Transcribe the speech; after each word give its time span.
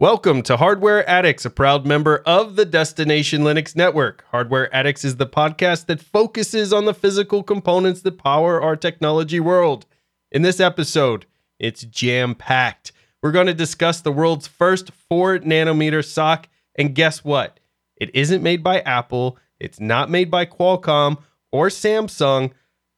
Welcome 0.00 0.42
to 0.42 0.56
Hardware 0.56 1.04
Addicts, 1.10 1.44
a 1.44 1.50
proud 1.50 1.84
member 1.84 2.18
of 2.18 2.54
the 2.54 2.64
Destination 2.64 3.42
Linux 3.42 3.74
Network. 3.74 4.24
Hardware 4.30 4.72
Addicts 4.72 5.04
is 5.04 5.16
the 5.16 5.26
podcast 5.26 5.86
that 5.86 6.00
focuses 6.00 6.72
on 6.72 6.84
the 6.84 6.94
physical 6.94 7.42
components 7.42 8.02
that 8.02 8.16
power 8.16 8.62
our 8.62 8.76
technology 8.76 9.40
world. 9.40 9.86
In 10.30 10.42
this 10.42 10.60
episode, 10.60 11.26
it's 11.58 11.82
jam 11.82 12.36
packed. 12.36 12.92
We're 13.24 13.32
going 13.32 13.48
to 13.48 13.54
discuss 13.54 14.00
the 14.00 14.12
world's 14.12 14.46
first 14.46 14.92
4 15.08 15.40
nanometer 15.40 16.04
SoC, 16.04 16.48
and 16.76 16.94
guess 16.94 17.24
what? 17.24 17.58
It 17.96 18.14
isn't 18.14 18.40
made 18.40 18.62
by 18.62 18.82
Apple, 18.82 19.36
it's 19.58 19.80
not 19.80 20.10
made 20.10 20.30
by 20.30 20.46
Qualcomm 20.46 21.18
or 21.50 21.70
Samsung. 21.70 22.52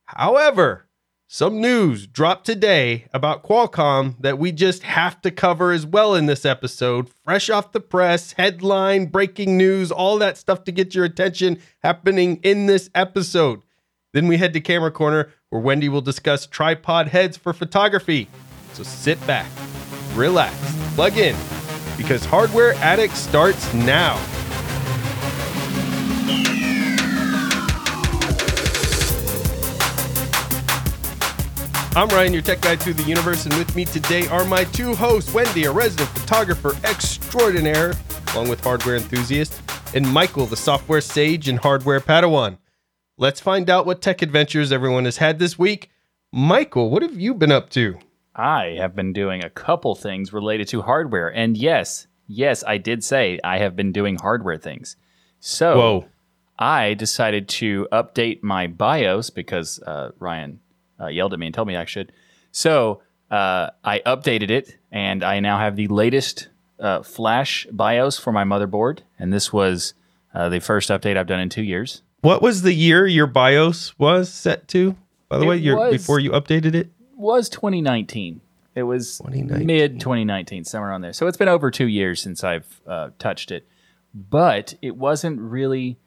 However, 0.04 0.84
some 1.32 1.60
news 1.60 2.08
dropped 2.08 2.44
today 2.44 3.06
about 3.14 3.44
Qualcomm 3.44 4.16
that 4.18 4.36
we 4.36 4.50
just 4.50 4.82
have 4.82 5.20
to 5.20 5.30
cover 5.30 5.70
as 5.70 5.86
well 5.86 6.16
in 6.16 6.26
this 6.26 6.44
episode. 6.44 7.08
Fresh 7.22 7.48
off 7.48 7.70
the 7.70 7.78
press, 7.78 8.32
headline, 8.32 9.06
breaking 9.06 9.56
news, 9.56 9.92
all 9.92 10.18
that 10.18 10.36
stuff 10.36 10.64
to 10.64 10.72
get 10.72 10.92
your 10.92 11.04
attention 11.04 11.60
happening 11.84 12.40
in 12.42 12.66
this 12.66 12.90
episode. 12.96 13.62
Then 14.12 14.26
we 14.26 14.38
head 14.38 14.52
to 14.54 14.60
Camera 14.60 14.90
Corner 14.90 15.30
where 15.50 15.62
Wendy 15.62 15.88
will 15.88 16.00
discuss 16.00 16.48
tripod 16.48 17.06
heads 17.06 17.36
for 17.36 17.52
photography. 17.52 18.26
So 18.72 18.82
sit 18.82 19.24
back, 19.24 19.46
relax, 20.14 20.52
plug 20.96 21.16
in, 21.16 21.36
because 21.96 22.24
Hardware 22.24 22.74
Addict 22.74 23.16
starts 23.16 23.72
now. 23.72 24.20
I'm 31.96 32.08
Ryan, 32.10 32.32
your 32.32 32.42
tech 32.42 32.60
guide 32.60 32.80
through 32.80 32.94
the 32.94 33.02
universe, 33.02 33.46
and 33.46 33.54
with 33.58 33.74
me 33.74 33.84
today 33.84 34.28
are 34.28 34.44
my 34.44 34.62
two 34.62 34.94
hosts, 34.94 35.34
Wendy, 35.34 35.64
a 35.64 35.72
resident 35.72 36.08
photographer 36.10 36.76
extraordinaire, 36.84 37.94
along 38.32 38.48
with 38.48 38.62
hardware 38.62 38.94
enthusiast, 38.94 39.60
and 39.92 40.08
Michael, 40.08 40.46
the 40.46 40.56
software 40.56 41.00
sage 41.00 41.48
and 41.48 41.58
hardware 41.58 41.98
padawan. 41.98 42.58
Let's 43.18 43.40
find 43.40 43.68
out 43.68 43.86
what 43.86 44.00
tech 44.00 44.22
adventures 44.22 44.70
everyone 44.70 45.04
has 45.04 45.16
had 45.16 45.40
this 45.40 45.58
week. 45.58 45.90
Michael, 46.32 46.90
what 46.90 47.02
have 47.02 47.18
you 47.18 47.34
been 47.34 47.50
up 47.50 47.70
to? 47.70 47.98
I 48.36 48.76
have 48.78 48.94
been 48.94 49.12
doing 49.12 49.42
a 49.42 49.50
couple 49.50 49.96
things 49.96 50.32
related 50.32 50.68
to 50.68 50.82
hardware, 50.82 51.28
and 51.28 51.56
yes, 51.56 52.06
yes, 52.28 52.62
I 52.68 52.78
did 52.78 53.02
say 53.02 53.40
I 53.42 53.58
have 53.58 53.74
been 53.74 53.90
doing 53.90 54.16
hardware 54.16 54.58
things. 54.58 54.94
So 55.40 55.76
Whoa. 55.76 56.08
I 56.56 56.94
decided 56.94 57.48
to 57.48 57.88
update 57.90 58.44
my 58.44 58.68
BIOS 58.68 59.30
because 59.30 59.80
uh, 59.80 60.12
Ryan 60.20 60.60
uh, 61.00 61.06
yelled 61.06 61.32
at 61.32 61.38
me 61.38 61.46
and 61.46 61.54
told 61.54 61.68
me 61.68 61.76
I 61.76 61.84
should. 61.84 62.12
So 62.52 63.02
uh, 63.30 63.70
I 63.84 64.00
updated 64.00 64.50
it, 64.50 64.76
and 64.90 65.22
I 65.22 65.40
now 65.40 65.58
have 65.58 65.76
the 65.76 65.88
latest 65.88 66.48
uh, 66.78 67.02
Flash 67.02 67.66
BIOS 67.70 68.18
for 68.18 68.32
my 68.32 68.44
motherboard. 68.44 69.00
And 69.18 69.32
this 69.32 69.52
was 69.52 69.94
uh, 70.34 70.48
the 70.48 70.60
first 70.60 70.90
update 70.90 71.16
I've 71.16 71.26
done 71.26 71.40
in 71.40 71.48
two 71.48 71.62
years. 71.62 72.02
What 72.22 72.42
was 72.42 72.62
the 72.62 72.72
year 72.74 73.06
your 73.06 73.26
BIOS 73.26 73.98
was 73.98 74.32
set 74.32 74.68
to? 74.68 74.96
By 75.28 75.38
the 75.38 75.44
It 75.44 75.48
way, 75.48 75.56
your, 75.56 75.90
before 75.90 76.18
you 76.18 76.32
updated 76.32 76.74
it? 76.74 76.90
Was 77.16 77.48
2019. 77.48 78.40
It 78.74 78.82
was 78.84 79.18
2019. 79.18 79.66
mid 79.66 80.00
2019, 80.00 80.64
somewhere 80.64 80.92
on 80.92 81.00
there. 81.00 81.12
So 81.12 81.26
it's 81.26 81.36
been 81.36 81.48
over 81.48 81.70
two 81.70 81.86
years 81.86 82.20
since 82.20 82.44
I've 82.44 82.80
uh, 82.86 83.10
touched 83.18 83.50
it, 83.50 83.66
but 84.14 84.74
it 84.82 84.96
wasn't 84.96 85.40
really 85.40 85.98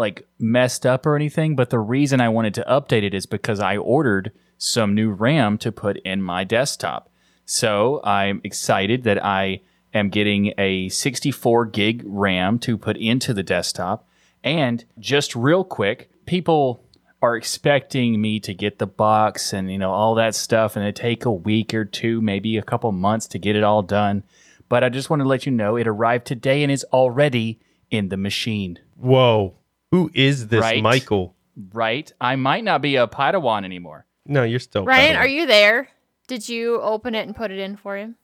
like 0.00 0.26
messed 0.38 0.84
up 0.84 1.06
or 1.06 1.14
anything. 1.14 1.54
But 1.54 1.70
the 1.70 1.78
reason 1.78 2.20
I 2.20 2.28
wanted 2.28 2.54
to 2.54 2.64
update 2.68 3.04
it 3.04 3.14
is 3.14 3.26
because 3.26 3.60
I 3.60 3.76
ordered 3.76 4.32
some 4.58 4.94
new 4.94 5.10
RAM 5.10 5.58
to 5.58 5.70
put 5.70 5.98
in 5.98 6.22
my 6.22 6.42
desktop. 6.42 7.08
So 7.44 8.00
I'm 8.02 8.40
excited 8.42 9.04
that 9.04 9.24
I 9.24 9.60
am 9.94 10.08
getting 10.08 10.52
a 10.58 10.88
64 10.88 11.66
gig 11.66 12.02
RAM 12.04 12.58
to 12.60 12.76
put 12.76 12.96
into 12.96 13.32
the 13.32 13.42
desktop. 13.42 14.08
And 14.42 14.84
just 14.98 15.36
real 15.36 15.62
quick, 15.62 16.10
people 16.26 16.82
are 17.22 17.36
expecting 17.36 18.20
me 18.20 18.40
to 18.40 18.54
get 18.54 18.78
the 18.78 18.86
box 18.86 19.52
and 19.52 19.70
you 19.70 19.76
know 19.76 19.90
all 19.90 20.14
that 20.14 20.34
stuff 20.34 20.74
and 20.74 20.86
it 20.86 20.96
take 20.96 21.26
a 21.26 21.30
week 21.30 21.74
or 21.74 21.84
two 21.84 22.18
maybe 22.22 22.56
a 22.56 22.62
couple 22.62 22.90
months 22.92 23.26
to 23.26 23.38
get 23.38 23.56
it 23.56 23.62
all 23.62 23.82
done 23.82 24.22
but 24.70 24.82
i 24.82 24.88
just 24.88 25.10
want 25.10 25.20
to 25.20 25.28
let 25.28 25.44
you 25.44 25.52
know 25.52 25.76
it 25.76 25.86
arrived 25.86 26.26
today 26.26 26.62
and 26.62 26.72
is 26.72 26.82
already 26.94 27.60
in 27.90 28.08
the 28.08 28.16
machine 28.16 28.78
Whoa. 28.96 29.54
Who 29.90 30.10
is 30.14 30.48
this 30.48 30.60
Right. 30.60 30.82
Michael? 30.82 31.34
right 31.74 32.10
i 32.20 32.36
might 32.36 32.64
not 32.64 32.80
be 32.80 32.96
a 32.96 33.06
padawan 33.06 33.64
anymore 33.64 34.06
No, 34.24 34.44
you're 34.44 34.60
still 34.60 34.84
Ryan, 34.84 35.16
padawan. 35.16 35.18
are 35.18 35.26
you 35.26 35.46
there? 35.46 35.88
Did 36.26 36.48
you 36.48 36.80
open 36.80 37.14
it 37.14 37.26
and 37.26 37.34
put 37.36 37.50
it 37.50 37.58
in 37.58 37.76
for 37.76 37.96
him? 37.98 38.14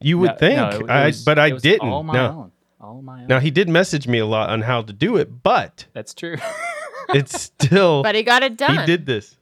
You 0.00 0.18
would 0.18 0.32
No- 0.32 0.36
think, 0.36 0.56
no, 0.56 0.68
it 0.80 0.90
I, 0.90 1.06
was- 1.06 1.24
but 1.24 1.38
I 1.38 1.50
didn't. 1.50 1.88
all 1.88 2.02
my 2.02 2.12
no. 2.14 2.26
own 2.28 2.52
all 2.80 3.02
my 3.02 3.22
own 3.22 3.26
Now 3.28 3.40
he 3.40 3.50
did 3.50 3.68
message 3.68 4.06
me 4.06 4.18
a 4.18 4.26
lot 4.26 4.50
on 4.50 4.62
how 4.62 4.82
to 4.82 4.92
do 4.92 5.16
it, 5.16 5.42
but 5.42 5.86
that's 5.94 6.14
true 6.14 6.36
it's 7.08 7.40
still 7.40 8.02
But 8.02 8.14
he 8.14 8.22
got 8.22 8.42
it 8.42 8.56
done. 8.56 8.78
he 8.78 8.86
did 8.86 9.06
this. 9.06 9.36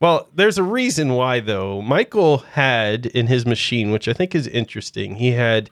Well, 0.00 0.28
there's 0.34 0.56
a 0.58 0.62
reason 0.64 1.12
why 1.14 1.40
though. 1.40 1.82
Michael 1.82 2.38
had 2.38 3.06
in 3.06 3.26
his 3.26 3.44
machine, 3.44 3.90
which 3.90 4.08
I 4.08 4.12
think 4.14 4.34
is 4.34 4.46
interesting. 4.46 5.16
He 5.16 5.32
had 5.32 5.68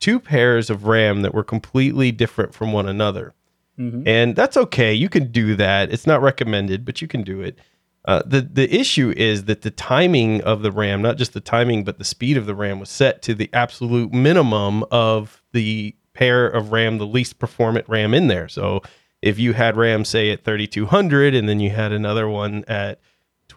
two 0.00 0.20
pairs 0.20 0.70
of 0.70 0.84
RAM 0.84 1.22
that 1.22 1.34
were 1.34 1.44
completely 1.44 2.12
different 2.12 2.54
from 2.54 2.72
one 2.72 2.88
another. 2.88 3.34
Mhm. 3.78 4.02
And 4.06 4.36
that's 4.36 4.56
okay. 4.56 4.94
You 4.94 5.08
can 5.08 5.30
do 5.30 5.54
that. 5.56 5.92
It's 5.92 6.06
not 6.06 6.22
recommended, 6.22 6.84
but 6.84 7.02
you 7.02 7.08
can 7.08 7.22
do 7.22 7.40
it. 7.40 7.58
Uh, 8.06 8.22
the 8.24 8.40
the 8.40 8.72
issue 8.74 9.12
is 9.16 9.44
that 9.44 9.62
the 9.62 9.70
timing 9.70 10.40
of 10.42 10.62
the 10.62 10.70
RAM, 10.70 11.02
not 11.02 11.16
just 11.18 11.32
the 11.32 11.40
timing, 11.40 11.82
but 11.84 11.98
the 11.98 12.04
speed 12.04 12.36
of 12.36 12.46
the 12.46 12.54
RAM, 12.54 12.78
was 12.78 12.88
set 12.88 13.20
to 13.22 13.34
the 13.34 13.50
absolute 13.52 14.12
minimum 14.12 14.84
of 14.90 15.42
the 15.52 15.94
pair 16.14 16.46
of 16.46 16.72
RAM, 16.72 16.98
the 16.98 17.06
least 17.06 17.38
performant 17.38 17.86
RAM 17.88 18.14
in 18.14 18.28
there. 18.28 18.48
So 18.48 18.80
if 19.22 19.38
you 19.38 19.54
had 19.54 19.76
RAM, 19.76 20.04
say 20.04 20.30
at 20.30 20.44
3200, 20.44 21.34
and 21.34 21.48
then 21.48 21.58
you 21.60 21.70
had 21.70 21.92
another 21.92 22.28
one 22.28 22.64
at 22.68 23.00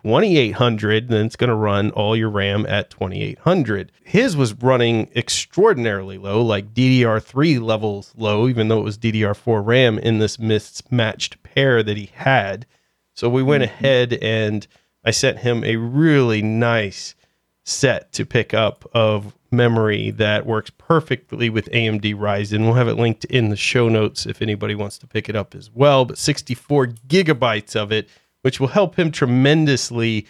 2800, 0.03 1.09
then 1.09 1.25
it's 1.25 1.35
going 1.35 1.49
to 1.49 1.55
run 1.55 1.91
all 1.91 2.15
your 2.15 2.29
RAM 2.29 2.65
at 2.67 2.89
2800. 2.89 3.91
His 4.03 4.37
was 4.37 4.53
running 4.53 5.09
extraordinarily 5.15 6.17
low, 6.17 6.41
like 6.41 6.73
DDR3 6.73 7.61
levels 7.61 8.13
low, 8.17 8.47
even 8.47 8.67
though 8.67 8.79
it 8.79 8.83
was 8.83 8.97
DDR4 8.97 9.65
RAM 9.65 9.99
in 9.99 10.19
this 10.19 10.39
mismatched 10.39 11.41
pair 11.43 11.83
that 11.83 11.97
he 11.97 12.09
had. 12.13 12.65
So 13.13 13.29
we 13.29 13.43
went 13.43 13.63
mm-hmm. 13.63 13.73
ahead 13.73 14.13
and 14.21 14.65
I 15.03 15.11
sent 15.11 15.39
him 15.39 15.63
a 15.63 15.75
really 15.75 16.41
nice 16.41 17.15
set 17.63 18.11
to 18.13 18.25
pick 18.25 18.53
up 18.53 18.89
of 18.93 19.35
memory 19.51 20.11
that 20.11 20.45
works 20.45 20.71
perfectly 20.77 21.49
with 21.49 21.69
AMD 21.71 22.15
Ryzen. 22.15 22.61
We'll 22.61 22.73
have 22.73 22.87
it 22.87 22.95
linked 22.95 23.25
in 23.25 23.49
the 23.49 23.55
show 23.55 23.89
notes 23.89 24.25
if 24.25 24.41
anybody 24.41 24.75
wants 24.75 24.97
to 24.99 25.07
pick 25.07 25.29
it 25.29 25.35
up 25.35 25.55
as 25.55 25.69
well. 25.71 26.05
But 26.05 26.17
64 26.17 26.87
gigabytes 27.07 27.75
of 27.75 27.91
it, 27.91 28.09
which 28.41 28.59
will 28.59 28.67
help 28.67 28.97
him 28.97 29.11
tremendously 29.11 30.25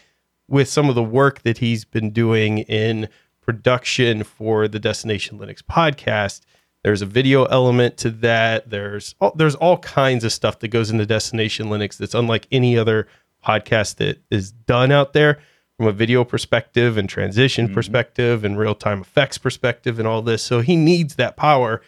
with 0.48 0.68
some 0.68 0.90
of 0.90 0.96
the 0.96 1.04
work 1.04 1.44
that 1.44 1.60
he's 1.60 1.86
been 1.86 2.12
doing 2.12 2.60
in 2.60 3.08
production 3.42 4.24
for 4.24 4.68
the 4.68 4.80
Destination 4.80 5.40
Linux 5.40 5.62
podcast. 5.62 6.42
There's 6.84 7.02
a 7.02 7.06
video 7.06 7.46
element 7.46 7.98
to 7.98 8.10
that. 8.10 8.70
There's 8.70 9.16
all, 9.20 9.34
there's 9.36 9.56
all 9.56 9.78
kinds 9.80 10.24
of 10.24 10.32
stuff 10.32 10.60
that 10.60 10.70
goes 10.70 10.92
into 10.92 11.06
Destination 11.06 11.68
Linux 11.68 11.98
that's 11.98 12.14
unlike 12.16 12.48
any 12.52 12.78
other 12.78 13.08
podcast 13.46 13.96
that 13.96 14.22
is 14.30 14.52
done 14.52 14.92
out 14.92 15.14
there 15.14 15.40
from 15.78 15.88
a 15.88 15.92
video 15.92 16.24
perspective 16.24 16.98
and 16.98 17.08
transition 17.08 17.66
mm-hmm. 17.66 17.74
perspective 17.74 18.44
and 18.44 18.58
real 18.58 18.76
time 18.76 19.02
effects 19.02 19.38
perspective 19.38 19.98
and 19.98 20.08
all 20.08 20.22
this. 20.22 20.44
So 20.44 20.62
he 20.62 20.76
needs 20.76 21.16
that 21.16 21.38
power 21.38 21.82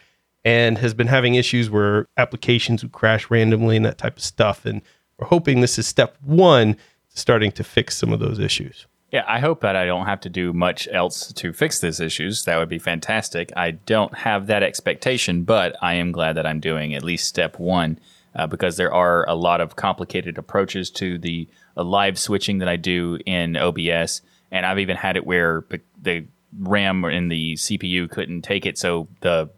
and 0.44 0.78
has 0.78 0.94
been 0.94 1.06
having 1.06 1.34
issues 1.34 1.70
where 1.70 2.08
applications 2.16 2.82
would 2.82 2.92
crash 2.92 3.30
randomly 3.30 3.76
and 3.76 3.84
that 3.84 3.98
type 3.98 4.16
of 4.16 4.22
stuff. 4.22 4.64
And 4.64 4.82
we're 5.22 5.28
hoping 5.28 5.60
this 5.60 5.78
is 5.78 5.86
step 5.86 6.16
one, 6.24 6.76
starting 7.08 7.52
to 7.52 7.62
fix 7.62 7.96
some 7.96 8.12
of 8.12 8.18
those 8.18 8.40
issues. 8.40 8.86
Yeah, 9.12 9.24
I 9.28 9.38
hope 9.38 9.60
that 9.60 9.76
I 9.76 9.84
don't 9.84 10.06
have 10.06 10.20
to 10.22 10.28
do 10.28 10.52
much 10.52 10.88
else 10.90 11.32
to 11.34 11.52
fix 11.52 11.78
these 11.80 12.00
issues. 12.00 12.44
That 12.44 12.56
would 12.56 12.68
be 12.68 12.78
fantastic. 12.80 13.52
I 13.56 13.72
don't 13.72 14.12
have 14.14 14.48
that 14.48 14.62
expectation, 14.62 15.44
but 15.44 15.76
I 15.80 15.94
am 15.94 16.10
glad 16.10 16.32
that 16.36 16.46
I'm 16.46 16.60
doing 16.60 16.94
at 16.94 17.04
least 17.04 17.28
step 17.28 17.58
one 17.58 18.00
uh, 18.34 18.48
because 18.48 18.78
there 18.78 18.92
are 18.92 19.28
a 19.28 19.34
lot 19.34 19.60
of 19.60 19.76
complicated 19.76 20.38
approaches 20.38 20.90
to 20.92 21.18
the 21.18 21.46
uh, 21.76 21.84
live 21.84 22.18
switching 22.18 22.58
that 22.58 22.68
I 22.68 22.76
do 22.76 23.18
in 23.24 23.56
OBS. 23.56 24.22
And 24.50 24.66
I've 24.66 24.78
even 24.80 24.96
had 24.96 25.16
it 25.16 25.26
where 25.26 25.64
the- 26.00 26.26
RAM 26.58 27.04
in 27.04 27.28
the 27.28 27.54
CPU 27.54 28.10
couldn't 28.10 28.42
take 28.42 28.66
it, 28.66 28.76
so 28.76 29.08
the 29.20 29.48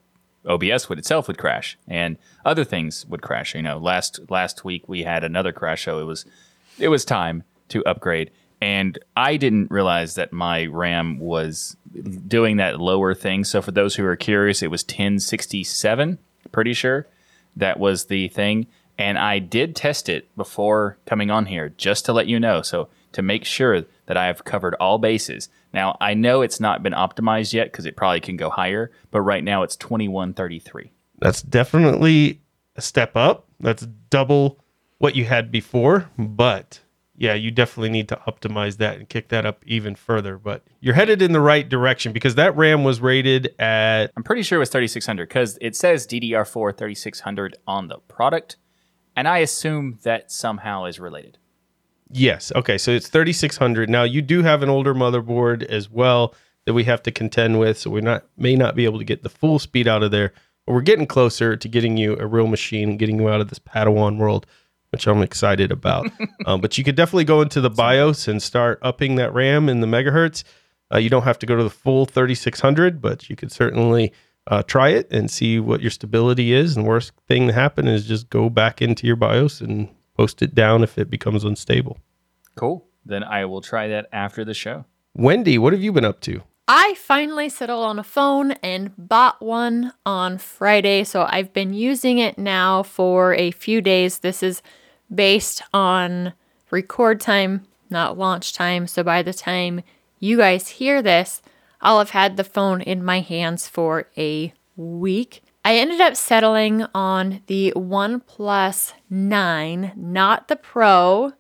OBS 0.46 0.88
would 0.88 0.99
itself 0.99 1.29
would 1.29 1.38
crash, 1.38 1.79
and 1.88 2.19
other 2.44 2.64
things 2.64 3.06
would 3.06 3.23
crash. 3.23 3.55
You 3.55 3.62
know, 3.62 3.79
last 3.79 4.20
last 4.29 4.64
week 4.64 4.88
we 4.88 5.02
had 5.02 5.25
another 5.25 5.52
crash, 5.52 5.85
so 5.85 5.99
it 6.00 6.05
was 6.05 6.25
it 6.79 6.88
was 6.88 7.05
time 7.05 7.44
to 7.69 7.85
upgrade. 7.85 8.31
And 8.61 8.99
I 9.17 9.37
didn't 9.37 9.70
realize 9.70 10.14
that 10.14 10.32
my 10.32 10.67
RAM 10.67 11.19
was 11.19 11.76
doing 12.26 12.56
that 12.56 12.81
lower 12.81 13.14
thing. 13.14 13.44
So 13.44 13.61
for 13.61 13.73
those 13.73 13.96
who 13.96 14.05
are 14.06 14.17
curious, 14.17 14.62
it 14.62 14.70
was 14.70 14.85
1067, 14.85 16.19
pretty 16.50 16.73
sure 16.73 17.06
that 17.56 17.79
was 17.79 18.06
the 18.06 18.29
thing. 18.29 18.67
And 18.97 19.19
I 19.19 19.38
did 19.38 19.76
test 19.76 20.08
it 20.08 20.35
before 20.37 20.97
coming 21.05 21.31
on 21.31 21.47
here, 21.47 21.75
just 21.76 22.05
to 22.06 22.12
let 22.12 22.26
you 22.26 22.40
know. 22.40 22.62
So 22.62 22.88
to 23.14 23.22
make 23.22 23.44
sure 23.44 23.84
that 24.06 24.16
I 24.16 24.26
have 24.26 24.44
covered 24.44 24.75
all 24.75 24.99
bases. 24.99 25.49
Now, 25.72 25.96
I 26.00 26.14
know 26.14 26.43
it's 26.43 26.61
not 26.61 26.82
been 26.82 26.93
optimized 26.93 27.52
yet 27.52 27.72
because 27.72 27.87
it 27.87 27.96
probably 27.96 28.20
can 28.20 28.37
go 28.37 28.50
higher, 28.50 28.93
but 29.11 29.22
right 29.22 29.43
now 29.43 29.62
it's 29.62 29.76
2133. 29.76 30.93
That's 31.19 31.43
definitely 31.43 32.43
a 32.76 32.82
step 32.82 33.16
up. 33.16 33.49
That's 33.61 33.87
double 34.11 34.61
what 34.99 35.16
you 35.16 35.25
had 35.25 35.50
before, 35.50 36.11
but 36.19 36.81
yeah, 37.16 37.34
you 37.34 37.50
definitely 37.50 37.90
need 37.90 38.08
to 38.08 38.20
optimize 38.26 38.78
that 38.78 38.99
and 38.99 39.08
kick 39.08 39.28
that 39.28 39.46
up 39.46 39.62
even 39.66 39.94
further. 39.94 40.37
But 40.37 40.64
you're 40.81 40.94
headed 40.94 41.22
in 41.22 41.32
the 41.32 41.40
right 41.40 41.69
direction 41.69 42.12
because 42.12 42.34
that 42.34 42.56
RAM 42.56 42.84
was 42.84 43.00
rated 43.00 43.55
at 43.61 44.11
I'm 44.16 44.25
pretty 44.25 44.43
sure 44.43 44.56
it 44.56 44.61
was 44.61 44.70
3600 44.70 45.28
because 45.28 45.58
it 45.61 45.76
says 45.76 46.06
DDR4 46.06 46.76
3600 46.76 47.56
on 47.66 47.88
the 47.88 47.99
product, 48.08 48.56
and 49.16 49.28
I 49.28 49.38
assume 49.38 49.99
that 50.02 50.32
somehow 50.32 50.87
is 50.87 50.99
related. 50.99 51.38
Yes. 52.11 52.53
Okay, 52.55 52.79
so 52.79 52.91
it's 52.91 53.09
3600. 53.09 53.89
Now 53.89 54.03
you 54.03 54.23
do 54.23 54.43
have 54.43 54.62
an 54.62 54.69
older 54.69 54.95
motherboard 54.95 55.62
as 55.65 55.91
well 55.91 56.35
that 56.65 56.75
we 56.75 56.85
have 56.85 57.03
to 57.03 57.11
contend 57.11 57.59
with, 57.59 57.79
so 57.79 57.91
we're 57.91 58.01
not 58.01 58.25
may 58.37 58.56
not 58.56 58.75
be 58.75 58.85
able 58.85 58.99
to 58.99 59.05
get 59.05 59.23
the 59.23 59.29
full 59.29 59.59
speed 59.59 59.87
out 59.87 60.03
of 60.03 60.11
there. 60.11 60.33
But 60.67 60.73
we're 60.73 60.83
getting 60.83 61.06
closer 61.06 61.56
to 61.56 61.69
getting 61.69 61.97
you 61.97 62.17
a 62.19 62.27
real 62.27 62.47
machine 62.47 62.97
getting 62.97 63.19
you 63.19 63.29
out 63.29 63.41
of 63.41 63.49
this 63.49 63.59
Padawan 63.59 64.17
world, 64.17 64.47
which 64.91 65.06
I'm 65.06 65.23
excited 65.23 65.71
about. 65.71 66.11
um, 66.47 66.61
but 66.61 66.79
you 66.79 66.85
could 66.85 66.97
definitely 66.97 67.25
go 67.25 67.43
into 67.43 67.61
the 67.61 67.71
BIOS 67.71 68.29
and 68.29 68.43
start 68.43 68.79
upping 68.83 69.17
that 69.17 69.35
RAM 69.35 69.69
in 69.69 69.81
the 69.81 69.87
megahertz. 69.87 70.45
Uh, 70.93 70.99
you 70.99 71.11
don't 71.11 71.23
have 71.23 71.39
to 71.41 71.47
go 71.47 71.57
to 71.57 71.62
the 71.62 71.71
full 71.71 72.07
3600, 72.07 73.00
but 73.00 73.29
you 73.29 73.37
could 73.37 73.53
certainly 73.53 74.12
uh, 74.47 74.62
try 74.62 74.91
it 74.91 75.11
and 75.11 75.31
see 75.31 75.59
what 75.59 75.81
your 75.81 75.91
stability 75.91 76.53
is. 76.53 76.77
And 76.77 76.87
worst 76.87 77.12
thing 77.27 77.47
to 77.47 77.53
happen 77.53 77.89
is 77.89 78.07
just 78.07 78.31
go 78.31 78.49
back 78.49 78.83
into 78.83 79.07
your 79.07 79.17
BIOS 79.17 79.61
and 79.61 79.89
post 80.14 80.43
it 80.43 80.55
down 80.55 80.82
if 80.82 80.99
it 80.99 81.11
becomes 81.11 81.44
unstable. 81.44 81.99
Cool. 82.55 82.87
Then 83.05 83.22
I 83.22 83.44
will 83.44 83.61
try 83.61 83.88
that 83.88 84.08
after 84.12 84.44
the 84.44 84.55
show. 84.55 84.84
Wendy, 85.14 85.58
what 85.58 85.72
have 85.72 85.82
you 85.82 85.93
been 85.93 86.05
up 86.05 86.20
to? 86.22 86.43
I 86.66 86.94
finally 86.94 87.50
settled 87.50 87.84
on 87.84 87.99
a 87.99 88.05
phone 88.05 88.52
and 88.62 88.93
bought 88.96 89.43
one 89.43 89.93
on 90.06 90.38
Friday. 90.38 91.05
So 91.05 91.26
I've 91.28 91.52
been 91.52 91.75
using 91.75 92.19
it 92.19 92.38
now 92.38 92.82
for 92.82 93.34
a 93.34 93.50
few 93.50 93.82
days. 93.82 94.20
This 94.20 94.43
is 94.43 94.62
based 95.14 95.62
on 95.75 96.32
record 96.70 97.20
time, 97.20 97.66
not 97.90 98.16
launch 98.16 98.55
time. 98.55 98.87
So 98.87 99.02
by 99.02 99.22
the 99.22 99.34
time 99.34 99.82
you 100.19 100.38
guys 100.38 100.69
hear 100.69 101.02
this, 101.02 101.43
I'll 101.82 101.99
have 101.99 102.11
had 102.11 102.38
the 102.38 102.44
phone 102.44 102.81
in 102.81 103.05
my 103.05 103.20
hands 103.20 103.69
for 103.69 104.08
a 104.16 104.55
week. 104.75 105.44
I 105.66 105.76
ended 105.76 106.00
up 106.02 106.14
settling 106.14 106.84
on 106.94 107.40
the 107.46 107.72
OnePlus 107.75 108.93
9, 109.08 109.93
not 109.96 110.49
the 110.49 110.56
Pro. 110.56 111.32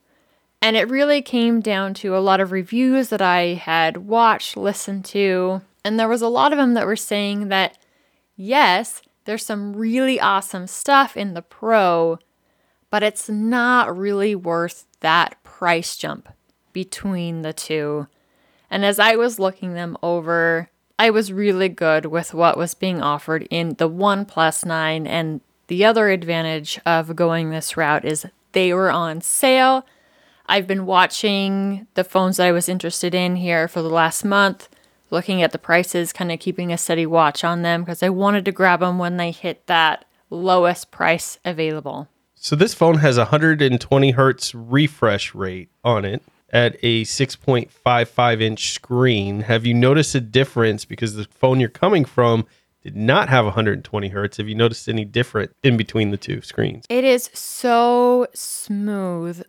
And 0.62 0.76
it 0.76 0.88
really 0.88 1.20
came 1.20 1.60
down 1.60 1.92
to 1.94 2.16
a 2.16 2.20
lot 2.20 2.40
of 2.40 2.50
reviews 2.50 3.10
that 3.10 3.20
I 3.20 3.52
had 3.52 3.98
watched, 3.98 4.56
listened 4.56 5.04
to, 5.06 5.60
and 5.84 6.00
there 6.00 6.08
was 6.08 6.22
a 6.22 6.28
lot 6.28 6.52
of 6.52 6.58
them 6.58 6.72
that 6.72 6.86
were 6.86 6.96
saying 6.96 7.48
that 7.48 7.76
yes, 8.34 9.02
there's 9.26 9.44
some 9.44 9.76
really 9.76 10.18
awesome 10.18 10.66
stuff 10.66 11.18
in 11.18 11.34
the 11.34 11.42
Pro, 11.42 12.18
but 12.88 13.02
it's 13.02 13.28
not 13.28 13.94
really 13.94 14.34
worth 14.34 14.86
that 15.00 15.36
price 15.44 15.96
jump 15.96 16.30
between 16.72 17.42
the 17.42 17.52
two. 17.52 18.06
And 18.70 18.86
as 18.86 18.98
I 18.98 19.16
was 19.16 19.38
looking 19.38 19.74
them 19.74 19.98
over, 20.02 20.70
I 20.98 21.10
was 21.10 21.32
really 21.32 21.68
good 21.68 22.06
with 22.06 22.34
what 22.34 22.56
was 22.56 22.74
being 22.74 23.02
offered 23.02 23.48
in 23.50 23.74
the 23.74 23.88
One 23.88 24.26
9. 24.36 25.06
And 25.06 25.40
the 25.66 25.84
other 25.84 26.08
advantage 26.08 26.80
of 26.86 27.16
going 27.16 27.50
this 27.50 27.76
route 27.76 28.04
is 28.04 28.26
they 28.52 28.72
were 28.72 28.90
on 28.90 29.20
sale. 29.20 29.84
I've 30.46 30.66
been 30.66 30.86
watching 30.86 31.86
the 31.94 32.04
phones 32.04 32.36
that 32.36 32.46
I 32.46 32.52
was 32.52 32.68
interested 32.68 33.14
in 33.14 33.36
here 33.36 33.66
for 33.66 33.82
the 33.82 33.88
last 33.88 34.24
month, 34.24 34.68
looking 35.10 35.42
at 35.42 35.52
the 35.52 35.58
prices, 35.58 36.12
kind 36.12 36.30
of 36.30 36.38
keeping 36.38 36.72
a 36.72 36.78
steady 36.78 37.06
watch 37.06 37.42
on 37.42 37.62
them 37.62 37.82
because 37.82 38.02
I 38.02 38.10
wanted 38.10 38.44
to 38.44 38.52
grab 38.52 38.80
them 38.80 38.98
when 38.98 39.16
they 39.16 39.30
hit 39.30 39.66
that 39.66 40.04
lowest 40.30 40.90
price 40.90 41.38
available. 41.44 42.08
So 42.34 42.54
this 42.54 42.74
phone 42.74 42.98
has 42.98 43.16
a 43.16 43.22
120 43.22 44.10
hertz 44.12 44.54
refresh 44.54 45.34
rate 45.34 45.70
on 45.82 46.04
it 46.04 46.22
at 46.54 46.76
a 46.82 47.02
6.55 47.02 48.40
inch 48.40 48.72
screen. 48.72 49.40
Have 49.40 49.66
you 49.66 49.74
noticed 49.74 50.14
a 50.14 50.20
difference 50.20 50.84
because 50.84 51.14
the 51.14 51.24
phone 51.24 51.58
you're 51.58 51.68
coming 51.68 52.04
from 52.04 52.46
did 52.80 52.96
not 52.96 53.28
have 53.28 53.44
120 53.44 54.08
hertz? 54.08 54.36
Have 54.36 54.48
you 54.48 54.54
noticed 54.54 54.88
any 54.88 55.04
different 55.04 55.50
in 55.64 55.76
between 55.76 56.12
the 56.12 56.16
two 56.16 56.40
screens? 56.42 56.86
It 56.88 57.02
is 57.02 57.28
so 57.34 58.28
smooth. 58.32 59.42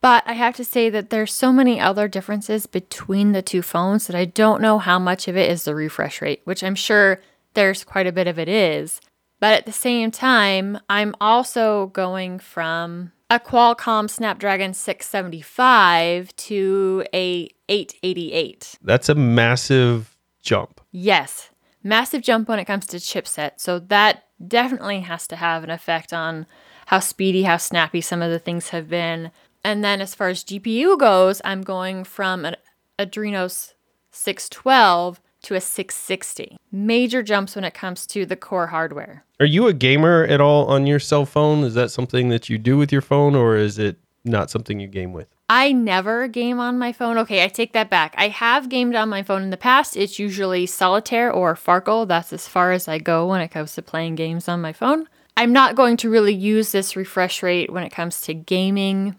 But 0.00 0.22
I 0.26 0.34
have 0.34 0.54
to 0.56 0.64
say 0.64 0.90
that 0.90 1.08
there's 1.10 1.32
so 1.32 1.50
many 1.50 1.80
other 1.80 2.08
differences 2.08 2.66
between 2.66 3.32
the 3.32 3.40
two 3.42 3.62
phones 3.62 4.06
that 4.06 4.14
I 4.14 4.26
don't 4.26 4.60
know 4.60 4.78
how 4.78 4.98
much 4.98 5.28
of 5.28 5.36
it 5.36 5.50
is 5.50 5.64
the 5.64 5.74
refresh 5.74 6.20
rate, 6.20 6.42
which 6.44 6.62
I'm 6.62 6.74
sure 6.74 7.20
there's 7.54 7.84
quite 7.84 8.06
a 8.06 8.12
bit 8.12 8.26
of 8.26 8.38
it 8.38 8.48
is. 8.48 9.00
But 9.40 9.54
at 9.54 9.66
the 9.66 9.72
same 9.72 10.10
time, 10.10 10.78
I'm 10.90 11.16
also 11.20 11.86
going 11.86 12.38
from 12.38 13.12
a 13.30 13.40
Qualcomm 13.40 14.08
Snapdragon 14.08 14.74
675 14.74 16.34
to 16.36 17.04
a 17.14 17.48
888. 17.68 18.78
That's 18.82 19.08
a 19.08 19.14
massive 19.14 20.16
jump. 20.42 20.80
Yes, 20.92 21.50
massive 21.82 22.22
jump 22.22 22.48
when 22.48 22.58
it 22.58 22.66
comes 22.66 22.86
to 22.88 22.98
chipset. 22.98 23.52
So 23.56 23.78
that 23.78 24.24
definitely 24.46 25.00
has 25.00 25.26
to 25.28 25.36
have 25.36 25.64
an 25.64 25.70
effect 25.70 26.12
on 26.12 26.46
how 26.86 27.00
speedy, 27.00 27.44
how 27.44 27.56
snappy 27.56 28.00
some 28.00 28.22
of 28.22 28.30
the 28.30 28.38
things 28.38 28.68
have 28.70 28.88
been. 28.88 29.30
And 29.64 29.82
then 29.82 30.00
as 30.00 30.14
far 30.14 30.28
as 30.28 30.44
GPU 30.44 30.98
goes, 30.98 31.40
I'm 31.44 31.62
going 31.62 32.04
from 32.04 32.44
an 32.44 32.56
Adrenos 32.98 33.72
612 34.10 35.20
to 35.44 35.54
a 35.54 35.60
660. 35.60 36.56
Major 36.72 37.22
jumps 37.22 37.54
when 37.54 37.64
it 37.64 37.74
comes 37.74 38.06
to 38.08 38.26
the 38.26 38.36
core 38.36 38.68
hardware. 38.68 39.24
Are 39.40 39.46
you 39.46 39.66
a 39.66 39.72
gamer 39.72 40.24
at 40.24 40.40
all 40.40 40.66
on 40.66 40.86
your 40.86 40.98
cell 40.98 41.26
phone? 41.26 41.64
Is 41.64 41.74
that 41.74 41.90
something 41.90 42.28
that 42.28 42.48
you 42.48 42.58
do 42.58 42.76
with 42.76 42.92
your 42.92 43.02
phone 43.02 43.34
or 43.34 43.56
is 43.56 43.78
it 43.78 43.96
not 44.24 44.50
something 44.50 44.80
you 44.80 44.88
game 44.88 45.12
with? 45.12 45.28
I 45.48 45.72
never 45.72 46.26
game 46.26 46.58
on 46.58 46.78
my 46.78 46.92
phone. 46.92 47.18
Okay, 47.18 47.44
I 47.44 47.48
take 47.48 47.74
that 47.74 47.90
back. 47.90 48.14
I 48.16 48.28
have 48.28 48.70
gamed 48.70 48.94
on 48.94 49.10
my 49.10 49.22
phone 49.22 49.42
in 49.42 49.50
the 49.50 49.56
past. 49.56 49.96
It's 49.96 50.18
usually 50.18 50.66
Solitaire 50.66 51.30
or 51.30 51.54
Farkle. 51.54 52.08
That's 52.08 52.32
as 52.32 52.48
far 52.48 52.72
as 52.72 52.88
I 52.88 52.98
go 52.98 53.26
when 53.26 53.42
it 53.42 53.48
comes 53.50 53.74
to 53.74 53.82
playing 53.82 54.14
games 54.14 54.48
on 54.48 54.62
my 54.62 54.72
phone. 54.72 55.06
I'm 55.36 55.52
not 55.52 55.74
going 55.74 55.96
to 55.98 56.10
really 56.10 56.32
use 56.32 56.72
this 56.72 56.96
refresh 56.96 57.42
rate 57.42 57.70
when 57.70 57.84
it 57.84 57.92
comes 57.92 58.20
to 58.22 58.34
gaming. 58.34 59.16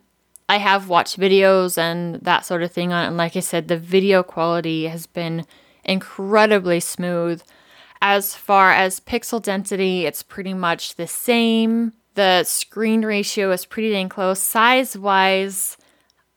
I 0.47 0.57
have 0.57 0.89
watched 0.89 1.19
videos 1.19 1.77
and 1.77 2.15
that 2.21 2.45
sort 2.45 2.63
of 2.63 2.71
thing 2.71 2.93
on 2.93 3.03
it. 3.03 3.07
And 3.07 3.17
like 3.17 3.35
I 3.35 3.41
said, 3.41 3.67
the 3.67 3.77
video 3.77 4.23
quality 4.23 4.87
has 4.87 5.05
been 5.05 5.45
incredibly 5.85 6.79
smooth. 6.79 7.41
As 8.01 8.35
far 8.35 8.71
as 8.71 8.99
pixel 8.99 9.41
density, 9.41 10.05
it's 10.05 10.23
pretty 10.23 10.53
much 10.53 10.95
the 10.95 11.07
same. 11.07 11.93
The 12.15 12.43
screen 12.43 13.03
ratio 13.03 13.51
is 13.51 13.65
pretty 13.65 13.91
dang 13.91 14.09
close. 14.09 14.39
Size 14.39 14.97
wise, 14.97 15.77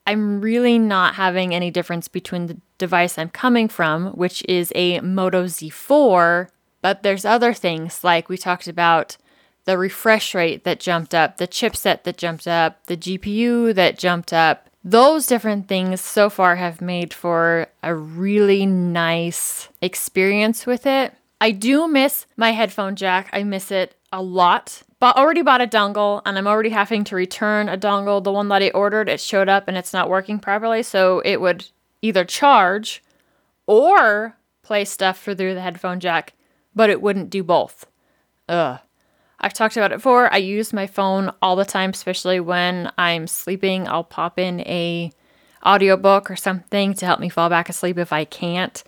I'm 0.07 0.41
really 0.41 0.79
not 0.79 1.17
having 1.17 1.55
any 1.55 1.71
difference 1.71 2.09
between 2.09 2.47
the 2.47 2.61
device 2.79 3.19
I'm 3.19 3.29
coming 3.29 3.69
from, 3.69 4.07
which 4.13 4.45
is 4.49 4.73
a 4.75 5.01
Moto 5.01 5.45
Z4, 5.45 6.49
but 6.81 7.03
there's 7.03 7.25
other 7.25 7.53
things 7.53 8.03
like 8.03 8.29
we 8.29 8.39
talked 8.39 8.69
about 8.69 9.17
the 9.65 9.77
refresh 9.77 10.35
rate 10.35 10.65
that 10.65 10.81
jumped 10.81 11.15
up, 11.15 11.37
the 11.37 11.47
chipset 11.47 12.05
that 12.05 12.17
jumped 12.17 12.49
up, 12.49 12.87
the 12.87 12.97
GPU 12.97 13.75
that 13.75 13.99
jumped 13.99 14.33
up. 14.33 14.68
Those 14.91 15.27
different 15.27 15.69
things 15.69 16.01
so 16.01 16.31
far 16.31 16.57
have 16.57 16.81
made 16.81 17.13
for 17.13 17.67
a 17.83 17.95
really 17.95 18.65
nice 18.65 19.69
experience 19.83 20.65
with 20.65 20.87
it. 20.87 21.13
I 21.43 21.51
do 21.51 21.87
miss 21.87 22.25
my 22.39 22.53
headphone 22.53 22.97
jack. 22.97 23.29
I 23.35 23.43
miss 23.43 23.71
it 23.71 23.95
a 24.11 24.23
lot. 24.23 24.83
But 24.99 25.15
already 25.19 25.43
bought 25.43 25.61
a 25.61 25.67
dongle 25.67 26.23
and 26.25 26.39
I'm 26.39 26.47
already 26.47 26.71
having 26.71 27.05
to 27.05 27.17
return 27.17 27.69
a 27.69 27.77
dongle. 27.77 28.25
The 28.25 28.33
one 28.33 28.49
that 28.49 28.63
I 28.63 28.71
ordered, 28.71 29.11
it 29.11 29.21
showed 29.21 29.51
up 29.51 29.69
and 29.69 29.77
it's 29.77 29.93
not 29.93 30.09
working 30.09 30.39
properly, 30.39 30.83
so 30.83 31.21
it 31.21 31.39
would 31.39 31.67
either 32.01 32.25
charge 32.25 33.03
or 33.67 34.39
play 34.63 34.87
stuff 34.87 35.23
through 35.23 35.35
the 35.35 35.61
headphone 35.61 36.01
jack, 36.01 36.33
but 36.75 36.89
it 36.89 37.03
wouldn't 37.03 37.29
do 37.29 37.43
both. 37.43 37.85
Ugh. 38.49 38.79
I've 39.41 39.55
talked 39.55 39.77
about 39.77 39.93
it 39.93 39.97
before. 39.97 40.33
I 40.33 40.39
use 40.39 40.73
my 40.73 40.87
phone 40.87 41.33
all 41.41 41.57
the 41.57 41.65
time, 41.65 41.91
especially 41.91 42.41
when 42.41 42.91
I'm 42.99 43.27
sleeping. 43.27 43.87
I'll 43.87 44.05
pop 44.05 44.39
in 44.39 44.61
a 44.61 45.13
audiobook 45.65 46.31
or 46.31 46.37
something 46.37 46.95
to 46.95 47.07
help 47.07 47.21
me 47.21 47.29
fall 47.29 47.49
back 47.49 47.69
asleep 47.69 47.99
if 47.99 48.13
I 48.13 48.25
can't. 48.25 48.83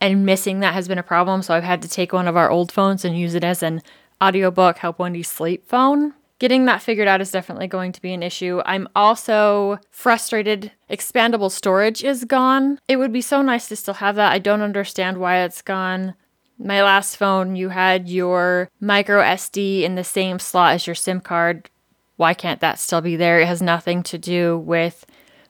And 0.00 0.26
missing 0.26 0.60
that 0.60 0.74
has 0.74 0.88
been 0.88 0.98
a 0.98 1.02
problem, 1.02 1.42
so 1.42 1.54
I've 1.54 1.64
had 1.64 1.80
to 1.82 1.88
take 1.88 2.12
one 2.12 2.28
of 2.28 2.36
our 2.36 2.50
old 2.50 2.70
phones 2.70 3.04
and 3.04 3.18
use 3.18 3.34
it 3.34 3.44
as 3.44 3.62
an 3.62 3.82
audiobook 4.22 4.78
help 4.78 4.98
Wendy 4.98 5.22
sleep 5.22 5.66
phone. 5.66 6.14
Getting 6.40 6.64
that 6.66 6.82
figured 6.82 7.08
out 7.08 7.20
is 7.20 7.30
definitely 7.30 7.68
going 7.68 7.92
to 7.92 8.02
be 8.02 8.12
an 8.12 8.22
issue. 8.22 8.60
I'm 8.66 8.88
also 8.94 9.78
frustrated 9.90 10.72
expandable 10.90 11.50
storage 11.50 12.02
is 12.02 12.24
gone. 12.24 12.78
It 12.88 12.96
would 12.96 13.12
be 13.12 13.20
so 13.20 13.40
nice 13.40 13.68
to 13.68 13.76
still 13.76 13.94
have 13.94 14.16
that. 14.16 14.32
I 14.32 14.40
don't 14.40 14.60
understand 14.60 15.18
why 15.18 15.38
it's 15.38 15.62
gone. 15.62 16.14
My 16.58 16.82
last 16.82 17.16
phone, 17.16 17.56
you 17.56 17.70
had 17.70 18.08
your 18.08 18.68
micro 18.80 19.22
SD 19.22 19.82
in 19.82 19.96
the 19.96 20.04
same 20.04 20.38
slot 20.38 20.74
as 20.74 20.86
your 20.86 20.94
SIM 20.94 21.20
card. 21.20 21.68
Why 22.16 22.32
can't 22.32 22.60
that 22.60 22.78
still 22.78 23.00
be 23.00 23.16
there? 23.16 23.40
It 23.40 23.48
has 23.48 23.60
nothing 23.60 24.02
to 24.04 24.18
do 24.18 24.58
with 24.58 25.04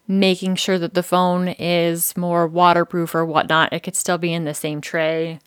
making 0.08 0.56
sure 0.56 0.78
that 0.78 0.94
the 0.94 1.02
phone 1.02 1.48
is 1.48 2.16
more 2.16 2.46
waterproof 2.46 3.14
or 3.14 3.24
whatnot. 3.24 3.72
It 3.72 3.80
could 3.80 3.96
still 3.96 4.18
be 4.18 4.32
in 4.32 4.44
the 4.44 4.54
same 4.54 4.80
tray. 4.80 5.40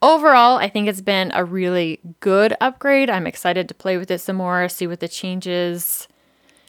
Overall, 0.00 0.58
I 0.58 0.68
think 0.68 0.88
it's 0.88 1.00
been 1.00 1.32
a 1.34 1.44
really 1.44 2.00
good 2.20 2.54
upgrade. 2.60 3.10
I'm 3.10 3.26
excited 3.26 3.68
to 3.68 3.74
play 3.74 3.96
with 3.98 4.10
it 4.10 4.20
some 4.20 4.36
more, 4.36 4.68
see 4.68 4.86
what 4.86 5.00
the 5.00 5.08
changes 5.08 6.06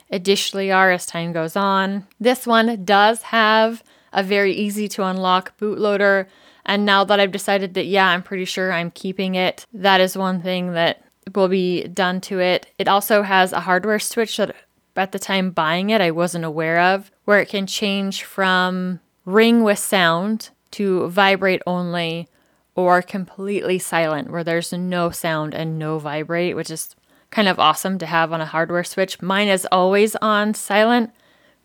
additionally 0.10 0.72
are 0.72 0.92
as 0.92 1.06
time 1.06 1.32
goes 1.32 1.56
on. 1.56 2.08
This 2.20 2.48
one 2.48 2.84
does 2.84 3.22
have 3.24 3.84
a 4.12 4.24
very 4.24 4.54
easy 4.54 4.88
to 4.90 5.04
unlock 5.04 5.58
bootloader. 5.58 6.26
And 6.70 6.86
now 6.86 7.04
that 7.04 7.20
I've 7.20 7.32
decided 7.32 7.74
that, 7.74 7.88
yeah, 7.88 8.08
I'm 8.10 8.22
pretty 8.22 8.46
sure 8.46 8.72
I'm 8.72 8.92
keeping 8.92 9.34
it, 9.34 9.66
that 9.74 10.00
is 10.00 10.16
one 10.16 10.40
thing 10.40 10.74
that 10.74 11.04
will 11.34 11.48
be 11.48 11.88
done 11.88 12.22
to 12.22 12.40
it. 12.40 12.68
It 12.78 12.88
also 12.88 13.24
has 13.24 13.52
a 13.52 13.62
hardware 13.62 13.98
switch 13.98 14.38
that 14.38 14.56
at 14.96 15.12
the 15.12 15.18
time 15.18 15.50
buying 15.50 15.90
it 15.90 16.00
I 16.00 16.12
wasn't 16.12 16.46
aware 16.46 16.80
of, 16.80 17.10
where 17.26 17.40
it 17.40 17.50
can 17.50 17.66
change 17.66 18.24
from 18.24 19.00
ring 19.26 19.64
with 19.64 19.80
sound 19.80 20.52
to 20.72 21.08
vibrate 21.08 21.64
only 21.66 22.28
or 22.76 23.02
completely 23.02 23.80
silent, 23.80 24.30
where 24.30 24.44
there's 24.44 24.72
no 24.72 25.10
sound 25.10 25.56
and 25.56 25.80
no 25.80 25.98
vibrate, 25.98 26.56
which 26.56 26.70
is 26.70 26.96
kind 27.32 27.48
of 27.48 27.58
awesome 27.58 27.98
to 27.98 28.06
have 28.06 28.32
on 28.32 28.42
a 28.42 28.46
hardware 28.46 28.84
switch. 28.84 29.20
Mine 29.24 29.48
is 29.48 29.68
always 29.72 30.16
on 30.18 30.54
silent 30.54 31.10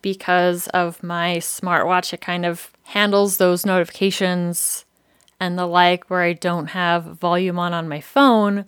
because 0.01 0.67
of 0.69 1.03
my 1.03 1.37
smartwatch. 1.37 2.15
It 2.15 2.23
kind 2.23 2.47
of 2.47 2.73
handles 2.85 3.37
those 3.37 3.67
notifications 3.67 4.84
and 5.45 5.59
the 5.59 5.67
like 5.67 6.09
where 6.09 6.23
I 6.23 6.33
don't 6.33 6.69
have 6.69 7.05
volume 7.05 7.59
on 7.59 7.75
on 7.75 7.89
my 7.89 8.01
phone. 8.01 8.65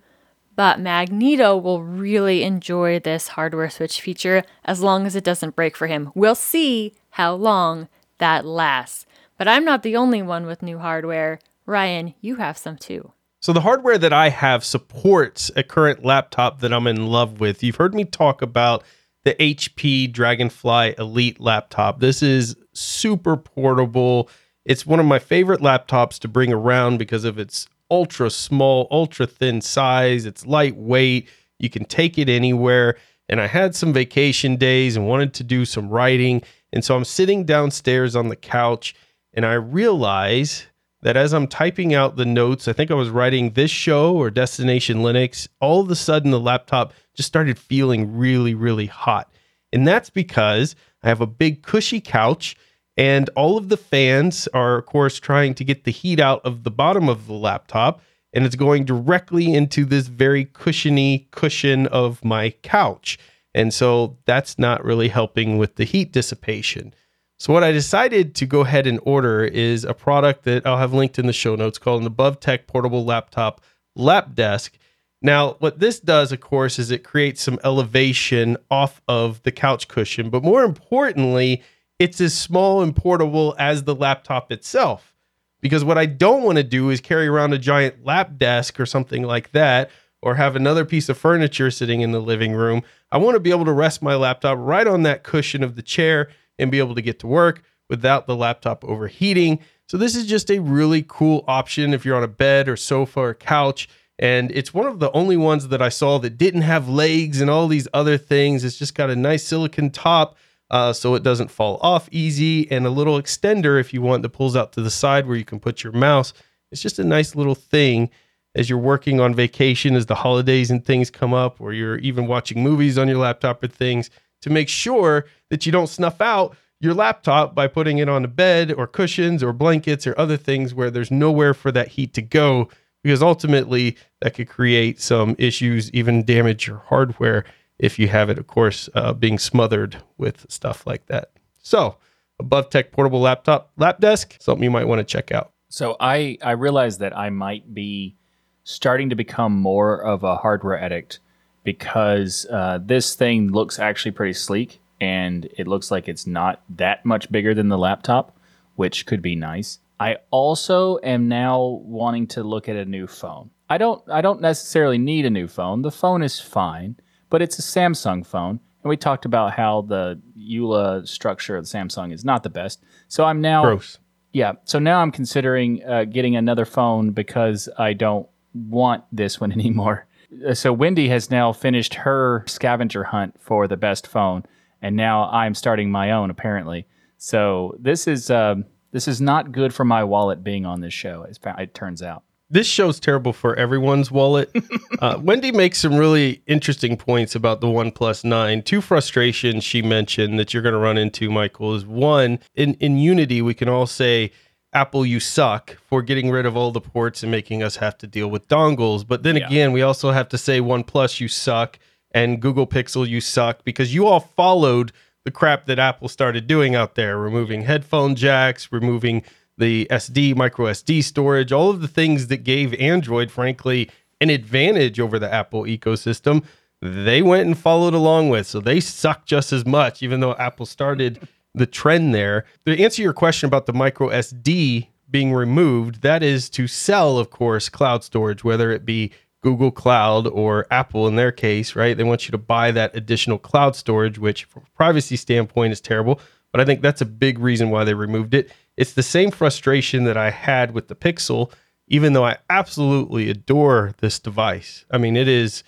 But 0.55 0.79
Magneto 0.79 1.57
will 1.57 1.83
really 1.83 2.43
enjoy 2.43 2.99
this 2.99 3.29
hardware 3.29 3.71
switch 3.71 4.01
feature 4.01 4.43
as 4.65 4.83
long 4.83 5.07
as 5.07 5.17
it 5.17 5.25
doesn't 5.25 5.57
break 5.57 5.77
for 5.77 5.87
him. 5.87 6.13
We'll 6.15 6.35
see 6.35 6.95
how 7.11 7.35
long 7.35 7.89
that 8.19 8.45
lasts. 8.45 9.07
But 9.39 9.49
I'm 9.49 9.65
not 9.65 9.83
the 9.83 9.97
only 9.97 10.23
one 10.23 10.47
with 10.47 10.63
new 10.63 10.79
hardware. 10.79 11.39
Ryan, 11.65 12.15
you 12.21 12.37
have 12.37 12.57
some 12.59 12.77
too. 12.77 13.13
So 13.41 13.53
the 13.53 13.61
hardware 13.63 13.99
that 13.99 14.13
I 14.13 14.29
have 14.29 14.65
supports 14.65 15.51
a 15.57 15.63
current 15.63 16.05
laptop 16.05 16.61
that 16.61 16.73
I'm 16.73 16.87
in 16.87 17.07
love 17.07 17.41
with. 17.41 17.63
You've 17.63 17.77
heard 17.77 17.95
me 17.95 18.05
talk 18.05 18.43
about 18.43 18.85
the 19.25 19.35
HP 19.35 20.13
Dragonfly 20.13 20.95
Elite 20.99 21.41
laptop. 21.41 22.01
This 22.01 22.23
is 22.23 22.55
super 22.73 23.37
portable. 23.37 24.31
It's 24.67 24.85
one 24.85 24.99
of 24.99 25.07
my 25.07 25.21
favorite 25.21 25.61
laptops 25.61 26.19
to 26.19 26.29
bring 26.29 26.53
around 26.53 26.99
because 26.99 27.25
of 27.25 27.39
its 27.39 27.69
ultra 27.89 28.29
small, 28.31 28.89
ultra 28.91 29.25
thin 29.25 29.61
size. 29.61 30.27
It's 30.27 30.45
lightweight. 30.45 31.29
You 31.61 31.71
can 31.71 31.85
take 31.85 32.19
it 32.19 32.29
anywhere. 32.29 32.97
And 33.29 33.41
I 33.41 33.47
had 33.47 33.77
some 33.77 33.93
vacation 33.93 34.57
days 34.57 34.97
and 34.97 35.07
wanted 35.07 35.35
to 35.35 35.45
do 35.45 35.65
some 35.65 35.89
writing. 35.89 36.43
And 36.73 36.85
so 36.85 36.97
I'm 36.97 37.05
sitting 37.05 37.45
downstairs 37.45 38.17
on 38.17 38.29
the 38.29 38.35
couch 38.35 38.97
and 39.33 39.47
I 39.47 39.55
realize 39.55 40.67
that 41.03 41.17
as 41.17 41.33
I'm 41.33 41.47
typing 41.47 41.95
out 41.95 42.17
the 42.17 42.25
notes, 42.25 42.67
I 42.67 42.73
think 42.73 42.91
I 42.91 42.95
was 42.95 43.11
writing 43.11 43.53
this 43.53 43.71
show 43.71 44.17
or 44.17 44.31
Destination 44.31 44.99
Linux, 44.99 45.47
all 45.61 45.81
of 45.81 45.91
a 45.93 45.95
sudden 45.95 46.33
the 46.33 46.41
laptop 46.41 46.93
just 47.15 47.29
started 47.29 47.57
feeling 47.57 48.17
really, 48.17 48.55
really 48.55 48.87
hot. 48.87 49.31
And 49.73 49.87
that's 49.87 50.11
because 50.11 50.75
I 51.05 51.09
have 51.09 51.21
a 51.21 51.27
big 51.27 51.63
cushy 51.63 52.01
couch 52.01 52.57
and 52.97 53.29
all 53.31 53.59
of 53.59 53.69
the 53.69 53.77
fans 53.77 54.49
are, 54.55 54.79
of 54.79 54.87
course, 54.87 55.21
trying 55.21 55.55
to 55.55 55.65
get 55.65 55.85
the 55.85 55.93
heat 55.93 56.19
out 56.19 56.41
of 56.45 56.65
the 56.65 56.71
bottom 56.71 57.09
of 57.09 57.27
the 57.27 57.35
laptop. 57.35 58.01
And 58.33 58.45
it's 58.45 58.57
going 58.57 58.85
directly 58.85 59.55
into 59.55 59.85
this 59.85 60.09
very 60.09 60.45
cushiony 60.45 61.29
cushion 61.31 61.87
of 61.87 62.25
my 62.25 62.51
couch. 62.63 63.19
And 63.55 63.73
so 63.73 64.19
that's 64.27 64.59
not 64.59 64.85
really 64.85 65.09
helping 65.09 65.57
with 65.57 65.77
the 65.77 65.85
heat 65.85 66.13
dissipation. 66.13 66.93
So 67.39 67.53
what 67.53 67.65
I 67.65 67.73
decided 67.73 68.35
to 68.37 68.47
go 68.47 68.61
ahead 68.61 68.87
and 68.87 69.01
order 69.03 69.45
is 69.45 69.85
a 69.85 69.95
product 69.95 70.45
that 70.45 70.67
I'll 70.67 70.79
have 70.79 70.95
linked 70.95 71.19
in 71.19 71.27
the 71.27 71.33
show 71.33 71.55
notes 71.55 71.79
called 71.79 72.03
an 72.03 72.11
AboveTEK 72.11 72.67
portable 72.67 73.05
laptop 73.05 73.63
lap 73.95 74.35
desk. 74.35 74.79
Now, 75.23 75.57
what 75.59 75.79
this 75.81 76.01
does, 76.01 76.33
of 76.33 76.41
course, 76.41 76.79
is 76.79 76.91
it 76.91 77.05
creates 77.05 77.43
some 77.43 77.59
elevation 77.65 78.57
off 78.71 79.01
of 79.09 79.43
the 79.43 79.53
couch 79.53 79.89
cushion, 79.89 80.31
but 80.31 80.43
more 80.43 80.63
importantly, 80.63 81.63
it's 81.99 82.21
as 82.21 82.37
small 82.37 82.83
and 82.83 82.95
portable 82.95 83.55
as 83.59 83.85
the 83.85 83.95
laptop 83.95 84.53
itself. 84.53 85.15
Because 85.61 85.85
what 85.85 85.99
I 85.99 86.07
don't 86.07 86.43
want 86.43 86.57
to 86.59 86.63
do 86.63 86.91
is 86.91 87.01
carry 87.01 87.27
around 87.27 87.53
a 87.53 87.59
giant 87.59 88.05
lap 88.05 88.37
desk 88.37 88.79
or 88.79 88.87
something 88.87 89.23
like 89.23 89.53
that, 89.53 89.91
or 90.23 90.35
have 90.35 90.57
another 90.57 90.85
piece 90.85 91.09
of 91.09 91.17
furniture 91.17 91.71
sitting 91.71 92.01
in 92.03 92.13
the 92.13 92.21
living 92.21 92.53
room. 92.53 92.83
I 93.11 93.19
want 93.19 93.35
to 93.35 93.41
be 93.41 93.51
able 93.51 93.65
to 93.65 93.73
rest 93.73 94.03
my 94.03 94.15
laptop 94.15 94.59
right 94.61 94.87
on 94.87 95.03
that 95.05 95.23
cushion 95.23 95.63
of 95.63 95.77
the 95.77 95.83
chair 95.83 96.29
and 96.59 96.71
be 96.71 96.79
able 96.79 96.95
to 96.95 97.03
get 97.03 97.19
to 97.21 97.27
work 97.27 97.63
without 97.89 98.27
the 98.27 98.37
laptop 98.37 98.85
overheating. 98.85 99.61
So, 99.89 99.97
this 99.97 100.17
is 100.17 100.27
just 100.27 100.51
a 100.51 100.59
really 100.59 101.05
cool 101.07 101.45
option 101.47 101.95
if 101.95 102.05
you're 102.05 102.17
on 102.17 102.25
a 102.25 102.29
bed 102.29 102.69
or 102.69 102.77
sofa 102.77 103.21
or 103.21 103.35
couch. 103.35 103.89
And 104.19 104.51
it's 104.51 104.75
one 104.75 104.87
of 104.87 104.99
the 104.99 105.13
only 105.13 105.37
ones 105.37 105.69
that 105.69 105.83
I 105.83 105.91
saw 105.91 106.19
that 106.19 106.39
didn't 106.39 106.63
have 106.63 106.89
legs 106.89 107.41
and 107.41 107.51
all 107.51 107.69
these 107.69 107.87
other 107.95 108.17
things. 108.19 108.65
It's 108.65 108.79
just 108.79 108.95
got 108.95 109.11
a 109.11 109.17
nice 109.17 109.45
silicon 109.45 109.91
top 109.91 110.37
uh, 110.71 110.93
so 110.93 111.15
it 111.15 111.23
doesn't 111.23 111.51
fall 111.51 111.79
off 111.81 112.09
easy, 112.11 112.71
and 112.71 112.87
a 112.87 112.91
little 112.91 113.21
extender 113.21 113.81
if 113.81 113.95
you 113.95 114.03
want 114.03 114.23
that 114.23 114.31
pulls 114.31 114.57
out 114.57 114.73
to 114.73 114.83
the 114.83 114.91
side 114.91 115.27
where 115.27 115.37
you 115.37 115.45
can 115.45 115.61
put 115.61 115.85
your 115.85 115.93
mouse. 115.93 116.33
It's 116.73 116.83
just 116.83 116.99
a 116.99 117.05
nice 117.05 117.35
little 117.35 117.55
thing 117.55 118.11
as 118.55 118.69
you're 118.69 118.79
working 118.79 119.21
on 119.21 119.35
vacation, 119.35 119.95
as 119.95 120.07
the 120.07 120.15
holidays 120.15 120.71
and 120.71 120.85
things 120.85 121.11
come 121.11 121.35
up, 121.35 121.61
or 121.61 121.73
you're 121.73 121.99
even 121.99 122.27
watching 122.27 122.63
movies 122.63 122.99
on 122.99 123.09
your 123.09 123.19
laptop 123.19 123.63
or 123.63 123.69
things 123.69 124.11
to 124.43 124.51
make 124.51 124.69
sure 124.69 125.27
that 125.51 125.67
you 125.67 125.73
don't 125.73 125.89
snuff 125.89 126.21
out 126.21 126.57
your 126.81 126.95
laptop 126.95 127.55
by 127.55 127.67
putting 127.67 127.99
it 127.99 128.09
on 128.09 128.25
a 128.25 128.29
bed 128.29 128.73
or 128.73 128.87
cushions 128.87 129.43
or 129.43 129.53
blankets 129.53 130.07
or 130.07 130.15
other 130.19 130.37
things 130.37 130.75
where 130.75 130.91
there's 130.91 131.11
nowhere 131.11 131.55
for 131.55 131.73
that 131.73 131.89
heat 131.89 132.13
to 132.15 132.23
go 132.23 132.69
because 133.03 133.23
ultimately 133.23 133.97
that 134.21 134.35
could 134.35 134.49
create 134.49 135.01
some 135.01 135.35
issues 135.39 135.91
even 135.93 136.25
damage 136.25 136.67
your 136.67 136.79
hardware 136.79 137.45
if 137.79 137.99
you 137.99 138.09
have 138.09 138.31
it 138.31 138.39
of 138.39 138.47
course 138.47 138.89
uh, 138.95 139.13
being 139.13 139.39
smothered 139.39 139.97
with 140.19 140.47
stuff 140.49 140.87
like 140.87 141.07
that 141.07 141.31
so 141.63 141.97
AboveTEK 142.43 142.93
portable 142.93 143.21
laptop 143.21 143.71
lap 143.77 144.01
desk 144.01 144.37
something 144.41 144.65
you 144.65 144.71
might 144.71 144.87
want 144.87 144.99
to 144.99 145.05
check 145.05 145.33
out 145.33 145.53
so 145.69 145.97
i 146.01 146.37
i 146.43 146.53
realize 146.53 146.99
that 146.99 147.17
i 147.17 147.31
might 147.31 147.75
be 147.75 148.17
starting 148.65 149.11
to 149.11 149.17
become 149.17 149.53
more 149.53 150.03
of 150.03 150.25
a 150.25 150.37
hardware 150.37 150.79
addict 150.79 151.21
because 151.63 152.47
uh, 152.51 152.79
this 152.83 153.15
thing 153.15 153.53
looks 153.53 153.79
actually 153.79 154.13
pretty 154.13 154.33
sleek 154.33 154.81
and 155.01 155.49
it 155.59 155.67
looks 155.67 155.91
like 155.91 156.09
it's 156.09 156.27
not 156.27 156.63
that 156.71 157.05
much 157.05 157.31
bigger 157.31 157.55
than 157.55 157.69
the 157.69 157.77
laptop, 157.77 158.37
which 158.77 159.05
could 159.05 159.21
be 159.21 159.37
nice. 159.37 159.81
I 159.99 160.19
also 160.31 160.99
am 161.03 161.29
now 161.29 161.81
wanting 161.85 162.29
to 162.29 162.43
look 162.43 162.69
at 162.69 162.77
a 162.77 162.85
new 162.85 163.07
phone. 163.07 163.51
I 163.69 163.79
don't 163.79 164.03
I 164.09 164.21
don't 164.21 164.41
necessarily 164.41 164.99
need 164.99 165.27
a 165.27 165.31
new 165.31 165.49
phone. 165.49 165.83
The 165.83 165.91
phone 165.91 166.23
is 166.23 166.39
fine, 166.39 166.97
but 167.31 167.43
it's 167.43 167.59
a 167.59 167.63
Samsung 167.63 168.25
phone. 168.27 168.61
And 168.83 168.89
we 168.89 168.97
talked 168.97 169.25
about 169.25 169.53
how 169.53 169.83
the 169.83 170.21
EULA 170.39 171.09
structure 171.09 171.57
of 171.57 171.65
the 171.65 171.79
Samsung 171.79 172.13
is 172.13 172.25
not 172.25 172.43
the 172.43 172.51
best. 172.51 172.83
So 173.09 173.25
I'm 173.25 173.41
now 173.41 173.63
gross. 173.63 173.99
Yeah. 174.33 174.53
So 174.65 174.79
now 174.79 175.01
I'm 175.01 175.11
considering 175.11 175.83
uh, 175.85 176.05
getting 176.05 176.37
another 176.37 176.65
phone 176.65 177.11
because 177.11 177.69
I 177.79 177.95
don't 177.95 178.29
want 178.55 179.05
this 179.11 179.41
one 179.41 179.51
anymore. 179.61 180.07
Uh, 180.47 180.55
so 180.55 180.73
Wendy 180.73 181.09
has 181.09 181.31
now 181.31 181.53
finished 181.53 181.95
her 181.95 182.45
scavenger 182.47 183.05
hunt 183.05 183.35
for 183.41 183.67
the 183.67 183.77
best 183.77 184.07
phone, 184.07 184.45
and 184.83 184.95
now 184.95 185.31
I'm 185.31 185.55
starting 185.55 185.91
my 185.91 186.11
own 186.11 186.31
apparently. 186.31 186.87
So 187.17 187.77
this 187.79 188.07
is 188.07 188.31
um, 188.31 188.67
this 188.93 189.09
is 189.09 189.21
not 189.21 189.53
good 189.53 189.75
for 189.75 189.85
my 189.85 190.05
wallet 190.05 190.45
being 190.45 190.67
on 190.67 190.81
this 190.81 190.95
show. 190.95 191.27
It 191.59 191.75
turns 191.75 192.03
out 192.03 192.23
this 192.49 192.67
show's 192.67 193.01
terrible 193.01 193.33
for 193.33 193.55
everyone's 193.57 194.11
wallet. 194.11 194.51
uh, 195.01 195.19
Wendy 195.21 195.53
makes 195.53 195.79
some 195.79 195.97
really 195.97 196.43
interesting 196.47 196.97
points 196.97 197.35
about 197.35 197.61
the 197.61 197.69
One 197.69 197.93
9. 198.25 198.63
Two 198.63 198.81
frustrations 198.81 199.65
she 199.65 199.83
mentioned 199.83 200.39
that 200.39 200.55
you're 200.55 200.63
going 200.63 200.75
to 200.75 200.79
run 200.79 200.99
into, 200.99 201.31
Michael, 201.31 201.75
is 201.75 201.85
one 201.85 202.39
in 202.55 202.75
in 202.75 202.99
Unity 202.99 203.43
we 203.43 203.55
can 203.55 203.69
all 203.69 203.87
say 203.87 204.31
Apple, 204.77 205.07
you 205.07 205.21
suck 205.21 205.79
for 205.87 206.03
getting 206.03 206.31
rid 206.31 206.45
of 206.45 206.55
all 206.55 206.71
the 206.71 206.83
ports 206.83 207.23
and 207.23 207.33
making 207.33 207.63
us 207.63 207.77
have 207.77 207.97
to 207.99 208.07
deal 208.07 208.29
with 208.29 208.47
dongles. 208.47 209.07
But 209.07 209.23
then 209.23 209.37
yeah. 209.37 209.47
again, 209.47 209.73
we 209.73 209.81
also 209.81 210.11
have 210.11 210.29
to 210.29 210.39
say 210.39 210.61
OnePlus, 210.61 211.19
you 211.19 211.29
suck, 211.29 211.79
and 212.11 212.43
Google 212.43 212.67
Pixel, 212.67 213.09
you 213.09 213.23
suck, 213.23 213.65
because 213.65 213.95
you 213.95 214.07
all 214.07 214.21
followed 214.21 214.93
the 215.25 215.31
crap 215.31 215.65
that 215.65 215.79
Apple 215.79 216.09
started 216.09 216.47
doing 216.47 216.75
out 216.75 216.95
there, 216.95 217.17
removing 217.17 217.63
headphone 217.63 218.15
jacks, 218.17 218.71
removing 218.71 219.23
the 219.59 219.87
SD, 219.91 220.37
micro 220.37 220.67
SD 220.67 221.03
storage, 221.03 221.53
all 221.53 221.71
of 221.71 221.81
the 221.81 221.89
things 221.89 222.27
that 222.29 222.39
gave 222.39 222.75
Android, 222.75 223.31
frankly, 223.31 223.91
an 224.21 224.31
advantage 224.31 225.01
over 225.01 225.19
the 225.19 225.33
Apple 225.33 225.63
ecosystem. 225.63 226.45
They 226.83 227.23
went 227.23 227.47
and 227.47 227.59
followed 227.59 227.95
along 227.95 228.29
with. 228.29 228.47
So 228.47 228.61
they 228.61 228.81
suck 228.81 229.25
just 229.25 229.53
as 229.53 229.65
much, 229.65 230.03
even 230.03 230.21
though 230.21 230.35
Apple 230.35 230.67
started 230.67 231.27
the 231.55 231.67
trend 231.67 232.15
there. 232.15 232.45
To 232.67 232.79
answer 232.83 233.03
your 233.03 233.15
question 233.15 233.47
about 233.47 233.67
the 233.67 233.73
micro 233.73 234.09
SD 234.11 234.89
being 235.11 235.33
removed, 235.33 236.03
that 236.03 236.23
is 236.23 236.51
to 236.51 236.67
sell, 236.67 237.19
of 237.19 237.31
course, 237.31 237.69
cloud 237.69 238.05
storage, 238.05 238.45
whether 238.45 238.71
it 238.71 238.85
be 238.85 239.13
Google 239.43 239.71
Cloud 239.71 240.27
or 240.27 240.67
Apple 240.71 241.07
in 241.07 241.17
their 241.17 241.33
case, 241.33 241.77
right? 241.77 241.97
They 241.97 242.05
want 242.05 242.27
you 242.27 242.33
to 242.33 242.39
buy 242.39 242.73
that 242.73 242.97
additional 242.97 243.39
cloud 243.39 243.77
storage, 243.77 244.19
which 244.19 244.45
from 244.45 244.65
a 244.67 244.77
privacy 244.77 245.17
standpoint 245.17 245.73
is 245.73 245.81
terrible. 245.81 246.21
but 246.53 246.61
I 246.61 246.65
think 246.65 246.81
that's 246.81 247.01
a 247.03 247.07
big 247.07 247.39
reason 247.39 247.71
why 247.71 247.85
they 247.85 247.95
removed 247.95 248.35
it. 248.35 248.51
It's 248.77 248.93
the 248.93 249.03
same 249.03 249.31
frustration 249.31 250.05
that 250.05 250.17
I 250.17 250.31
had 250.31 250.73
with 250.73 250.89
the 250.89 250.95
Pixel, 250.95 251.51
even 251.89 252.13
though 252.13 252.25
I 252.25 252.39
absolutely 252.51 253.31
adore 253.31 253.95
this 253.99 254.19
device. 254.19 254.85
I 254.91 254.99
mean, 254.99 255.17
it 255.17 255.29
has 255.29 255.65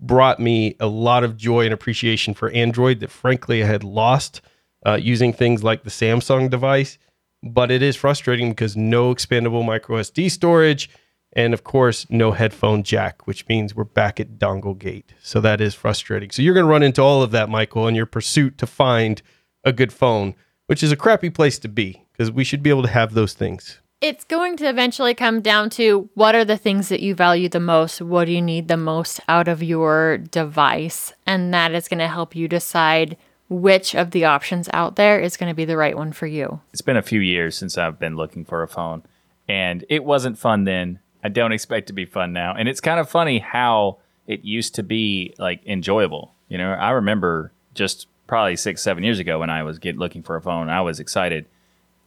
brought 0.00 0.40
me 0.40 0.76
a 0.80 0.86
lot 0.86 1.24
of 1.24 1.36
joy 1.36 1.64
and 1.64 1.74
appreciation 1.74 2.34
for 2.34 2.50
Android 2.50 3.00
that 3.00 3.10
frankly 3.10 3.62
I 3.62 3.66
had 3.66 3.84
lost 3.84 4.40
uh, 4.86 4.98
using 5.00 5.32
things 5.32 5.64
like 5.64 5.82
the 5.82 5.90
Samsung 5.90 6.50
device. 6.50 6.98
But 7.42 7.70
it 7.70 7.82
is 7.82 7.94
frustrating 7.94 8.50
because 8.50 8.76
no 8.76 9.14
expandable 9.14 9.64
micro 9.64 9.98
SD 10.00 10.28
storage, 10.28 10.90
and 11.34 11.54
of 11.54 11.62
course, 11.62 12.04
no 12.10 12.32
headphone 12.32 12.82
jack, 12.82 13.28
which 13.28 13.46
means 13.46 13.76
we're 13.76 13.84
back 13.84 14.18
at 14.18 14.40
dongle 14.40 14.76
gate. 14.76 15.14
So 15.22 15.40
that 15.42 15.60
is 15.60 15.72
frustrating. 15.72 16.32
So 16.32 16.42
you're 16.42 16.54
going 16.54 16.66
to 16.66 16.70
run 16.70 16.82
into 16.82 17.00
all 17.00 17.22
of 17.22 17.30
that, 17.30 17.48
Michael, 17.48 17.86
in 17.86 17.94
your 17.94 18.06
pursuit 18.06 18.58
to 18.58 18.66
find 18.66 19.22
a 19.62 19.72
good 19.72 19.92
phone, 19.92 20.34
which 20.66 20.82
is 20.82 20.90
a 20.90 20.96
crappy 20.96 21.30
place 21.30 21.60
to 21.60 21.68
be 21.68 22.07
because 22.18 22.32
we 22.32 22.44
should 22.44 22.62
be 22.62 22.70
able 22.70 22.82
to 22.82 22.88
have 22.88 23.14
those 23.14 23.32
things. 23.32 23.78
It's 24.00 24.24
going 24.24 24.56
to 24.58 24.68
eventually 24.68 25.14
come 25.14 25.40
down 25.40 25.70
to 25.70 26.10
what 26.14 26.34
are 26.34 26.44
the 26.44 26.56
things 26.56 26.88
that 26.88 27.00
you 27.00 27.14
value 27.14 27.48
the 27.48 27.60
most? 27.60 28.00
What 28.00 28.26
do 28.26 28.32
you 28.32 28.42
need 28.42 28.68
the 28.68 28.76
most 28.76 29.20
out 29.28 29.48
of 29.48 29.62
your 29.62 30.18
device? 30.18 31.12
And 31.26 31.54
that 31.54 31.72
is 31.74 31.88
going 31.88 31.98
to 31.98 32.08
help 32.08 32.36
you 32.36 32.46
decide 32.46 33.16
which 33.48 33.94
of 33.94 34.10
the 34.10 34.24
options 34.24 34.68
out 34.72 34.96
there 34.96 35.18
is 35.18 35.36
going 35.36 35.50
to 35.50 35.54
be 35.54 35.64
the 35.64 35.76
right 35.76 35.96
one 35.96 36.12
for 36.12 36.26
you. 36.26 36.60
It's 36.72 36.82
been 36.82 36.96
a 36.96 37.02
few 37.02 37.20
years 37.20 37.56
since 37.56 37.78
I've 37.78 37.98
been 37.98 38.14
looking 38.14 38.44
for 38.44 38.62
a 38.62 38.68
phone, 38.68 39.02
and 39.48 39.84
it 39.88 40.04
wasn't 40.04 40.38
fun 40.38 40.64
then. 40.64 41.00
I 41.24 41.28
don't 41.28 41.52
expect 41.52 41.88
to 41.88 41.92
be 41.92 42.04
fun 42.04 42.32
now. 42.32 42.54
And 42.56 42.68
it's 42.68 42.80
kind 42.80 43.00
of 43.00 43.08
funny 43.08 43.38
how 43.38 43.98
it 44.26 44.44
used 44.44 44.74
to 44.76 44.82
be 44.82 45.34
like 45.38 45.64
enjoyable. 45.66 46.34
You 46.48 46.58
know, 46.58 46.72
I 46.72 46.90
remember 46.90 47.52
just 47.74 48.06
probably 48.26 48.54
six, 48.54 48.82
seven 48.82 49.02
years 49.02 49.18
ago 49.18 49.40
when 49.40 49.50
I 49.50 49.62
was 49.62 49.78
get 49.78 49.96
looking 49.96 50.22
for 50.22 50.36
a 50.36 50.42
phone, 50.42 50.68
I 50.68 50.82
was 50.82 51.00
excited. 51.00 51.46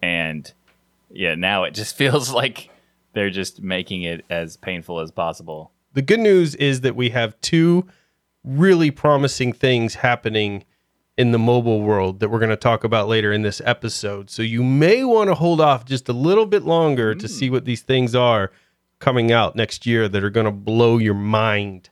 And 0.01 0.51
yeah, 1.09 1.35
now 1.35 1.63
it 1.63 1.71
just 1.71 1.95
feels 1.97 2.31
like 2.31 2.69
they're 3.13 3.29
just 3.29 3.61
making 3.61 4.03
it 4.03 4.25
as 4.29 4.57
painful 4.57 4.99
as 4.99 5.11
possible. 5.11 5.71
The 5.93 6.01
good 6.01 6.19
news 6.19 6.55
is 6.55 6.81
that 6.81 6.95
we 6.95 7.09
have 7.09 7.39
two 7.41 7.85
really 8.43 8.91
promising 8.91 9.53
things 9.53 9.95
happening 9.95 10.63
in 11.17 11.31
the 11.31 11.39
mobile 11.39 11.81
world 11.81 12.19
that 12.19 12.29
we're 12.29 12.39
going 12.39 12.49
to 12.49 12.55
talk 12.55 12.83
about 12.83 13.07
later 13.07 13.31
in 13.31 13.41
this 13.41 13.61
episode. 13.65 14.29
So 14.29 14.41
you 14.41 14.63
may 14.63 15.03
want 15.03 15.29
to 15.29 15.35
hold 15.35 15.59
off 15.59 15.85
just 15.85 16.07
a 16.09 16.13
little 16.13 16.45
bit 16.45 16.63
longer 16.63 17.13
mm. 17.13 17.19
to 17.19 17.27
see 17.27 17.49
what 17.49 17.65
these 17.65 17.81
things 17.81 18.15
are 18.15 18.51
coming 18.99 19.31
out 19.31 19.55
next 19.55 19.85
year 19.85 20.07
that 20.07 20.23
are 20.23 20.29
going 20.29 20.45
to 20.45 20.51
blow 20.51 20.97
your 20.97 21.13
mind. 21.13 21.89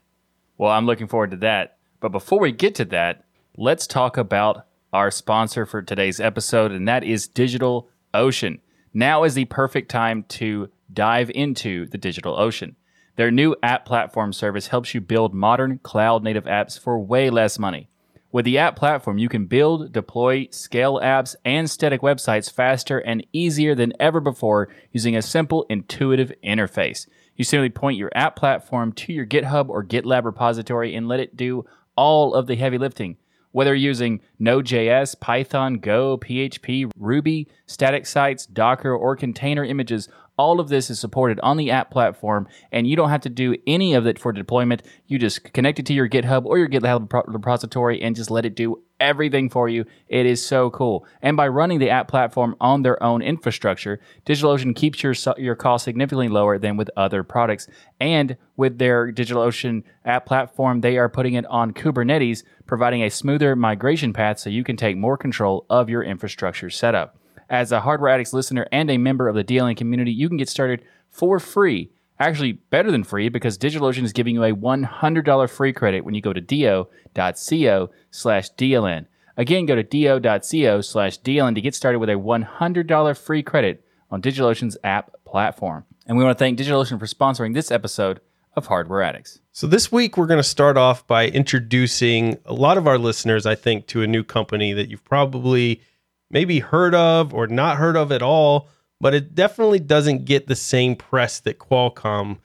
Well, 0.57 0.71
I'm 0.71 0.85
looking 0.85 1.07
forward 1.07 1.31
to 1.31 1.37
that. 1.37 1.77
But 1.99 2.09
before 2.09 2.39
we 2.39 2.51
get 2.51 2.75
to 2.75 2.85
that, 2.85 3.25
let's 3.57 3.85
talk 3.85 4.17
about 4.17 4.65
our 4.93 5.11
sponsor 5.11 5.65
for 5.65 5.81
today's 5.81 6.19
episode, 6.19 6.71
and 6.71 6.87
that 6.87 7.03
is 7.03 7.27
Digital 7.27 7.89
Ocean. 8.13 8.59
Now 8.93 9.23
is 9.23 9.35
the 9.35 9.45
perfect 9.45 9.89
time 9.89 10.23
to 10.29 10.69
dive 10.91 11.29
into 11.29 11.85
the 11.87 11.97
Digital 11.97 12.39
Ocean. 12.39 12.75
Their 13.15 13.31
new 13.31 13.55
app 13.61 13.85
platform 13.85 14.33
service 14.33 14.67
helps 14.67 14.93
you 14.93 15.01
build 15.01 15.33
modern 15.33 15.79
cloud 15.79 16.23
native 16.23 16.45
apps 16.45 16.79
for 16.79 16.97
way 16.99 17.29
less 17.29 17.59
money. 17.59 17.89
With 18.31 18.45
the 18.45 18.59
app 18.59 18.75
platform, 18.75 19.17
you 19.17 19.27
can 19.27 19.47
build, 19.47 19.91
deploy, 19.91 20.47
scale 20.51 20.99
apps 20.99 21.35
and 21.43 21.69
static 21.69 22.01
websites 22.01 22.51
faster 22.51 22.99
and 22.99 23.25
easier 23.33 23.73
than 23.73 23.93
ever 23.99 24.19
before 24.19 24.69
using 24.91 25.15
a 25.15 25.21
simple, 25.21 25.65
intuitive 25.67 26.31
interface. 26.43 27.07
You 27.35 27.43
simply 27.43 27.69
point 27.69 27.97
your 27.97 28.11
app 28.13 28.35
platform 28.35 28.93
to 28.93 29.13
your 29.13 29.25
GitHub 29.25 29.69
or 29.69 29.83
GitLab 29.83 30.25
repository 30.25 30.93
and 30.95 31.07
let 31.07 31.19
it 31.19 31.35
do 31.35 31.65
all 31.95 32.35
of 32.35 32.45
the 32.45 32.55
heavy 32.55 32.77
lifting. 32.77 33.17
Whether 33.51 33.73
using 33.73 34.21
Node.js, 34.37 35.19
Python, 35.19 35.75
Go, 35.75 36.17
PHP, 36.17 36.91
Ruby, 36.97 37.47
static 37.65 38.05
sites, 38.05 38.45
Docker, 38.45 38.93
or 38.93 39.15
container 39.15 39.63
images, 39.63 40.07
all 40.39 40.61
of 40.61 40.69
this 40.69 40.89
is 40.89 40.97
supported 40.97 41.37
on 41.41 41.57
the 41.57 41.69
app 41.69 41.91
platform, 41.91 42.47
and 42.71 42.87
you 42.87 42.95
don't 42.95 43.09
have 43.09 43.19
to 43.19 43.29
do 43.29 43.57
any 43.67 43.93
of 43.93 44.07
it 44.07 44.17
for 44.17 44.31
deployment. 44.31 44.81
You 45.05 45.19
just 45.19 45.51
connect 45.51 45.79
it 45.79 45.85
to 45.87 45.93
your 45.93 46.07
GitHub 46.07 46.45
or 46.45 46.57
your 46.57 46.69
GitLab 46.69 47.11
repository 47.27 48.01
and 48.01 48.15
just 48.15 48.31
let 48.31 48.45
it 48.45 48.55
do 48.55 48.81
everything 49.01 49.49
for 49.49 49.67
you. 49.67 49.83
It 50.07 50.25
is 50.25 50.43
so 50.43 50.69
cool. 50.69 51.05
And 51.21 51.35
by 51.35 51.49
running 51.49 51.79
the 51.79 51.89
app 51.89 52.07
platform 52.07 52.55
on 52.61 52.83
their 52.83 53.01
own 53.03 53.21
infrastructure, 53.21 53.99
DigitalOcean 54.25 54.77
keeps 54.77 55.03
your 55.03 55.13
your 55.37 55.55
cost 55.55 55.83
significantly 55.83 56.29
lower 56.29 56.57
than 56.57 56.77
with 56.77 56.89
other 56.95 57.21
products. 57.21 57.67
And 57.99 58.37
with 58.55 58.77
their 58.77 59.11
DigitalOcean 59.11 59.83
app 60.05 60.25
platform, 60.25 60.79
they 60.79 60.97
are 60.97 61.09
putting 61.09 61.33
it 61.33 61.45
on 61.47 61.73
Kubernetes, 61.73 62.43
providing 62.65 63.03
a 63.03 63.09
smoother 63.09 63.57
migration 63.57 64.13
path 64.13 64.39
so 64.39 64.49
you 64.49 64.63
can 64.63 64.77
take 64.77 64.95
more 64.95 65.17
control 65.17 65.65
of 65.69 65.89
your 65.89 66.01
infrastructure 66.01 66.69
setup. 66.69 67.18
As 67.49 67.71
a 67.71 67.81
Hardware 67.81 68.09
Addicts 68.09 68.33
listener 68.33 68.67
and 68.71 68.91
a 68.91 68.97
member 68.97 69.27
of 69.27 69.35
the 69.35 69.43
DLN 69.43 69.75
community, 69.75 70.11
you 70.11 70.27
can 70.27 70.37
get 70.37 70.49
started 70.49 70.83
for 71.09 71.39
free. 71.39 71.89
Actually, 72.19 72.53
better 72.53 72.91
than 72.91 73.03
free 73.03 73.29
because 73.29 73.57
DigitalOcean 73.57 74.03
is 74.03 74.13
giving 74.13 74.35
you 74.35 74.43
a 74.43 74.51
$100 74.51 75.49
free 75.49 75.73
credit 75.73 76.05
when 76.05 76.13
you 76.13 76.21
go 76.21 76.33
to 76.33 76.41
do.co 76.41 77.89
slash 78.11 78.51
DLN. 78.51 79.05
Again, 79.37 79.65
go 79.65 79.75
to 79.75 79.83
do.co 79.83 80.81
slash 80.81 81.19
DLN 81.21 81.55
to 81.55 81.61
get 81.61 81.73
started 81.73 81.99
with 81.99 82.09
a 82.09 82.13
$100 82.13 83.17
free 83.17 83.41
credit 83.41 83.85
on 84.11 84.21
DigitalOcean's 84.21 84.77
app 84.83 85.11
platform. 85.25 85.85
And 86.05 86.17
we 86.17 86.23
want 86.23 86.37
to 86.37 86.43
thank 86.43 86.59
DigitalOcean 86.59 86.99
for 86.99 87.05
sponsoring 87.05 87.53
this 87.53 87.71
episode 87.71 88.19
of 88.55 88.67
Hardware 88.67 89.01
Addicts. 89.01 89.39
So, 89.53 89.65
this 89.67 89.91
week 89.91 90.17
we're 90.17 90.25
going 90.25 90.39
to 90.39 90.43
start 90.43 90.75
off 90.75 91.07
by 91.07 91.27
introducing 91.27 92.37
a 92.45 92.53
lot 92.53 92.77
of 92.77 92.87
our 92.87 92.97
listeners, 92.97 93.45
I 93.45 93.55
think, 93.55 93.87
to 93.87 94.01
a 94.01 94.07
new 94.07 94.23
company 94.23 94.73
that 94.73 94.89
you've 94.89 95.05
probably 95.05 95.81
maybe 96.29 96.59
heard 96.59 96.95
of 96.95 97.33
or 97.33 97.47
not 97.47 97.77
heard 97.77 97.97
of 97.97 98.11
at 98.11 98.21
all, 98.21 98.67
but 99.01 99.13
it 99.13 99.35
definitely 99.35 99.79
doesn't 99.79 100.25
get 100.25 100.47
the 100.47 100.55
same 100.55 100.95
press 100.95 101.39
that 101.39 101.59
Qualcomm 101.59 102.37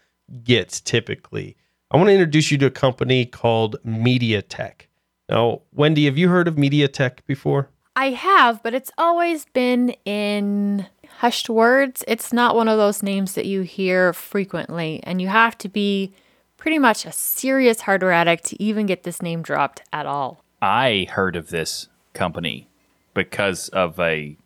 gets 0.42 0.80
typically. 0.80 1.56
I 1.90 1.96
want 1.96 2.08
to 2.08 2.14
introduce 2.14 2.50
you 2.50 2.58
to 2.58 2.66
a 2.66 2.70
company 2.70 3.26
called 3.26 3.76
MediaTek. 3.86 4.82
Now, 5.28 5.62
Wendy, 5.72 6.06
have 6.06 6.18
you 6.18 6.28
heard 6.28 6.48
of 6.48 6.56
MediaTek 6.56 7.18
before? 7.26 7.68
I 7.96 8.10
have, 8.10 8.62
but 8.62 8.74
it's 8.74 8.90
always 8.98 9.46
been 9.46 9.90
in 10.04 10.86
hushed 11.18 11.48
words. 11.48 12.02
It's 12.08 12.32
not 12.32 12.56
one 12.56 12.68
of 12.68 12.76
those 12.78 13.02
names 13.02 13.34
that 13.34 13.46
you 13.46 13.62
hear 13.62 14.12
frequently, 14.12 15.00
and 15.04 15.22
you 15.22 15.28
have 15.28 15.56
to 15.58 15.68
be 15.68 16.12
pretty 16.56 16.78
much 16.78 17.06
a 17.06 17.12
serious 17.12 17.82
hardware 17.82 18.12
addict 18.12 18.44
to 18.46 18.62
even 18.62 18.86
get 18.86 19.04
this 19.04 19.22
name 19.22 19.42
dropped 19.42 19.82
at 19.92 20.06
all. 20.06 20.42
I 20.60 21.06
heard 21.10 21.36
of 21.36 21.50
this 21.50 21.88
company 22.14 22.68
because 23.14 23.68
of 23.70 23.98
a 23.98 24.36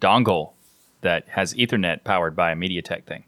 dongle 0.00 0.52
that 1.02 1.28
has 1.28 1.54
Ethernet 1.54 2.04
powered 2.04 2.34
by 2.34 2.52
a 2.52 2.56
MediaTek 2.56 3.04
thing. 3.04 3.24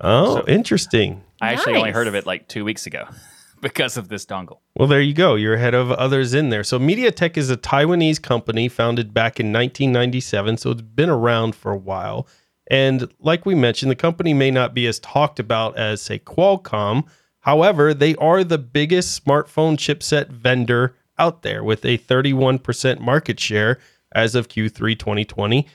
Oh, 0.00 0.36
so 0.36 0.46
interesting. 0.46 1.22
I 1.40 1.52
actually 1.52 1.74
nice. 1.74 1.80
only 1.80 1.90
heard 1.92 2.06
of 2.06 2.14
it 2.14 2.26
like 2.26 2.48
two 2.48 2.64
weeks 2.64 2.86
ago 2.86 3.06
because 3.60 3.96
of 3.96 4.08
this 4.08 4.24
dongle. 4.24 4.58
Well, 4.76 4.88
there 4.88 5.00
you 5.00 5.14
go. 5.14 5.34
You're 5.34 5.54
ahead 5.54 5.74
of 5.74 5.90
others 5.92 6.34
in 6.34 6.50
there. 6.50 6.64
So, 6.64 6.78
MediaTek 6.78 7.36
is 7.36 7.50
a 7.50 7.56
Taiwanese 7.56 8.22
company 8.22 8.68
founded 8.68 9.12
back 9.12 9.38
in 9.38 9.52
1997. 9.52 10.56
So, 10.58 10.70
it's 10.70 10.82
been 10.82 11.10
around 11.10 11.54
for 11.54 11.72
a 11.72 11.76
while. 11.76 12.26
And 12.68 13.12
like 13.18 13.44
we 13.44 13.54
mentioned, 13.54 13.90
the 13.90 13.96
company 13.96 14.34
may 14.34 14.50
not 14.50 14.72
be 14.72 14.86
as 14.86 14.98
talked 15.00 15.38
about 15.38 15.76
as, 15.76 16.00
say, 16.00 16.18
Qualcomm. 16.18 17.04
However, 17.40 17.92
they 17.92 18.14
are 18.16 18.44
the 18.44 18.58
biggest 18.58 19.22
smartphone 19.22 19.76
chipset 19.76 20.28
vendor 20.28 20.94
out 21.22 21.42
there 21.42 21.62
with 21.62 21.84
a 21.84 21.98
31% 21.98 22.98
market 22.98 23.38
share 23.38 23.78
as 24.12 24.34
of 24.34 24.48
Q3 24.48 24.98
2020. 24.98 25.66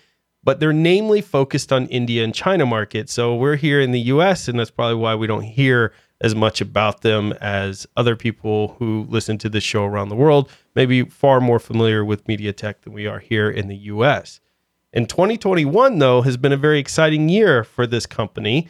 But 0.44 0.60
they're 0.60 0.74
namely 0.74 1.22
focused 1.22 1.72
on 1.72 1.88
India 1.88 2.24
and 2.24 2.34
China 2.34 2.66
markets. 2.66 3.14
So 3.14 3.36
we're 3.36 3.56
here 3.56 3.82
in 3.82 3.92
the 3.92 4.00
US, 4.16 4.48
and 4.48 4.60
that's 4.60 4.72
probably 4.72 4.96
why 4.96 5.16
we 5.16 5.28
don't 5.28 5.44
hear 5.44 5.94
as 6.20 6.36
much 6.36 6.62
about 6.62 7.02
them 7.02 7.34
as 7.42 7.88
other 7.96 8.16
people 8.16 8.76
who 8.80 9.06
listen 9.10 9.38
to 9.38 9.50
this 9.50 9.64
show 9.64 9.86
around 9.86 10.10
the 10.10 10.16
world, 10.16 10.50
maybe 10.76 11.04
far 11.04 11.40
more 11.40 11.60
familiar 11.60 12.04
with 12.04 12.26
MediaTek 12.26 12.82
than 12.82 12.94
we 12.94 13.08
are 13.08 13.20
here 13.20 13.50
in 13.50 13.68
the 13.68 13.78
US. 13.94 14.40
And 14.94 15.08
2021, 15.08 16.00
though, 16.00 16.22
has 16.24 16.38
been 16.38 16.54
a 16.54 16.58
very 16.58 16.80
exciting 16.80 17.30
year 17.30 17.64
for 17.64 17.86
this 17.86 18.06
company 18.06 18.68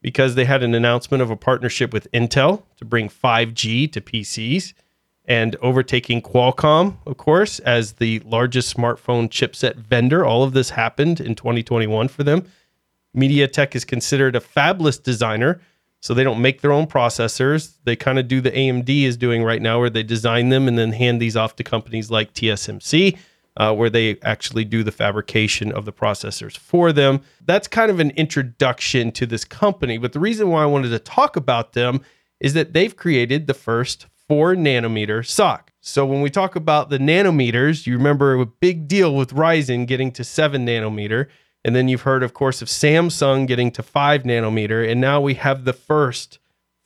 because 0.00 0.34
they 0.34 0.44
had 0.44 0.62
an 0.62 0.74
announcement 0.74 1.22
of 1.22 1.30
a 1.30 1.36
partnership 1.36 1.92
with 1.92 2.10
Intel 2.12 2.62
to 2.76 2.84
bring 2.84 3.08
5G 3.08 3.92
to 3.92 4.00
PCs 4.00 4.72
and 5.26 5.56
overtaking 5.56 6.22
Qualcomm, 6.22 6.96
of 7.04 7.16
course, 7.16 7.58
as 7.60 7.94
the 7.94 8.20
largest 8.20 8.76
smartphone 8.76 9.28
chipset 9.28 9.74
vendor. 9.76 10.24
All 10.24 10.44
of 10.44 10.52
this 10.52 10.70
happened 10.70 11.20
in 11.20 11.34
2021 11.34 12.08
for 12.08 12.22
them. 12.22 12.44
MediaTek 13.16 13.74
is 13.74 13.84
considered 13.84 14.36
a 14.36 14.40
fabless 14.40 15.02
designer, 15.02 15.60
so 16.00 16.14
they 16.14 16.22
don't 16.22 16.40
make 16.40 16.60
their 16.60 16.72
own 16.72 16.86
processors. 16.86 17.74
They 17.84 17.96
kind 17.96 18.18
of 18.18 18.28
do 18.28 18.40
the 18.40 18.52
AMD 18.52 18.88
is 18.88 19.16
doing 19.16 19.42
right 19.42 19.62
now, 19.62 19.80
where 19.80 19.90
they 19.90 20.02
design 20.02 20.50
them 20.50 20.68
and 20.68 20.78
then 20.78 20.92
hand 20.92 21.20
these 21.20 21.36
off 21.36 21.56
to 21.56 21.64
companies 21.64 22.10
like 22.10 22.34
TSMC, 22.34 23.18
uh, 23.56 23.74
where 23.74 23.90
they 23.90 24.18
actually 24.20 24.64
do 24.64 24.84
the 24.84 24.92
fabrication 24.92 25.72
of 25.72 25.86
the 25.86 25.92
processors 25.92 26.56
for 26.56 26.92
them. 26.92 27.20
That's 27.44 27.66
kind 27.66 27.90
of 27.90 27.98
an 27.98 28.10
introduction 28.10 29.10
to 29.12 29.26
this 29.26 29.44
company. 29.44 29.98
But 29.98 30.12
the 30.12 30.20
reason 30.20 30.50
why 30.50 30.62
I 30.62 30.66
wanted 30.66 30.90
to 30.90 30.98
talk 31.00 31.34
about 31.36 31.72
them 31.72 32.02
is 32.38 32.54
that 32.54 32.74
they've 32.74 32.94
created 32.94 33.46
the 33.46 33.54
first 33.54 34.06
four 34.28 34.54
nanometer 34.54 35.26
SoC. 35.26 35.72
So 35.80 36.04
when 36.04 36.20
we 36.20 36.30
talk 36.30 36.56
about 36.56 36.90
the 36.90 36.98
nanometers, 36.98 37.86
you 37.86 37.96
remember 37.96 38.34
a 38.34 38.46
big 38.46 38.88
deal 38.88 39.14
with 39.14 39.32
Ryzen 39.32 39.86
getting 39.86 40.10
to 40.12 40.24
seven 40.24 40.66
nanometer. 40.66 41.28
And 41.64 41.74
then 41.74 41.88
you've 41.88 42.02
heard, 42.02 42.22
of 42.22 42.34
course, 42.34 42.62
of 42.62 42.68
Samsung 42.68 43.46
getting 43.46 43.70
to 43.72 43.82
five 43.82 44.22
nanometer. 44.22 44.88
And 44.88 45.00
now 45.00 45.20
we 45.20 45.34
have 45.34 45.64
the 45.64 45.72
first 45.72 46.38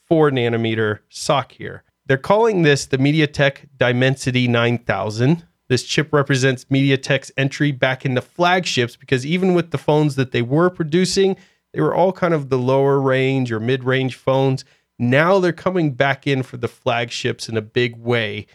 four 0.06 0.30
nanometer 0.30 1.00
SoC 1.08 1.52
here. 1.52 1.84
They're 2.06 2.18
calling 2.18 2.62
this 2.62 2.86
the 2.86 2.98
MediaTek 2.98 3.68
Dimensity 3.76 4.48
9000. 4.48 5.46
This 5.68 5.84
chip 5.84 6.12
represents 6.12 6.64
MediaTek's 6.64 7.30
entry 7.36 7.70
back 7.70 8.04
into 8.04 8.20
flagships 8.20 8.96
because 8.96 9.24
even 9.24 9.54
with 9.54 9.70
the 9.70 9.78
phones 9.78 10.16
that 10.16 10.32
they 10.32 10.42
were 10.42 10.68
producing, 10.68 11.36
they 11.72 11.80
were 11.80 11.94
all 11.94 12.12
kind 12.12 12.34
of 12.34 12.48
the 12.48 12.58
lower 12.58 13.00
range 13.00 13.52
or 13.52 13.60
mid 13.60 13.84
range 13.84 14.16
phones. 14.16 14.64
Now 15.00 15.38
they're 15.38 15.52
coming 15.54 15.92
back 15.92 16.26
in 16.26 16.42
for 16.42 16.58
the 16.58 16.68
flagships 16.68 17.48
in 17.48 17.56
a 17.56 17.62
big 17.62 17.96
way. 17.96 18.46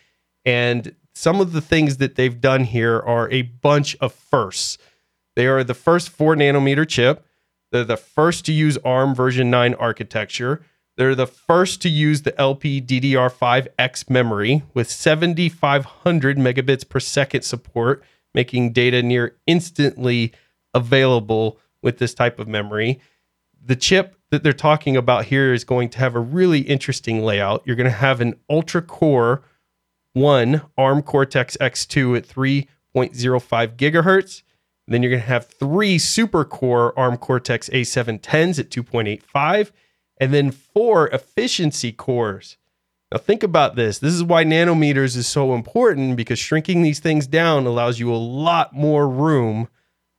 And 0.46 0.96
some 1.16 1.42
of 1.42 1.54
the 1.54 1.62
things 1.62 1.98
that 1.98 2.16
they've 2.16 2.40
done 2.40 2.66
here 2.66 3.00
are 3.00 3.28
a 3.32 3.42
bunch 3.42 3.98
of 4.00 4.14
firsts. 4.14 4.78
They 5.36 5.48
are 5.48 5.64
the 5.64 5.74
first 5.74 6.10
four 6.10 6.36
nanometer 6.36 6.88
chip. 6.88 7.26
They're 7.72 7.84
the 7.84 7.98
first 7.98 8.46
to 8.46 8.54
use 8.54 8.78
ARM 8.86 9.16
version 9.16 9.50
9 9.50 9.74
architecture. 9.74 10.62
They're 10.98 11.16
the 11.16 11.26
first 11.26 11.82
to 11.82 11.90
use 11.90 12.22
the 12.22 12.32
LPDDR5X 12.34 14.10
memory 14.12 14.62
with 14.76 14.90
7,500 14.90 16.38
megabits 16.38 16.88
per 16.88 17.00
second 17.00 17.42
support, 17.42 18.04
making 18.36 18.72
data 18.72 19.02
near 19.02 19.36
instantly 19.48 20.32
available 20.76 21.58
with 21.82 21.98
this 21.98 22.14
type 22.14 22.38
of 22.38 22.48
memory. 22.48 23.02
The 23.60 23.76
chip 23.76 24.16
that 24.36 24.44
they're 24.44 24.54
talking 24.54 24.98
about 24.98 25.26
here 25.26 25.54
is 25.54 25.64
going 25.64 25.90
to 25.90 25.98
have 26.00 26.14
a 26.14 26.20
really 26.20 26.60
interesting 26.60 27.24
layout. 27.24 27.64
You're 27.66 27.78
going 27.78 27.90
to 27.90 27.98
have 27.98 28.22
an 28.22 28.36
ultra 28.50 28.82
core 28.82 29.42
one 30.14 30.62
ARM 30.78 31.02
Cortex 31.02 31.58
X2 31.60 32.18
at 32.18 32.28
3.05 32.28 33.76
gigahertz. 33.76 34.44
Then 34.88 35.02
you're 35.02 35.10
going 35.12 35.22
to 35.22 35.28
have 35.28 35.48
three 35.48 35.98
super 35.98 36.46
core 36.46 36.98
ARM 36.98 37.18
Cortex 37.18 37.70
A710s 37.70 38.60
at 38.60 38.70
2.85, 38.70 39.72
and 40.20 40.34
then 40.34 40.52
four 40.52 41.10
efficiency 41.10 41.92
cores. 41.92 42.58
Now, 43.12 43.18
think 43.18 43.44
about 43.44 43.76
this. 43.76 44.00
This 44.00 44.14
is 44.14 44.24
why 44.24 44.44
nanometers 44.44 45.16
is 45.16 45.28
so 45.28 45.54
important 45.54 46.18
because 46.18 46.40
shrinking 46.40 46.82
these 46.82 47.00
things 47.00 47.28
down 47.28 47.66
allows 47.66 48.00
you 48.00 48.14
a 48.14 48.18
lot 48.18 48.74
more 48.74 49.08
room 49.08 49.70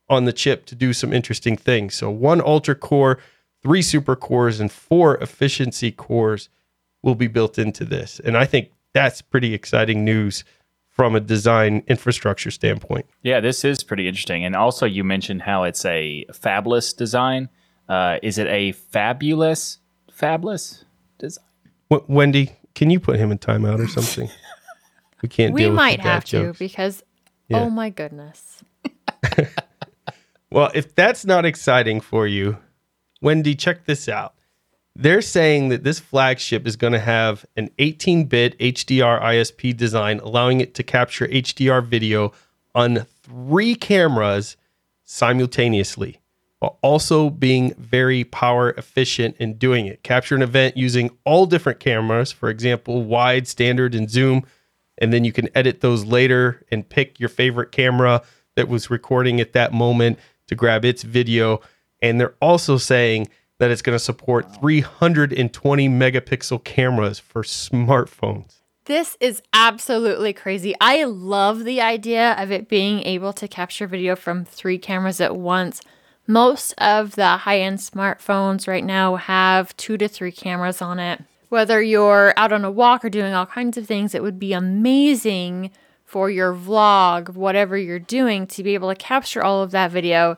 on 0.08 0.24
the 0.24 0.32
chip 0.32 0.66
to 0.66 0.74
do 0.74 0.92
some 0.92 1.12
interesting 1.12 1.56
things. 1.56 1.94
So, 1.94 2.10
one 2.10 2.40
ultra 2.40 2.74
core, 2.74 3.18
three 3.66 3.82
super 3.82 4.14
cores, 4.14 4.60
and 4.60 4.70
four 4.70 5.16
efficiency 5.16 5.90
cores 5.90 6.48
will 7.02 7.16
be 7.16 7.26
built 7.26 7.58
into 7.58 7.84
this. 7.84 8.20
And 8.20 8.36
I 8.36 8.44
think 8.44 8.70
that's 8.92 9.20
pretty 9.20 9.54
exciting 9.54 10.04
news 10.04 10.44
from 10.88 11.16
a 11.16 11.20
design 11.20 11.82
infrastructure 11.88 12.52
standpoint. 12.52 13.06
Yeah, 13.24 13.40
this 13.40 13.64
is 13.64 13.82
pretty 13.82 14.06
interesting. 14.06 14.44
And 14.44 14.54
also, 14.54 14.86
you 14.86 15.02
mentioned 15.02 15.42
how 15.42 15.64
it's 15.64 15.84
a 15.84 16.24
fabless 16.30 16.96
design. 16.96 17.48
Uh, 17.88 18.18
is 18.22 18.38
it 18.38 18.46
a 18.46 18.70
fabulous, 18.70 19.78
fabless 20.16 20.84
design? 21.18 21.44
W- 21.90 22.06
Wendy, 22.08 22.52
can 22.76 22.90
you 22.90 23.00
put 23.00 23.16
him 23.18 23.32
in 23.32 23.38
timeout 23.38 23.80
or 23.80 23.88
something? 23.88 24.30
we 25.22 25.28
can't. 25.28 25.52
We 25.54 25.62
deal 25.62 25.70
with 25.70 25.76
might 25.76 25.96
the 25.96 26.02
bad 26.04 26.12
have 26.14 26.24
to 26.26 26.42
jokes. 26.44 26.58
because, 26.60 27.02
Yeah. 27.48 27.62
oh 27.62 27.70
my 27.70 27.90
goodness. 27.90 28.62
Well, 30.48 30.70
if 30.74 30.94
that's 30.94 31.24
not 31.26 31.44
exciting 31.44 32.00
for 32.00 32.24
you, 32.26 32.56
Wendy, 33.20 33.54
check 33.54 33.84
this 33.84 34.08
out. 34.08 34.34
They're 34.94 35.22
saying 35.22 35.68
that 35.68 35.84
this 35.84 36.00
flagship 36.00 36.66
is 36.66 36.76
going 36.76 36.94
to 36.94 36.98
have 36.98 37.44
an 37.56 37.70
18 37.78 38.24
bit 38.24 38.58
HDR 38.58 39.20
ISP 39.20 39.76
design, 39.76 40.20
allowing 40.20 40.60
it 40.60 40.74
to 40.74 40.82
capture 40.82 41.26
HDR 41.28 41.84
video 41.84 42.32
on 42.74 43.06
three 43.22 43.74
cameras 43.74 44.56
simultaneously, 45.04 46.20
while 46.60 46.78
also 46.82 47.28
being 47.28 47.74
very 47.74 48.24
power 48.24 48.70
efficient 48.70 49.36
in 49.38 49.58
doing 49.58 49.86
it. 49.86 50.02
Capture 50.02 50.34
an 50.34 50.42
event 50.42 50.78
using 50.78 51.10
all 51.24 51.44
different 51.44 51.78
cameras, 51.78 52.32
for 52.32 52.48
example, 52.48 53.02
wide, 53.02 53.46
standard, 53.46 53.94
and 53.94 54.10
zoom. 54.10 54.44
And 54.98 55.12
then 55.12 55.24
you 55.24 55.32
can 55.32 55.50
edit 55.54 55.82
those 55.82 56.06
later 56.06 56.64
and 56.70 56.88
pick 56.88 57.20
your 57.20 57.28
favorite 57.28 57.70
camera 57.70 58.22
that 58.54 58.68
was 58.68 58.88
recording 58.88 59.40
at 59.42 59.52
that 59.52 59.74
moment 59.74 60.18
to 60.46 60.54
grab 60.54 60.86
its 60.86 61.02
video. 61.02 61.60
And 62.02 62.20
they're 62.20 62.34
also 62.40 62.76
saying 62.76 63.28
that 63.58 63.70
it's 63.70 63.82
going 63.82 63.94
to 63.94 64.04
support 64.04 64.54
320 64.60 65.88
megapixel 65.88 66.62
cameras 66.64 67.18
for 67.18 67.42
smartphones. 67.42 68.56
This 68.84 69.16
is 69.18 69.42
absolutely 69.52 70.32
crazy. 70.32 70.74
I 70.80 71.04
love 71.04 71.64
the 71.64 71.80
idea 71.80 72.34
of 72.38 72.52
it 72.52 72.68
being 72.68 73.00
able 73.00 73.32
to 73.32 73.48
capture 73.48 73.88
video 73.88 74.14
from 74.14 74.44
three 74.44 74.78
cameras 74.78 75.20
at 75.20 75.36
once. 75.36 75.80
Most 76.28 76.72
of 76.78 77.16
the 77.16 77.38
high 77.38 77.60
end 77.60 77.78
smartphones 77.78 78.68
right 78.68 78.84
now 78.84 79.16
have 79.16 79.76
two 79.76 79.96
to 79.98 80.06
three 80.06 80.30
cameras 80.30 80.80
on 80.80 81.00
it. 81.00 81.22
Whether 81.48 81.82
you're 81.82 82.34
out 82.36 82.52
on 82.52 82.64
a 82.64 82.70
walk 82.70 83.04
or 83.04 83.10
doing 83.10 83.32
all 83.32 83.46
kinds 83.46 83.76
of 83.76 83.86
things, 83.86 84.14
it 84.14 84.22
would 84.22 84.38
be 84.38 84.52
amazing 84.52 85.70
for 86.04 86.30
your 86.30 86.54
vlog, 86.54 87.34
whatever 87.34 87.76
you're 87.76 87.98
doing, 87.98 88.46
to 88.48 88.62
be 88.62 88.74
able 88.74 88.88
to 88.88 88.96
capture 88.96 89.42
all 89.42 89.62
of 89.62 89.72
that 89.72 89.90
video 89.90 90.36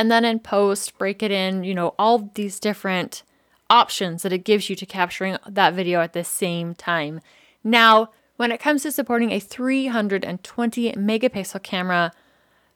and 0.00 0.10
then 0.10 0.24
in 0.24 0.38
post 0.38 0.96
break 0.96 1.22
it 1.22 1.30
in, 1.30 1.62
you 1.62 1.74
know, 1.74 1.94
all 1.98 2.30
these 2.32 2.58
different 2.58 3.22
options 3.68 4.22
that 4.22 4.32
it 4.32 4.44
gives 4.44 4.70
you 4.70 4.74
to 4.74 4.86
capturing 4.86 5.36
that 5.46 5.74
video 5.74 6.00
at 6.00 6.14
the 6.14 6.24
same 6.24 6.74
time. 6.74 7.20
Now, 7.62 8.08
when 8.38 8.50
it 8.50 8.60
comes 8.60 8.82
to 8.84 8.92
supporting 8.92 9.30
a 9.30 9.38
320 9.38 10.92
megapixel 10.92 11.62
camera, 11.62 12.12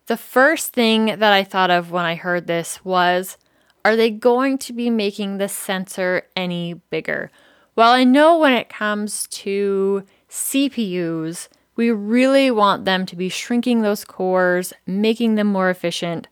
the 0.04 0.18
first 0.18 0.74
thing 0.74 1.06
that 1.06 1.32
I 1.32 1.44
thought 1.44 1.70
of 1.70 1.90
when 1.90 2.04
I 2.04 2.14
heard 2.14 2.46
this 2.46 2.84
was 2.84 3.38
are 3.86 3.96
they 3.96 4.10
going 4.10 4.58
to 4.58 4.74
be 4.74 4.90
making 4.90 5.38
the 5.38 5.48
sensor 5.48 6.24
any 6.36 6.74
bigger? 6.74 7.30
Well, 7.74 7.90
I 7.90 8.04
know 8.04 8.38
when 8.38 8.52
it 8.52 8.68
comes 8.68 9.26
to 9.28 10.04
CPUs, 10.28 11.48
we 11.74 11.90
really 11.90 12.50
want 12.50 12.84
them 12.84 13.06
to 13.06 13.16
be 13.16 13.30
shrinking 13.30 13.80
those 13.80 14.04
cores, 14.04 14.74
making 14.86 15.36
them 15.36 15.46
more 15.46 15.70
efficient. 15.70 16.28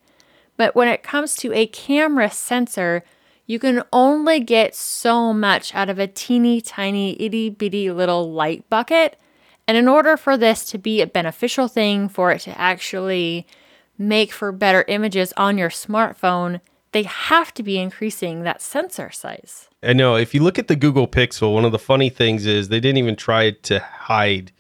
But 0.63 0.77
when 0.77 0.87
it 0.87 1.03
comes 1.03 1.35
to 1.39 1.53
a 1.53 1.67
camera 1.67 2.31
sensor, 2.31 3.03
you 3.47 3.59
can 3.59 3.83
only 3.93 4.39
get 4.39 4.77
so 4.77 5.33
much 5.33 5.75
out 5.75 5.89
of 5.89 5.99
a 5.99 6.07
teeny 6.07 6.61
tiny 6.61 7.21
itty 7.21 7.51
bitty 7.51 7.91
little 7.91 8.33
light 8.33 8.71
bucket. 8.71 9.19
And 9.67 9.77
in 9.77 9.89
order 9.89 10.17
for 10.17 10.37
this 10.37 10.65
to 10.67 10.79
be 10.79 11.01
a 11.01 11.07
beneficial 11.09 11.67
thing, 11.67 12.09
for 12.09 12.31
it 12.31 12.43
to 12.43 12.57
actually 12.57 13.45
make 13.99 14.31
for 14.31 14.53
better 14.53 14.85
images 14.87 15.33
on 15.37 15.59
your 15.59 15.69
smartphone, 15.69 16.61
they 16.93 17.03
have 17.03 17.53
to 17.55 17.65
be 17.65 17.77
increasing 17.77 18.45
that 18.45 18.63
sensor 18.63 19.11
size. 19.11 19.69
I 19.83 19.95
know 19.95 20.15
if 20.15 20.33
you 20.33 20.45
look 20.45 20.61
at 20.61 20.69
the 20.69 20.77
Google 20.77 21.09
Pixel, 21.09 21.53
one 21.53 21.65
of 21.65 21.73
the 21.73 21.79
funny 21.81 22.09
things 22.09 22.47
is 22.47 22.69
they 22.69 22.79
didn't 22.79 22.99
even 22.99 23.17
try 23.17 23.51
to 23.51 23.81
hide 23.81 24.53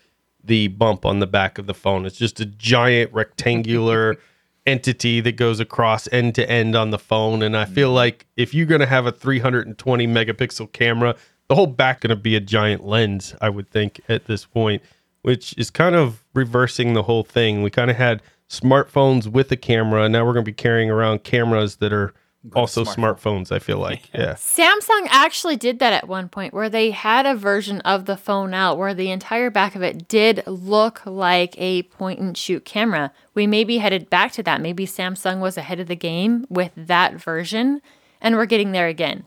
the 0.42 0.66
bump 0.66 1.06
on 1.06 1.20
the 1.20 1.28
back 1.28 1.58
of 1.58 1.68
the 1.68 1.74
phone. 1.74 2.06
It's 2.06 2.18
just 2.18 2.40
a 2.40 2.44
giant 2.44 3.12
rectangular 3.12 4.18
entity 4.66 5.20
that 5.20 5.36
goes 5.36 5.60
across 5.60 6.08
end 6.12 6.34
to 6.36 6.48
end 6.50 6.76
on 6.76 6.90
the 6.90 6.98
phone. 6.98 7.42
And 7.42 7.56
I 7.56 7.64
feel 7.64 7.88
mm-hmm. 7.88 7.96
like 7.96 8.26
if 8.36 8.54
you're 8.54 8.66
going 8.66 8.80
to 8.80 8.86
have 8.86 9.06
a 9.06 9.12
320 9.12 10.06
megapixel 10.06 10.72
camera, 10.72 11.16
the 11.48 11.54
whole 11.54 11.66
back 11.66 12.00
going 12.00 12.10
to 12.10 12.16
be 12.16 12.36
a 12.36 12.40
giant 12.40 12.84
lens, 12.84 13.34
I 13.40 13.48
would 13.48 13.68
think 13.70 14.00
at 14.08 14.26
this 14.26 14.44
point, 14.44 14.82
which 15.22 15.54
is 15.58 15.70
kind 15.70 15.94
of 15.94 16.22
reversing 16.34 16.94
the 16.94 17.02
whole 17.02 17.24
thing. 17.24 17.62
We 17.62 17.70
kind 17.70 17.90
of 17.90 17.96
had 17.96 18.22
smartphones 18.48 19.26
with 19.26 19.50
a 19.52 19.56
camera. 19.56 20.08
Now 20.08 20.24
we're 20.24 20.34
going 20.34 20.44
to 20.44 20.50
be 20.50 20.54
carrying 20.54 20.90
around 20.90 21.24
cameras 21.24 21.76
that 21.76 21.92
are 21.92 22.14
also 22.54 22.84
smartphones, 22.84 23.52
I 23.52 23.58
feel 23.58 23.78
like. 23.78 24.10
Yeah. 24.14 24.34
Samsung 24.34 25.06
actually 25.08 25.56
did 25.56 25.78
that 25.78 25.92
at 25.92 26.06
one 26.06 26.28
point 26.28 26.52
where 26.52 26.68
they 26.68 26.90
had 26.90 27.24
a 27.24 27.34
version 27.34 27.80
of 27.80 28.04
the 28.04 28.16
phone 28.16 28.52
out 28.52 28.78
where 28.78 28.94
the 28.94 29.10
entire 29.10 29.50
back 29.50 29.74
of 29.74 29.82
it 29.82 30.06
did 30.06 30.42
look 30.46 31.04
like 31.06 31.54
a 31.58 31.84
point 31.84 32.20
and 32.20 32.36
shoot 32.36 32.64
camera. 32.64 33.12
We 33.34 33.46
may 33.46 33.64
be 33.64 33.78
headed 33.78 34.10
back 34.10 34.32
to 34.32 34.42
that. 34.42 34.60
Maybe 34.60 34.86
Samsung 34.86 35.40
was 35.40 35.56
ahead 35.56 35.80
of 35.80 35.88
the 35.88 35.96
game 35.96 36.46
with 36.50 36.72
that 36.76 37.14
version, 37.14 37.80
and 38.20 38.36
we're 38.36 38.46
getting 38.46 38.72
there 38.72 38.88
again. 38.88 39.24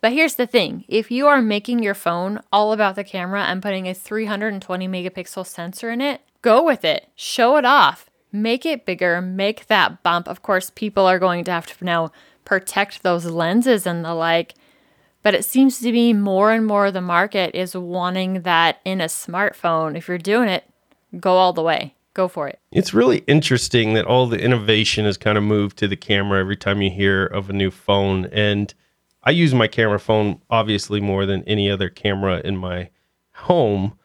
But 0.00 0.12
here's 0.12 0.36
the 0.36 0.46
thing 0.46 0.84
if 0.88 1.10
you 1.10 1.26
are 1.26 1.42
making 1.42 1.82
your 1.82 1.94
phone 1.94 2.40
all 2.52 2.72
about 2.72 2.94
the 2.94 3.04
camera 3.04 3.42
and 3.42 3.62
putting 3.62 3.88
a 3.88 3.94
320 3.94 4.88
megapixel 4.88 5.46
sensor 5.46 5.90
in 5.90 6.00
it, 6.00 6.22
go 6.40 6.62
with 6.64 6.84
it. 6.84 7.08
Show 7.16 7.56
it 7.56 7.64
off. 7.64 8.08
Make 8.32 8.64
it 8.64 8.86
bigger. 8.86 9.20
Make 9.20 9.66
that 9.66 10.02
bump. 10.02 10.28
Of 10.28 10.42
course, 10.42 10.70
people 10.70 11.06
are 11.06 11.18
going 11.18 11.44
to 11.44 11.50
have 11.50 11.66
to 11.66 11.84
now 11.84 12.12
protect 12.44 13.02
those 13.02 13.26
lenses 13.26 13.86
and 13.86 14.04
the 14.04 14.14
like. 14.14 14.54
But 15.22 15.34
it 15.34 15.44
seems 15.44 15.80
to 15.80 15.92
be 15.92 16.12
more 16.12 16.50
and 16.50 16.66
more 16.66 16.90
the 16.90 17.00
market 17.00 17.54
is 17.54 17.76
wanting 17.76 18.42
that 18.42 18.80
in 18.84 19.00
a 19.00 19.06
smartphone. 19.06 19.96
If 19.96 20.08
you're 20.08 20.18
doing 20.18 20.48
it, 20.48 20.64
go 21.18 21.36
all 21.36 21.52
the 21.52 21.62
way. 21.62 21.94
Go 22.14 22.26
for 22.26 22.48
it. 22.48 22.58
It's 22.72 22.92
really 22.94 23.18
interesting 23.26 23.94
that 23.94 24.06
all 24.06 24.26
the 24.26 24.40
innovation 24.40 25.04
has 25.04 25.16
kind 25.16 25.38
of 25.38 25.44
moved 25.44 25.76
to 25.78 25.88
the 25.88 25.96
camera 25.96 26.40
every 26.40 26.56
time 26.56 26.82
you 26.82 26.90
hear 26.90 27.24
of 27.26 27.50
a 27.50 27.52
new 27.52 27.70
phone. 27.70 28.26
And 28.26 28.72
I 29.22 29.30
use 29.30 29.54
my 29.54 29.68
camera 29.68 30.00
phone 30.00 30.40
obviously 30.50 31.00
more 31.00 31.24
than 31.24 31.44
any 31.44 31.70
other 31.70 31.88
camera 31.88 32.40
in 32.44 32.56
my 32.56 32.90
home. 33.32 33.96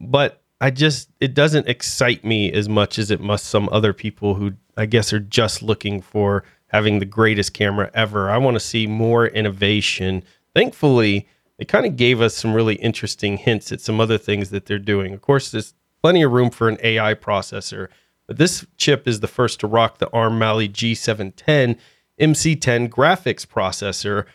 But 0.00 0.42
I 0.60 0.70
just 0.70 1.10
it 1.20 1.34
doesn't 1.34 1.68
excite 1.68 2.24
me 2.24 2.50
as 2.52 2.68
much 2.68 2.98
as 2.98 3.10
it 3.10 3.20
must 3.20 3.46
some 3.46 3.68
other 3.70 3.92
people 3.92 4.34
who 4.34 4.54
I 4.76 4.86
guess 4.86 5.12
are 5.12 5.20
just 5.20 5.62
looking 5.62 6.00
for 6.00 6.44
having 6.68 6.98
the 6.98 7.04
greatest 7.04 7.52
camera 7.54 7.90
ever. 7.94 8.30
I 8.30 8.38
want 8.38 8.54
to 8.54 8.60
see 8.60 8.86
more 8.86 9.26
innovation. 9.26 10.22
Thankfully, 10.54 11.26
they 11.58 11.64
kind 11.64 11.86
of 11.86 11.96
gave 11.96 12.20
us 12.20 12.34
some 12.34 12.54
really 12.54 12.74
interesting 12.76 13.36
hints 13.36 13.72
at 13.72 13.80
some 13.80 14.00
other 14.00 14.18
things 14.18 14.50
that 14.50 14.66
they're 14.66 14.78
doing. 14.78 15.14
Of 15.14 15.22
course, 15.22 15.50
there's 15.50 15.74
plenty 16.02 16.22
of 16.22 16.32
room 16.32 16.50
for 16.50 16.68
an 16.68 16.78
AI 16.82 17.14
processor, 17.14 17.88
but 18.26 18.38
this 18.38 18.66
chip 18.76 19.06
is 19.06 19.20
the 19.20 19.28
first 19.28 19.60
to 19.60 19.66
rock 19.66 19.98
the 19.98 20.10
ARM 20.10 20.38
Mali 20.38 20.68
G710 20.68 21.78
MC10 22.20 22.88
graphics 22.88 23.46
processor. 23.46 24.26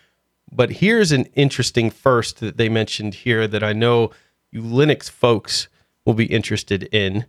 But 0.52 0.72
here's 0.72 1.12
an 1.12 1.26
interesting 1.36 1.90
first 1.90 2.40
that 2.40 2.58
they 2.58 2.70
mentioned 2.70 3.14
here 3.14 3.48
that 3.48 3.64
I 3.64 3.74
know 3.74 4.12
you 4.52 4.62
Linux 4.62 5.10
folks 5.10 5.68
will 6.06 6.14
be 6.14 6.26
interested 6.26 6.84
in. 6.92 7.26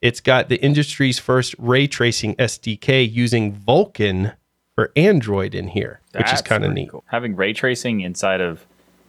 It's 0.00 0.20
got 0.20 0.48
the 0.48 0.62
industry's 0.62 1.18
first 1.18 1.54
ray 1.58 1.86
tracing 1.86 2.34
SDK 2.36 3.10
using 3.10 3.54
Vulkan 3.54 4.34
for 4.80 4.90
Android 4.96 5.54
in 5.54 5.68
here, 5.68 6.00
which 6.14 6.32
is 6.32 6.40
kind 6.40 6.64
of 6.64 6.72
neat. 6.72 6.88
cool. 6.88 7.04
Having 7.08 7.36
ray 7.36 7.52
tracing 7.52 8.00
inside 8.00 8.40
of 8.40 8.64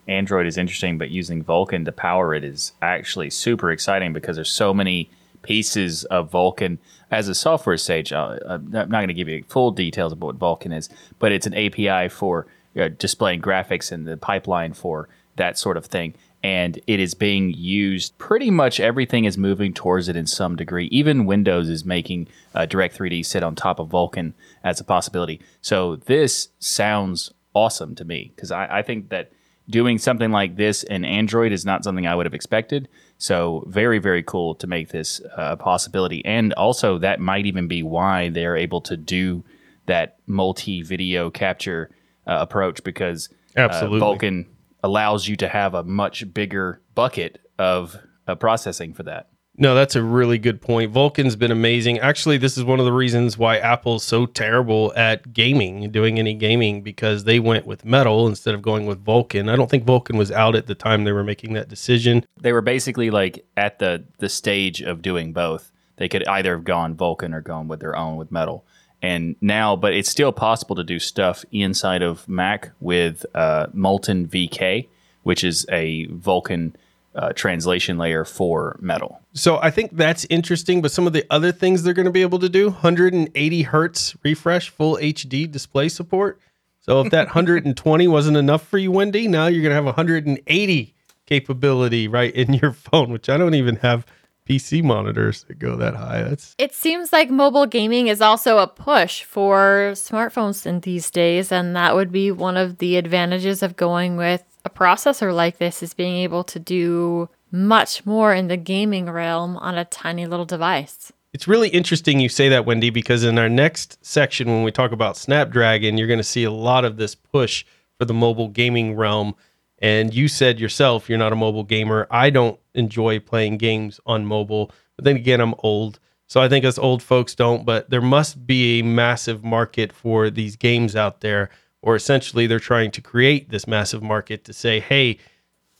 Android 0.05 0.45
is 0.45 0.57
interesting, 0.57 0.97
but 0.97 1.11
using 1.11 1.45
Vulkan 1.45 1.85
to 1.85 1.93
power 1.93 2.33
it 2.33 2.43
is 2.43 2.73
actually 2.81 3.29
super 3.29 3.71
exciting 3.71 4.11
because 4.11 4.35
there's 4.35 4.49
so 4.49 4.73
many 4.73 5.09
pieces 5.43 6.03
of 6.05 6.29
Vulkan. 6.29 6.77
As 7.09 7.29
a 7.29 7.35
software 7.35 7.77
sage, 7.77 8.11
I'll- 8.11 8.37
I'm 8.45 8.69
not 8.69 8.89
going 8.89 9.07
to 9.07 9.13
give 9.13 9.29
you 9.29 9.45
full 9.47 9.71
details 9.71 10.11
about 10.11 10.35
what 10.35 10.39
Vulkan 10.39 10.75
is, 10.75 10.89
but 11.19 11.31
it's 11.31 11.47
an 11.47 11.53
API 11.53 12.09
for 12.09 12.47
uh, 12.77 12.89
displaying 12.89 13.41
graphics 13.41 13.93
and 13.93 14.05
the 14.05 14.17
pipeline 14.17 14.73
for 14.73 15.07
that 15.37 15.57
sort 15.57 15.77
of 15.77 15.85
thing. 15.85 16.15
And 16.43 16.79
it 16.87 16.99
is 16.99 17.13
being 17.13 17.53
used. 17.53 18.17
Pretty 18.17 18.49
much 18.49 18.79
everything 18.79 19.25
is 19.25 19.37
moving 19.37 19.73
towards 19.73 20.09
it 20.09 20.15
in 20.15 20.25
some 20.25 20.55
degree. 20.55 20.87
Even 20.87 21.25
Windows 21.25 21.69
is 21.69 21.85
making 21.85 22.27
uh, 22.55 22.65
Direct 22.65 22.97
3D 22.97 23.25
sit 23.25 23.43
on 23.43 23.55
top 23.55 23.79
of 23.79 23.89
Vulkan 23.89 24.33
as 24.63 24.79
a 24.79 24.83
possibility. 24.83 25.39
So 25.61 25.97
this 25.97 26.49
sounds 26.59 27.31
awesome 27.53 27.95
to 27.95 28.05
me 28.05 28.31
because 28.35 28.51
I, 28.51 28.79
I 28.79 28.81
think 28.81 29.09
that 29.09 29.31
doing 29.69 29.97
something 29.97 30.31
like 30.31 30.57
this 30.57 30.83
in 30.83 31.05
Android 31.05 31.51
is 31.51 31.65
not 31.65 31.83
something 31.83 32.07
I 32.07 32.15
would 32.15 32.25
have 32.25 32.33
expected. 32.33 32.87
So 33.17 33.63
very 33.67 33.99
very 33.99 34.23
cool 34.23 34.55
to 34.55 34.67
make 34.67 34.89
this 34.89 35.21
uh, 35.37 35.51
a 35.51 35.57
possibility, 35.57 36.23
and 36.25 36.53
also 36.53 36.97
that 36.99 37.19
might 37.19 37.45
even 37.45 37.67
be 37.67 37.83
why 37.83 38.29
they're 38.29 38.57
able 38.57 38.81
to 38.81 38.97
do 38.97 39.43
that 39.85 40.17
multi 40.27 40.81
video 40.81 41.29
capture 41.29 41.89
uh, 42.27 42.37
approach 42.39 42.83
because 42.83 43.29
Absolutely. 43.55 43.99
uh, 43.99 44.03
Vulkan 44.03 44.45
allows 44.83 45.27
you 45.27 45.35
to 45.37 45.47
have 45.47 45.73
a 45.73 45.83
much 45.83 46.33
bigger 46.33 46.81
bucket 46.95 47.39
of 47.57 47.97
uh, 48.27 48.35
processing 48.35 48.93
for 48.93 49.03
that. 49.03 49.29
No, 49.57 49.75
that's 49.75 49.95
a 49.97 50.03
really 50.03 50.37
good 50.37 50.61
point. 50.61 50.93
Vulkan's 50.93 51.35
been 51.35 51.51
amazing. 51.51 51.99
Actually, 51.99 52.37
this 52.37 52.57
is 52.57 52.63
one 52.63 52.79
of 52.79 52.85
the 52.85 52.93
reasons 52.93 53.37
why 53.37 53.57
Apple's 53.57 54.03
so 54.03 54.25
terrible 54.25 54.93
at 54.95 55.33
gaming, 55.33 55.91
doing 55.91 56.17
any 56.17 56.33
gaming, 56.33 56.81
because 56.81 57.25
they 57.25 57.37
went 57.37 57.67
with 57.67 57.83
metal 57.83 58.27
instead 58.27 58.55
of 58.55 58.61
going 58.61 58.85
with 58.85 59.03
Vulkan. 59.03 59.51
I 59.51 59.57
don't 59.57 59.69
think 59.69 59.85
Vulkan 59.85 60.17
was 60.17 60.31
out 60.31 60.55
at 60.55 60.67
the 60.67 60.73
time 60.73 61.03
they 61.03 61.11
were 61.11 61.23
making 61.23 61.53
that 61.53 61.67
decision. 61.67 62.25
They 62.39 62.53
were 62.53 62.61
basically 62.61 63.11
like 63.11 63.45
at 63.57 63.79
the 63.79 64.05
the 64.19 64.29
stage 64.29 64.81
of 64.81 65.01
doing 65.01 65.33
both. 65.33 65.71
They 65.97 66.07
could 66.07 66.27
either 66.27 66.55
have 66.55 66.63
gone 66.63 66.95
Vulkan 66.95 67.35
or 67.35 67.41
gone 67.41 67.67
with 67.67 67.81
their 67.81 67.95
own 67.95 68.15
with 68.15 68.31
metal. 68.31 68.65
And 69.01 69.35
now, 69.41 69.75
but 69.75 69.93
it's 69.93 70.09
still 70.09 70.31
possible 70.31 70.75
to 70.75 70.83
do 70.83 70.99
stuff 70.99 71.43
inside 71.51 72.03
of 72.03 72.27
Mac 72.29 72.71
with 72.79 73.25
uh, 73.33 73.67
Molten 73.73 74.27
VK, 74.27 74.87
which 75.23 75.43
is 75.43 75.65
a 75.69 76.07
Vulkan 76.07 76.73
uh, 77.15 77.33
translation 77.33 77.97
layer 77.97 78.23
for 78.23 78.77
metal. 78.79 79.19
So 79.33 79.59
I 79.61 79.71
think 79.71 79.97
that's 79.97 80.25
interesting. 80.29 80.81
But 80.81 80.91
some 80.91 81.07
of 81.07 81.13
the 81.13 81.25
other 81.29 81.51
things 81.51 81.83
they're 81.83 81.93
going 81.93 82.05
to 82.05 82.11
be 82.11 82.21
able 82.21 82.39
to 82.39 82.49
do 82.49 82.69
180 82.69 83.61
hertz 83.63 84.15
refresh, 84.23 84.69
full 84.69 84.97
HD 84.97 85.51
display 85.51 85.89
support. 85.89 86.39
So 86.81 87.01
if 87.01 87.11
that 87.11 87.27
120 87.27 88.07
wasn't 88.07 88.37
enough 88.37 88.67
for 88.67 88.77
you, 88.77 88.91
Wendy, 88.91 89.27
now 89.27 89.47
you're 89.47 89.61
going 89.61 89.71
to 89.71 89.75
have 89.75 89.85
180 89.85 90.95
capability 91.27 92.07
right 92.07 92.33
in 92.33 92.53
your 92.53 92.73
phone, 92.73 93.11
which 93.11 93.29
I 93.29 93.37
don't 93.37 93.55
even 93.55 93.77
have 93.77 94.05
PC 94.51 94.83
monitors 94.83 95.43
that 95.43 95.59
go 95.59 95.77
that 95.77 95.95
high. 95.95 96.23
That's 96.23 96.55
It 96.57 96.73
seems 96.73 97.13
like 97.13 97.29
mobile 97.29 97.65
gaming 97.65 98.07
is 98.07 98.21
also 98.21 98.57
a 98.57 98.67
push 98.67 99.23
for 99.23 99.91
smartphones 99.93 100.65
in 100.65 100.81
these 100.81 101.09
days, 101.09 101.53
and 101.53 101.73
that 101.77 101.95
would 101.95 102.11
be 102.11 102.31
one 102.31 102.57
of 102.57 102.79
the 102.79 102.97
advantages 102.97 103.63
of 103.63 103.77
going 103.77 104.17
with 104.17 104.43
a 104.65 104.69
processor 104.69 105.33
like 105.33 105.57
this 105.57 105.81
is 105.81 105.93
being 105.93 106.17
able 106.17 106.43
to 106.43 106.59
do 106.59 107.29
much 107.49 108.05
more 108.05 108.33
in 108.33 108.49
the 108.49 108.57
gaming 108.57 109.09
realm 109.09 109.55
on 109.57 109.77
a 109.77 109.85
tiny 109.85 110.27
little 110.27 110.45
device. 110.45 111.13
It's 111.33 111.47
really 111.47 111.69
interesting 111.69 112.19
you 112.19 112.27
say 112.27 112.49
that, 112.49 112.65
Wendy, 112.65 112.89
because 112.89 113.23
in 113.23 113.39
our 113.39 113.47
next 113.47 114.03
section, 114.05 114.49
when 114.49 114.63
we 114.63 114.71
talk 114.71 114.91
about 114.91 115.15
Snapdragon, 115.15 115.97
you're 115.97 116.07
going 116.07 116.19
to 116.19 116.23
see 116.23 116.43
a 116.43 116.51
lot 116.51 116.83
of 116.83 116.97
this 116.97 117.15
push 117.15 117.63
for 117.97 118.03
the 118.03 118.13
mobile 118.13 118.49
gaming 118.49 118.97
realm. 118.97 119.33
And 119.81 120.13
you 120.13 120.27
said 120.27 120.59
yourself, 120.59 121.09
you're 121.09 121.17
not 121.17 121.33
a 121.33 121.35
mobile 121.35 121.63
gamer. 121.63 122.07
I 122.11 122.29
don't 122.29 122.59
enjoy 122.75 123.19
playing 123.19 123.57
games 123.57 123.99
on 124.05 124.25
mobile. 124.25 124.71
But 124.95 125.05
then 125.05 125.15
again, 125.15 125.41
I'm 125.41 125.55
old. 125.59 125.99
So 126.27 126.39
I 126.39 126.47
think 126.47 126.63
us 126.63 126.77
old 126.77 127.01
folks 127.01 127.33
don't. 127.35 127.65
But 127.65 127.89
there 127.89 128.01
must 128.01 128.45
be 128.45 128.79
a 128.79 128.83
massive 128.83 129.43
market 129.43 129.91
for 129.91 130.29
these 130.29 130.55
games 130.55 130.95
out 130.95 131.21
there. 131.21 131.49
Or 131.81 131.95
essentially, 131.95 132.45
they're 132.45 132.59
trying 132.59 132.91
to 132.91 133.01
create 133.01 133.49
this 133.49 133.67
massive 133.67 134.03
market 134.03 134.43
to 134.45 134.53
say, 134.53 134.79
hey, 134.79 135.17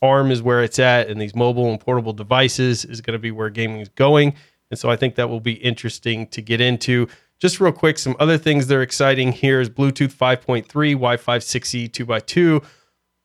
ARM 0.02 0.32
is 0.32 0.42
where 0.42 0.64
it's 0.64 0.80
at, 0.80 1.08
and 1.08 1.20
these 1.20 1.34
mobile 1.34 1.70
and 1.70 1.78
portable 1.78 2.12
devices 2.12 2.84
is 2.84 3.00
going 3.00 3.12
to 3.12 3.20
be 3.20 3.30
where 3.30 3.48
gaming 3.48 3.80
is 3.80 3.88
going. 3.90 4.34
And 4.70 4.78
so 4.78 4.90
I 4.90 4.96
think 4.96 5.14
that 5.14 5.28
will 5.28 5.38
be 5.38 5.52
interesting 5.52 6.26
to 6.28 6.42
get 6.42 6.60
into. 6.60 7.06
Just 7.38 7.60
real 7.60 7.72
quick, 7.72 7.98
some 7.98 8.16
other 8.18 8.36
things 8.36 8.66
that 8.66 8.74
are 8.74 8.82
exciting 8.82 9.30
here 9.30 9.60
is 9.60 9.70
Bluetooth 9.70 10.12
5.3, 10.12 10.66
Wi 10.66 11.16
Fi 11.16 11.38
6E 11.38 11.90
2x2. 11.90 12.64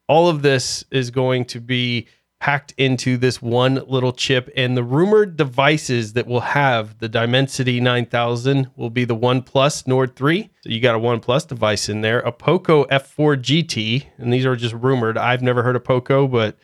All 0.08 0.30
of 0.30 0.42
this 0.42 0.84
is 0.92 1.12
going 1.12 1.46
to 1.46 1.60
be 1.60 2.08
packed 2.40 2.74
into 2.78 3.18
this 3.18 3.42
one 3.42 3.82
little 3.88 4.12
chip. 4.12 4.50
And 4.56 4.78
the 4.78 4.84
rumored 4.84 5.38
devices 5.38 6.14
that 6.14 6.28
will 6.28 6.42
have 6.42 7.00
the 7.00 7.10
Dimensity 7.10 7.80
9000 7.80 8.70
will 8.76 8.90
be 8.90 9.06
the 9.06 9.16
OnePlus 9.16 9.88
Nord 9.88 10.16
3. 10.16 10.50
So 10.62 10.70
you 10.70 10.80
got 10.80 10.96
a 10.96 11.00
OnePlus 11.00 11.48
device 11.48 11.90
in 11.90 12.02
there, 12.02 12.20
a 12.20 12.32
Poco 12.32 12.86
F4 12.86 13.38
GT. 13.38 14.06
And 14.18 14.32
these 14.32 14.46
are 14.46 14.56
just 14.56 14.76
rumored. 14.76 15.18
I've 15.18 15.42
never 15.42 15.64
heard 15.64 15.76
of 15.76 15.84
Poco, 15.84 16.28
but 16.28 16.58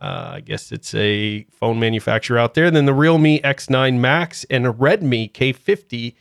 uh, 0.00 0.32
I 0.34 0.40
guess 0.40 0.72
it's 0.72 0.94
a 0.94 1.44
phone 1.52 1.78
manufacturer 1.78 2.38
out 2.38 2.54
there. 2.54 2.70
Then 2.70 2.86
the 2.86 2.94
Realme 2.94 3.38
X9 3.38 3.98
Max 3.98 4.44
and 4.50 4.66
a 4.66 4.72
Redmi 4.72 5.32
K50 5.32 6.14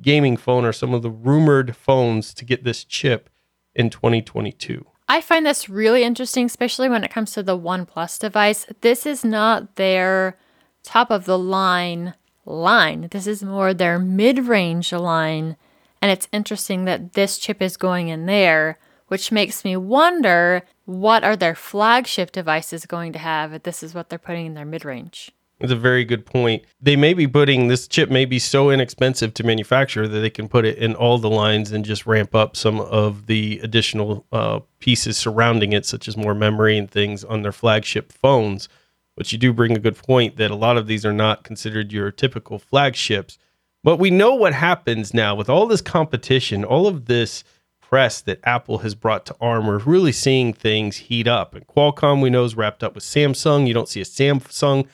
gaming 0.00 0.36
phone 0.36 0.64
are 0.64 0.72
some 0.72 0.94
of 0.94 1.02
the 1.02 1.10
rumored 1.10 1.76
phones 1.76 2.32
to 2.34 2.44
get 2.44 2.64
this 2.64 2.84
chip 2.84 3.28
in 3.74 3.90
2022. 3.90 4.84
I 5.10 5.20
find 5.20 5.44
this 5.44 5.68
really 5.68 6.04
interesting, 6.04 6.46
especially 6.46 6.88
when 6.88 7.02
it 7.02 7.10
comes 7.10 7.32
to 7.32 7.42
the 7.42 7.58
OnePlus 7.58 8.16
device. 8.20 8.64
This 8.80 9.04
is 9.04 9.24
not 9.24 9.74
their 9.74 10.38
top 10.84 11.10
of 11.10 11.24
the 11.24 11.36
line 11.36 12.14
line. 12.46 13.08
This 13.10 13.26
is 13.26 13.42
more 13.42 13.74
their 13.74 13.98
mid 13.98 14.46
range 14.46 14.92
line. 14.92 15.56
And 16.00 16.12
it's 16.12 16.28
interesting 16.30 16.84
that 16.84 17.14
this 17.14 17.38
chip 17.38 17.60
is 17.60 17.76
going 17.76 18.06
in 18.06 18.26
there, 18.26 18.78
which 19.08 19.32
makes 19.32 19.64
me 19.64 19.76
wonder 19.76 20.62
what 20.84 21.24
are 21.24 21.34
their 21.34 21.56
flagship 21.56 22.30
devices 22.30 22.86
going 22.86 23.12
to 23.12 23.18
have 23.18 23.52
if 23.52 23.64
this 23.64 23.82
is 23.82 23.92
what 23.92 24.10
they're 24.10 24.18
putting 24.18 24.46
in 24.46 24.54
their 24.54 24.64
mid 24.64 24.84
range. 24.84 25.32
It's 25.60 25.72
a 25.72 25.76
very 25.76 26.06
good 26.06 26.24
point. 26.24 26.64
They 26.80 26.96
may 26.96 27.12
be 27.12 27.26
putting 27.26 27.68
this 27.68 27.86
chip 27.86 28.08
may 28.08 28.24
be 28.24 28.38
so 28.38 28.70
inexpensive 28.70 29.34
to 29.34 29.44
manufacture 29.44 30.08
that 30.08 30.20
they 30.20 30.30
can 30.30 30.48
put 30.48 30.64
it 30.64 30.78
in 30.78 30.94
all 30.94 31.18
the 31.18 31.28
lines 31.28 31.70
and 31.70 31.84
just 31.84 32.06
ramp 32.06 32.34
up 32.34 32.56
some 32.56 32.80
of 32.80 33.26
the 33.26 33.60
additional 33.62 34.26
uh, 34.32 34.60
pieces 34.78 35.18
surrounding 35.18 35.74
it, 35.74 35.84
such 35.84 36.08
as 36.08 36.16
more 36.16 36.34
memory 36.34 36.78
and 36.78 36.90
things 36.90 37.24
on 37.24 37.42
their 37.42 37.52
flagship 37.52 38.10
phones. 38.10 38.68
But 39.16 39.32
you 39.32 39.38
do 39.38 39.52
bring 39.52 39.76
a 39.76 39.80
good 39.80 39.96
point 39.96 40.36
that 40.38 40.50
a 40.50 40.56
lot 40.56 40.78
of 40.78 40.86
these 40.86 41.04
are 41.04 41.12
not 41.12 41.44
considered 41.44 41.92
your 41.92 42.10
typical 42.10 42.58
flagships. 42.58 43.36
But 43.84 43.98
we 43.98 44.10
know 44.10 44.34
what 44.34 44.54
happens 44.54 45.12
now 45.12 45.34
with 45.34 45.50
all 45.50 45.66
this 45.66 45.82
competition, 45.82 46.64
all 46.64 46.86
of 46.86 47.04
this 47.04 47.44
press 47.82 48.20
that 48.22 48.40
Apple 48.44 48.78
has 48.78 48.94
brought 48.94 49.26
to 49.26 49.36
ARM. 49.40 49.66
We're 49.66 49.78
really 49.78 50.12
seeing 50.12 50.54
things 50.54 50.96
heat 50.96 51.26
up. 51.26 51.54
And 51.54 51.66
Qualcomm, 51.66 52.22
we 52.22 52.30
know, 52.30 52.44
is 52.44 52.56
wrapped 52.56 52.82
up 52.82 52.94
with 52.94 53.04
Samsung. 53.04 53.66
You 53.66 53.74
don't 53.74 53.88
see 53.88 54.00
a 54.00 54.04
Samsung 54.04 54.86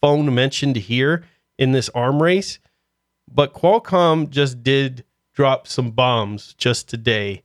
phone 0.00 0.34
mentioned 0.34 0.76
here 0.76 1.24
in 1.58 1.72
this 1.72 1.88
arm 1.90 2.22
race. 2.22 2.58
But 3.32 3.54
Qualcomm 3.54 4.30
just 4.30 4.62
did 4.62 5.04
drop 5.32 5.66
some 5.66 5.92
bombs 5.92 6.54
just 6.54 6.88
today 6.88 7.42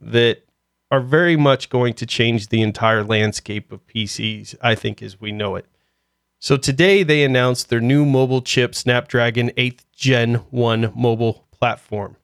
that 0.00 0.44
are 0.90 1.00
very 1.00 1.36
much 1.36 1.68
going 1.68 1.92
to 1.94 2.06
change 2.06 2.48
the 2.48 2.62
entire 2.62 3.04
landscape 3.04 3.72
of 3.72 3.86
PCs, 3.86 4.54
I 4.62 4.74
think, 4.74 5.02
as 5.02 5.20
we 5.20 5.32
know 5.32 5.56
it. 5.56 5.66
So 6.40 6.56
today 6.56 7.02
they 7.02 7.24
announced 7.24 7.68
their 7.68 7.80
new 7.80 8.06
mobile 8.06 8.40
chip 8.40 8.74
Snapdragon 8.74 9.50
8th 9.50 9.84
Gen 9.92 10.34
1 10.50 10.92
mobile 10.94 11.46
platform. 11.50 12.16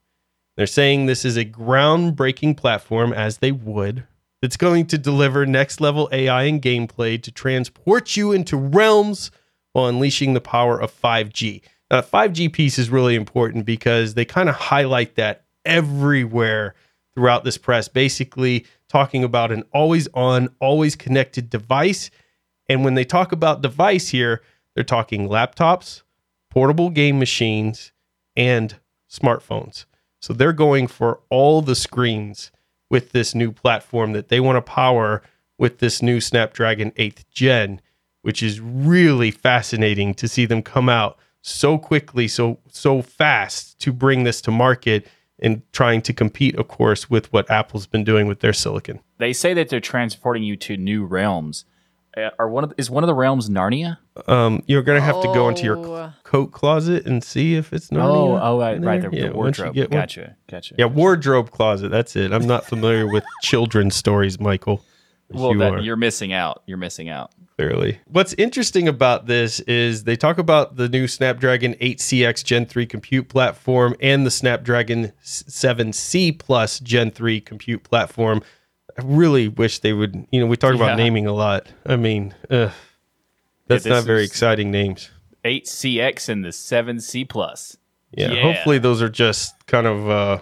They're 0.56 0.66
saying 0.66 1.06
this 1.06 1.24
is 1.24 1.36
a 1.36 1.44
groundbreaking 1.44 2.56
platform, 2.56 3.12
as 3.12 3.38
they 3.38 3.50
would, 3.50 4.04
that's 4.40 4.56
going 4.56 4.86
to 4.86 4.98
deliver 4.98 5.44
next 5.44 5.80
level 5.80 6.08
AI 6.12 6.44
and 6.44 6.62
gameplay 6.62 7.20
to 7.22 7.32
transport 7.32 8.16
you 8.16 8.30
into 8.30 8.56
realms 8.56 9.30
while 9.74 9.86
unleashing 9.86 10.32
the 10.32 10.40
power 10.40 10.80
of 10.80 10.90
5G. 10.90 11.60
Now, 11.90 12.00
the 12.00 12.06
5G 12.06 12.50
piece 12.52 12.78
is 12.78 12.88
really 12.88 13.16
important 13.16 13.66
because 13.66 14.14
they 14.14 14.24
kind 14.24 14.48
of 14.48 14.54
highlight 14.54 15.16
that 15.16 15.44
everywhere 15.64 16.74
throughout 17.14 17.44
this 17.44 17.58
press, 17.58 17.88
basically 17.88 18.64
talking 18.88 19.24
about 19.24 19.52
an 19.52 19.64
always 19.72 20.08
on, 20.14 20.48
always 20.60 20.96
connected 20.96 21.50
device. 21.50 22.10
And 22.68 22.84
when 22.84 22.94
they 22.94 23.04
talk 23.04 23.32
about 23.32 23.62
device 23.62 24.08
here, 24.08 24.42
they're 24.74 24.84
talking 24.84 25.28
laptops, 25.28 26.02
portable 26.50 26.90
game 26.90 27.18
machines, 27.18 27.92
and 28.36 28.76
smartphones. 29.10 29.86
So 30.20 30.32
they're 30.32 30.52
going 30.52 30.86
for 30.86 31.20
all 31.30 31.62
the 31.62 31.74
screens 31.74 32.50
with 32.90 33.10
this 33.10 33.34
new 33.34 33.50
platform 33.50 34.12
that 34.12 34.28
they 34.28 34.40
want 34.40 34.56
to 34.56 34.62
power 34.62 35.22
with 35.58 35.78
this 35.78 36.00
new 36.00 36.20
Snapdragon 36.20 36.92
8th 36.92 37.24
Gen, 37.32 37.80
which 38.24 38.42
is 38.42 38.58
really 38.60 39.30
fascinating 39.30 40.14
to 40.14 40.26
see 40.26 40.46
them 40.46 40.62
come 40.62 40.88
out 40.88 41.18
so 41.42 41.76
quickly, 41.78 42.26
so 42.26 42.58
so 42.70 43.02
fast 43.02 43.78
to 43.80 43.92
bring 43.92 44.24
this 44.24 44.40
to 44.40 44.50
market 44.50 45.06
and 45.40 45.60
trying 45.72 46.00
to 46.00 46.12
compete, 46.12 46.56
of 46.56 46.68
course, 46.68 47.10
with 47.10 47.30
what 47.32 47.50
Apple's 47.50 47.86
been 47.86 48.02
doing 48.04 48.26
with 48.26 48.40
their 48.40 48.52
silicon. 48.54 49.00
They 49.18 49.32
say 49.34 49.52
that 49.54 49.68
they're 49.68 49.80
transporting 49.80 50.42
you 50.42 50.56
to 50.56 50.76
new 50.78 51.04
realms. 51.04 51.66
Uh, 52.16 52.30
are 52.38 52.48
one 52.48 52.64
of 52.64 52.72
is 52.78 52.88
one 52.90 53.02
of 53.04 53.08
the 53.08 53.14
realms 53.14 53.50
Narnia? 53.50 53.98
Um, 54.26 54.62
you're 54.66 54.82
gonna 54.82 55.00
have 55.02 55.20
to 55.20 55.26
go 55.34 55.48
into 55.50 55.64
your 55.64 55.76
Oh. 55.76 56.06
c- 56.08 56.14
coat 56.22 56.52
closet 56.52 57.04
and 57.06 57.22
see 57.22 57.56
if 57.56 57.72
it's 57.74 57.88
Narnia. 57.90 58.04
Oh, 58.04 58.38
oh, 58.40 58.58
right, 58.60 58.76
in 58.76 58.82
right. 58.84 59.02
The, 59.02 59.10
Yeah, 59.14 59.28
the 59.28 59.34
wardrobe. 59.34 59.74
get 59.74 59.90
Gotcha, 59.90 60.36
gotcha. 60.50 60.76
Yeah, 60.78 60.86
wardrobe 60.86 61.50
closet. 61.50 61.90
That's 61.90 62.16
it. 62.16 62.32
I'm 62.32 62.46
not 62.46 62.64
familiar 62.64 63.06
with 63.06 63.24
children's 63.42 63.96
stories, 63.96 64.40
Michael. 64.40 64.82
Well, 65.34 65.52
you 65.52 65.58
that, 65.58 65.72
are. 65.74 65.80
you're 65.80 65.96
missing 65.96 66.32
out. 66.32 66.62
You're 66.66 66.78
missing 66.78 67.08
out. 67.08 67.32
clearly. 67.56 68.00
What's 68.06 68.32
interesting 68.34 68.88
about 68.88 69.26
this 69.26 69.60
is 69.60 70.04
they 70.04 70.16
talk 70.16 70.38
about 70.38 70.76
the 70.76 70.88
new 70.88 71.06
Snapdragon 71.06 71.74
8CX 71.74 72.42
Gen 72.44 72.66
3 72.66 72.84
compute 72.86 73.28
platform 73.28 73.94
and 74.00 74.26
the 74.26 74.30
Snapdragon 74.30 75.12
7C 75.24 76.36
Plus 76.38 76.80
Gen 76.80 77.10
3 77.10 77.40
compute 77.40 77.82
platform. 77.84 78.42
I 78.98 79.02
really 79.04 79.48
wish 79.48 79.80
they 79.80 79.92
would, 79.92 80.26
you 80.32 80.40
know, 80.40 80.46
we 80.46 80.56
talk 80.56 80.70
Yeah. 80.74 80.82
about 80.84 80.96
naming 80.98 81.26
a 81.26 81.32
lot. 81.32 81.68
I 81.86 81.96
mean, 81.96 82.34
that's 82.48 82.74
this 83.66 83.86
not 83.86 84.04
very 84.04 84.24
exciting 84.24 84.70
names. 84.70 85.10
8CX 85.44 86.28
and 86.28 86.44
the 86.44 86.48
7C 86.52 87.24
plus. 87.28 87.76
Yeah, 88.12 88.32
Yeah. 88.32 88.42
hopefully 88.42 88.78
those 88.78 89.02
are 89.02 89.08
just 89.08 89.66
kind 89.66 89.86
of 89.86 90.08
uh, 90.08 90.38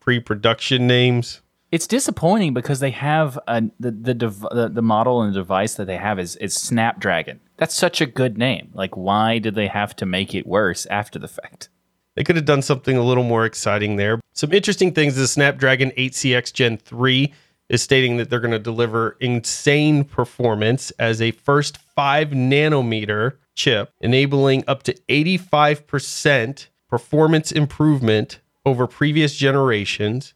pre-production 0.00 0.86
names. 0.86 1.40
It's 1.70 1.86
disappointing 1.86 2.54
because 2.54 2.80
they 2.80 2.92
have 2.92 3.38
a, 3.48 3.62
the 3.80 3.90
the, 3.90 4.14
the 4.14 4.70
the 4.72 4.82
model 4.82 5.22
and 5.22 5.34
the 5.34 5.40
device 5.40 5.74
that 5.74 5.86
they 5.86 5.96
have 5.96 6.18
is 6.18 6.36
is 6.36 6.54
Snapdragon. 6.54 7.40
That's 7.56 7.74
such 7.74 8.00
a 8.00 8.06
good 8.06 8.38
name. 8.38 8.70
Like, 8.74 8.96
why 8.96 9.38
did 9.38 9.54
they 9.54 9.68
have 9.68 9.96
to 9.96 10.06
make 10.06 10.34
it 10.34 10.46
worse 10.46 10.86
after 10.86 11.18
the 11.18 11.28
fact? 11.28 11.68
They 12.14 12.22
could 12.22 12.36
have 12.36 12.44
done 12.44 12.62
something 12.62 12.96
a 12.96 13.02
little 13.02 13.24
more 13.24 13.44
exciting 13.44 13.96
there. 13.96 14.20
Some 14.32 14.52
interesting 14.52 14.92
things 14.92 15.16
the 15.16 15.26
Snapdragon 15.26 15.90
8CX 15.92 16.52
Gen 16.52 16.76
3 16.76 17.32
is 17.68 17.82
stating 17.82 18.18
that 18.18 18.30
they're 18.30 18.40
going 18.40 18.52
to 18.52 18.58
deliver 18.58 19.16
insane 19.20 20.04
performance 20.04 20.90
as 20.92 21.20
a 21.20 21.32
first 21.32 21.78
5 21.78 22.28
nanometer 22.28 23.36
chip, 23.54 23.90
enabling 24.00 24.64
up 24.66 24.82
to 24.84 24.94
85% 25.08 26.68
performance 26.88 27.50
improvement 27.50 28.40
over 28.66 28.86
previous 28.86 29.34
generations, 29.34 30.34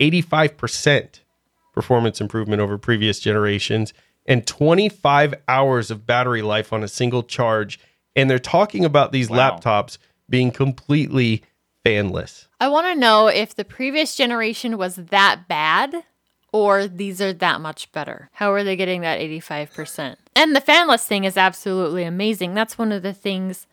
85% 0.00 1.20
performance 1.72 2.20
improvement 2.20 2.60
over 2.60 2.76
previous 2.76 3.20
generations, 3.20 3.92
and 4.26 4.46
25 4.46 5.34
hours 5.46 5.90
of 5.90 6.04
battery 6.06 6.42
life 6.42 6.72
on 6.72 6.82
a 6.82 6.88
single 6.88 7.22
charge. 7.22 7.78
And 8.16 8.28
they're 8.28 8.38
talking 8.40 8.84
about 8.84 9.12
these 9.12 9.30
Wow. 9.30 9.58
laptops 9.60 9.96
being 10.28 10.50
completely 10.50 11.42
fanless. 11.86 12.46
I 12.60 12.68
want 12.68 12.88
to 12.88 12.98
know 12.98 13.28
if 13.28 13.54
the 13.54 13.64
previous 13.64 14.16
generation 14.16 14.76
was 14.76 14.96
that 14.96 15.46
bad 15.46 15.94
or 16.52 16.88
these 16.88 17.20
are 17.22 17.32
that 17.34 17.60
much 17.60 17.92
better. 17.92 18.28
How 18.32 18.52
are 18.52 18.64
they 18.64 18.74
getting 18.74 19.02
that 19.02 19.20
85%? 19.20 20.16
And 20.34 20.56
the 20.56 20.60
fanless 20.60 21.06
thing 21.06 21.24
is 21.24 21.36
absolutely 21.36 22.02
amazing. 22.04 22.54
That's 22.54 22.76
one 22.76 22.90
of 22.90 23.02
the 23.02 23.14
things 23.14 23.66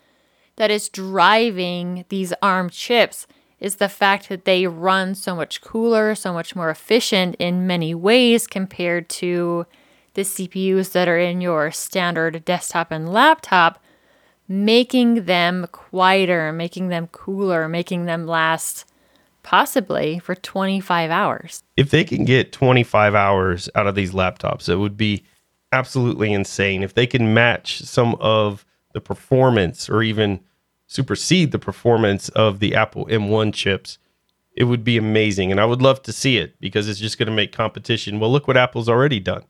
that 0.58 0.70
is 0.70 0.90
driving 0.90 2.06
these 2.10 2.34
ARM 2.42 2.70
chips 2.70 3.26
is 3.60 3.76
the 3.76 3.90
fact 3.90 4.30
that 4.30 4.46
they 4.46 4.68
run 4.68 5.16
so 5.16 5.36
much 5.36 5.62
cooler, 5.62 6.16
so 6.16 6.34
much 6.34 6.56
more 6.56 6.70
efficient 6.70 7.36
in 7.40 7.66
many 7.68 7.96
ways 7.96 8.48
compared 8.48 9.10
to 9.10 9.66
the 10.14 10.22
CPUs 10.22 10.92
that 10.94 11.08
are 11.08 11.18
in 11.18 11.42
your 11.42 11.72
standard 11.72 12.44
desktop 12.46 12.92
and 12.92 13.12
laptop 13.12 13.80
making 14.48 15.26
them 15.26 15.68
quieter, 15.72 16.52
making 16.52 16.90
them 16.90 17.08
cooler, 17.08 17.68
making 17.68 18.06
them 18.06 18.28
last 18.28 18.86
possibly 19.44 20.20
for 20.20 20.36
25 20.36 21.12
hours. 21.12 21.64
If 21.78 21.92
they 21.92 22.04
can 22.04 22.26
get 22.26 22.52
25 22.52 23.14
hours 23.14 23.70
out 23.76 23.88
of 23.88 23.96
these 23.96 24.12
laptops, 24.12 24.70
it 24.70 24.78
would 24.78 24.98
be 24.98 25.24
absolutely 25.72 26.34
insane. 26.34 26.84
If 26.84 26.94
they 26.94 27.08
can 27.08 27.34
match 27.34 27.82
some 27.82 28.16
of 28.16 28.66
the 28.94 29.02
performance 29.02 29.90
or 29.90 30.02
even 30.02 30.40
supersede 30.88 31.52
the 31.52 31.60
performance 31.60 32.30
of 32.30 32.60
the 32.60 32.76
Apple 32.76 33.06
M1 33.08 33.54
chips, 33.54 33.98
it 34.56 34.66
would 34.66 34.84
be 34.84 34.98
amazing. 34.98 35.52
And 35.52 35.60
I 35.60 35.66
would 35.66 35.82
love 35.82 36.02
to 36.04 36.14
see 36.14 36.38
it 36.38 36.60
because 36.60 36.88
it's 36.88 37.00
just 37.00 37.18
going 37.18 37.28
to 37.28 37.34
make 37.34 37.52
competition. 37.52 38.20
Well, 38.20 38.32
look 38.32 38.48
what 38.48 38.58
Apple's 38.58 38.90
already 38.90 39.20
done. 39.20 39.44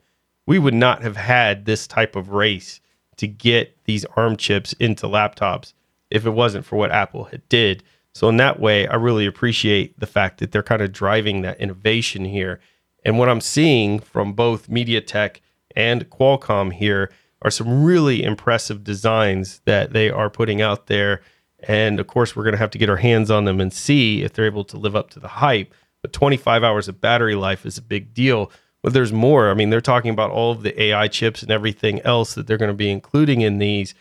We 0.47 0.59
would 0.59 0.73
not 0.73 1.01
have 1.01 1.17
had 1.17 1.65
this 1.65 1.87
type 1.87 2.15
of 2.15 2.29
race 2.29 2.81
to 3.17 3.27
get 3.27 3.77
these 3.85 4.05
ARM 4.15 4.37
chips 4.37 4.73
into 4.73 5.07
laptops 5.07 5.73
if 6.09 6.25
it 6.25 6.31
wasn't 6.31 6.65
for 6.65 6.75
what 6.75 6.91
Apple 6.91 7.25
had 7.25 7.47
did. 7.49 7.83
So 8.13 8.29
in 8.29 8.37
that 8.37 8.59
way, 8.59 8.87
I 8.87 8.95
really 8.95 9.25
appreciate 9.25 9.99
the 9.99 10.07
fact 10.07 10.39
that 10.39 10.51
they're 10.51 10.63
kind 10.63 10.81
of 10.81 10.91
driving 10.91 11.41
that 11.41 11.59
innovation 11.59 12.25
here. 12.25 12.59
And 13.03 13.19
what 13.19 13.29
I'm 13.29 13.41
seeing 13.41 13.99
from 13.99 14.33
both 14.33 14.69
MediaTek 14.69 15.37
and 15.75 16.09
Qualcomm 16.09 16.73
here 16.73 17.11
are 17.45 17.51
some 17.51 17.83
really 17.83 18.23
impressive 18.23 18.83
designs 18.83 19.61
that 19.65 19.93
they 19.93 20.09
are 20.09 20.31
putting 20.31 20.63
out 20.63 20.87
there. 20.87 21.21
And 21.59 21.99
of 21.99 22.07
course, 22.07 22.35
we're 22.35 22.43
going 22.43 22.53
to 22.53 22.59
have 22.59 22.71
to 22.71 22.79
get 22.79 22.89
our 22.89 22.97
hands 22.97 23.29
on 23.29 23.45
them 23.45 23.61
and 23.61 23.71
see 23.71 24.23
if 24.23 24.33
they're 24.33 24.47
able 24.47 24.63
to 24.65 24.77
live 24.77 24.95
up 24.95 25.11
to 25.11 25.19
the 25.19 25.27
hype. 25.27 25.71
But 26.01 26.11
25 26.11 26.63
hours 26.63 26.87
of 26.87 26.99
battery 26.99 27.35
life 27.35 27.63
is 27.63 27.77
a 27.77 27.83
big 27.83 28.15
deal. 28.15 28.51
But 28.81 28.93
there's 28.93 29.13
more. 29.13 29.51
I 29.51 29.53
mean, 29.53 29.69
they're 29.69 29.79
talking 29.79 30.09
about 30.09 30.31
all 30.31 30.53
of 30.53 30.63
the 30.63 30.81
AI 30.81 31.07
chips 31.07 31.43
and 31.43 31.51
everything 31.51 32.01
else 32.01 32.33
that 32.33 32.47
they're 32.47 32.57
going 32.57 32.71
to 32.71 32.73
be 32.73 32.89
including 32.89 33.41
in 33.41 33.59
these. 33.59 33.93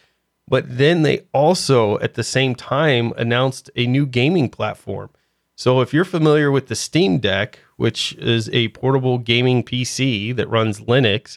But 0.48 0.78
then 0.78 1.02
they 1.02 1.26
also, 1.34 1.98
at 1.98 2.14
the 2.14 2.24
same 2.24 2.54
time, 2.54 3.12
announced 3.18 3.70
a 3.76 3.86
new 3.86 4.06
gaming 4.06 4.48
platform. 4.48 5.10
So 5.54 5.82
if 5.82 5.92
you're 5.92 6.06
familiar 6.06 6.50
with 6.50 6.68
the 6.68 6.74
Steam 6.74 7.18
Deck, 7.18 7.58
which 7.76 8.14
is 8.14 8.48
a 8.54 8.68
portable 8.68 9.18
gaming 9.18 9.62
PC 9.62 10.34
that 10.34 10.48
runs 10.48 10.80
Linux, 10.80 11.36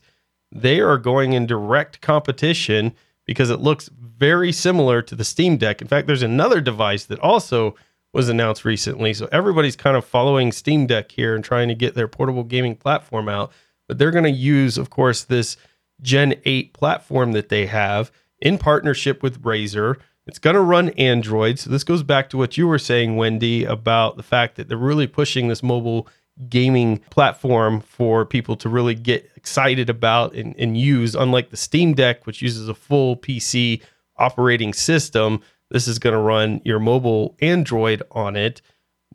they 0.51 0.79
are 0.79 0.97
going 0.97 1.33
in 1.33 1.45
direct 1.45 2.01
competition 2.01 2.93
because 3.25 3.49
it 3.49 3.59
looks 3.59 3.89
very 3.89 4.51
similar 4.51 5.01
to 5.01 5.15
the 5.15 5.25
Steam 5.25 5.57
Deck. 5.57 5.81
In 5.81 5.87
fact, 5.87 6.07
there's 6.07 6.23
another 6.23 6.61
device 6.61 7.05
that 7.05 7.19
also 7.19 7.75
was 8.13 8.29
announced 8.29 8.65
recently. 8.65 9.13
So 9.13 9.27
everybody's 9.31 9.75
kind 9.75 9.97
of 9.97 10.05
following 10.05 10.51
Steam 10.51 10.87
Deck 10.87 11.11
here 11.11 11.35
and 11.35 11.43
trying 11.43 11.67
to 11.67 11.75
get 11.75 11.93
their 11.93 12.07
portable 12.07 12.43
gaming 12.43 12.75
platform 12.75 13.29
out. 13.29 13.51
But 13.87 13.97
they're 13.97 14.11
going 14.11 14.23
to 14.23 14.31
use, 14.31 14.77
of 14.77 14.89
course, 14.89 15.23
this 15.23 15.57
Gen 16.01 16.35
8 16.45 16.73
platform 16.73 17.33
that 17.33 17.49
they 17.49 17.67
have 17.67 18.11
in 18.39 18.57
partnership 18.57 19.21
with 19.21 19.41
Razer. 19.43 19.97
It's 20.25 20.39
going 20.39 20.55
to 20.55 20.61
run 20.61 20.89
Android. 20.89 21.59
So 21.59 21.69
this 21.69 21.83
goes 21.83 22.03
back 22.03 22.29
to 22.29 22.37
what 22.37 22.57
you 22.57 22.67
were 22.67 22.79
saying, 22.79 23.15
Wendy, 23.15 23.63
about 23.63 24.17
the 24.17 24.23
fact 24.23 24.55
that 24.55 24.67
they're 24.67 24.77
really 24.77 25.07
pushing 25.07 25.47
this 25.47 25.63
mobile 25.63 26.07
gaming 26.49 26.99
platform 27.09 27.81
for 27.81 28.25
people 28.25 28.55
to 28.57 28.69
really 28.69 28.95
get 28.95 29.29
excited 29.35 29.89
about 29.89 30.33
and, 30.33 30.55
and 30.57 30.77
use. 30.77 31.15
Unlike 31.15 31.49
the 31.49 31.57
Steam 31.57 31.93
Deck, 31.93 32.25
which 32.25 32.41
uses 32.41 32.69
a 32.69 32.73
full 32.73 33.17
PC 33.17 33.81
operating 34.17 34.73
system, 34.73 35.41
this 35.69 35.87
is 35.87 35.99
going 35.99 36.13
to 36.13 36.19
run 36.19 36.61
your 36.63 36.79
mobile 36.79 37.35
Android 37.41 38.03
on 38.11 38.35
it. 38.35 38.61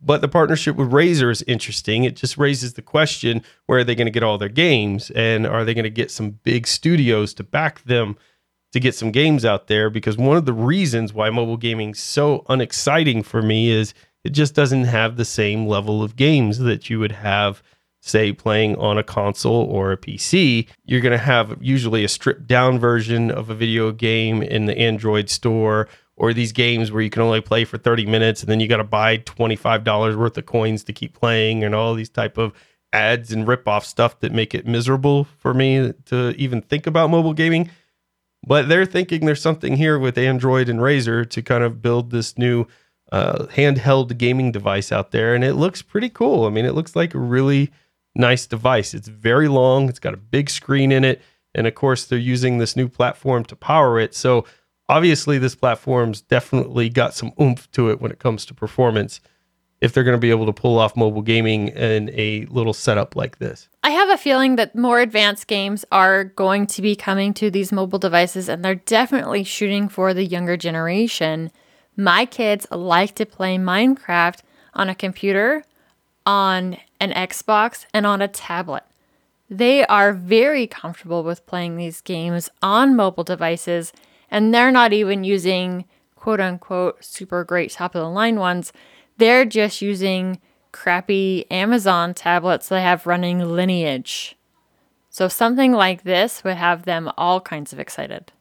But 0.04 0.20
the 0.20 0.28
partnership 0.28 0.74
with 0.74 0.90
Razer 0.90 1.30
is 1.30 1.42
interesting. 1.42 2.02
It 2.02 2.16
just 2.16 2.36
raises 2.36 2.74
the 2.74 2.82
question 2.82 3.42
where 3.66 3.78
are 3.78 3.84
they 3.84 3.94
going 3.94 4.06
to 4.06 4.12
get 4.12 4.24
all 4.24 4.36
their 4.36 4.48
games? 4.48 5.10
And 5.10 5.46
are 5.46 5.64
they 5.64 5.74
going 5.74 5.84
to 5.84 5.90
get 5.90 6.10
some 6.10 6.40
big 6.42 6.66
studios 6.66 7.32
to 7.34 7.44
back 7.44 7.84
them 7.84 8.16
to 8.72 8.80
get 8.80 8.96
some 8.96 9.12
games 9.12 9.44
out 9.44 9.68
there? 9.68 9.90
Because 9.90 10.16
one 10.16 10.36
of 10.36 10.44
the 10.44 10.52
reasons 10.52 11.12
why 11.12 11.30
mobile 11.30 11.56
gaming 11.56 11.90
is 11.90 12.00
so 12.00 12.44
unexciting 12.48 13.22
for 13.22 13.42
me 13.42 13.70
is 13.70 13.94
it 14.24 14.30
just 14.30 14.54
doesn't 14.54 14.84
have 14.84 15.16
the 15.16 15.24
same 15.24 15.66
level 15.66 16.02
of 16.02 16.16
games 16.16 16.58
that 16.58 16.88
you 16.88 16.98
would 16.98 17.12
have, 17.12 17.62
say, 18.00 18.32
playing 18.32 18.76
on 18.76 18.98
a 18.98 19.02
console 19.02 19.64
or 19.64 19.92
a 19.92 19.96
PC. 19.96 20.68
You're 20.84 21.00
going 21.00 21.12
to 21.12 21.18
have 21.18 21.56
usually 21.60 22.04
a 22.04 22.08
stripped 22.08 22.46
down 22.46 22.78
version 22.78 23.30
of 23.30 23.50
a 23.50 23.54
video 23.54 23.92
game 23.92 24.42
in 24.42 24.66
the 24.66 24.78
Android 24.78 25.28
store 25.28 25.88
or 26.16 26.32
these 26.32 26.52
games 26.52 26.92
where 26.92 27.02
you 27.02 27.10
can 27.10 27.22
only 27.22 27.40
play 27.40 27.64
for 27.64 27.78
30 27.78 28.06
minutes 28.06 28.42
and 28.42 28.50
then 28.50 28.60
you 28.60 28.68
got 28.68 28.76
to 28.76 28.84
buy 28.84 29.18
$25 29.18 30.16
worth 30.16 30.38
of 30.38 30.46
coins 30.46 30.84
to 30.84 30.92
keep 30.92 31.14
playing 31.14 31.64
and 31.64 31.74
all 31.74 31.94
these 31.94 32.10
type 32.10 32.38
of 32.38 32.52
ads 32.92 33.32
and 33.32 33.48
rip 33.48 33.66
off 33.66 33.84
stuff 33.84 34.20
that 34.20 34.32
make 34.32 34.54
it 34.54 34.66
miserable 34.66 35.24
for 35.38 35.54
me 35.54 35.92
to 36.04 36.30
even 36.36 36.60
think 36.60 36.86
about 36.86 37.10
mobile 37.10 37.32
gaming. 37.32 37.70
But 38.46 38.68
they're 38.68 38.86
thinking 38.86 39.24
there's 39.24 39.40
something 39.40 39.76
here 39.76 39.98
with 39.98 40.18
Android 40.18 40.68
and 40.68 40.80
Razer 40.80 41.28
to 41.30 41.42
kind 41.42 41.64
of 41.64 41.80
build 41.80 42.10
this 42.10 42.36
new 42.36 42.66
handheld 43.12 44.16
gaming 44.16 44.50
device 44.52 44.90
out 44.90 45.10
there, 45.10 45.34
and 45.34 45.44
it 45.44 45.54
looks 45.54 45.82
pretty 45.82 46.08
cool. 46.08 46.46
I 46.46 46.50
mean, 46.50 46.64
it 46.64 46.74
looks 46.74 46.96
like 46.96 47.14
a 47.14 47.18
really 47.18 47.70
nice 48.14 48.46
device. 48.46 48.94
It's 48.94 49.08
very 49.08 49.48
long. 49.48 49.88
It's 49.88 49.98
got 49.98 50.14
a 50.14 50.18
big 50.18 50.50
screen 50.50 50.90
in 50.92 51.04
it, 51.04 51.20
and 51.54 51.66
of 51.66 51.74
course, 51.74 52.06
they're 52.06 52.18
using 52.18 52.58
this 52.58 52.76
new 52.76 52.88
platform 52.88 53.44
to 53.44 53.56
power 53.56 54.00
it. 54.00 54.14
So 54.14 54.46
obviously, 54.88 55.38
this 55.38 55.54
platform's 55.54 56.22
definitely 56.22 56.88
got 56.88 57.14
some 57.14 57.32
oomph 57.40 57.70
to 57.72 57.90
it 57.90 58.00
when 58.00 58.10
it 58.10 58.18
comes 58.18 58.46
to 58.46 58.54
performance. 58.54 59.20
If 59.82 59.92
they're 59.92 60.04
going 60.04 60.16
to 60.16 60.20
be 60.20 60.30
able 60.30 60.46
to 60.46 60.52
pull 60.52 60.78
off 60.78 60.96
mobile 60.96 61.22
gaming 61.22 61.66
in 61.68 62.08
a 62.10 62.46
little 62.46 62.72
setup 62.72 63.16
like 63.16 63.38
this. 63.38 63.68
I 63.82 63.90
have 63.90 64.10
a 64.10 64.16
feeling 64.16 64.54
that 64.54 64.76
more 64.76 65.00
advanced 65.00 65.48
games 65.48 65.84
are 65.90 66.22
going 66.22 66.68
to 66.68 66.82
be 66.82 66.94
coming 66.94 67.34
to 67.34 67.50
these 67.50 67.72
mobile 67.72 67.98
devices, 67.98 68.48
and 68.48 68.64
they're 68.64 68.76
definitely 68.76 69.42
shooting 69.42 69.88
for 69.88 70.14
the 70.14 70.24
younger 70.24 70.56
generation. 70.56 71.50
My 71.96 72.24
kids 72.24 72.66
like 72.70 73.14
to 73.16 73.26
play 73.26 73.58
Minecraft 73.58 74.40
on 74.74 74.88
a 74.88 74.94
computer, 74.94 75.64
on 76.24 76.78
an 77.00 77.10
Xbox, 77.12 77.84
and 77.92 78.06
on 78.06 78.22
a 78.22 78.28
tablet. 78.28 78.84
They 79.50 79.84
are 79.86 80.14
very 80.14 80.66
comfortable 80.66 81.22
with 81.22 81.46
playing 81.46 81.76
these 81.76 82.00
games 82.00 82.48
on 82.62 82.96
mobile 82.96 83.24
devices, 83.24 83.92
and 84.30 84.54
they're 84.54 84.72
not 84.72 84.94
even 84.94 85.24
using 85.24 85.84
quote 86.16 86.40
unquote 86.40 87.04
super 87.04 87.44
great 87.44 87.72
top 87.72 87.94
of 87.94 88.00
the 88.00 88.08
line 88.08 88.36
ones. 88.38 88.72
They're 89.18 89.44
just 89.44 89.82
using 89.82 90.40
crappy 90.72 91.44
Amazon 91.50 92.14
tablets 92.14 92.68
they 92.68 92.80
have 92.80 93.06
running 93.06 93.40
Lineage. 93.40 94.36
So 95.10 95.28
something 95.28 95.72
like 95.72 96.04
this 96.04 96.42
would 96.42 96.56
have 96.56 96.84
them 96.84 97.10
all 97.18 97.42
kinds 97.42 97.74
of 97.74 97.78
excited. 97.78 98.32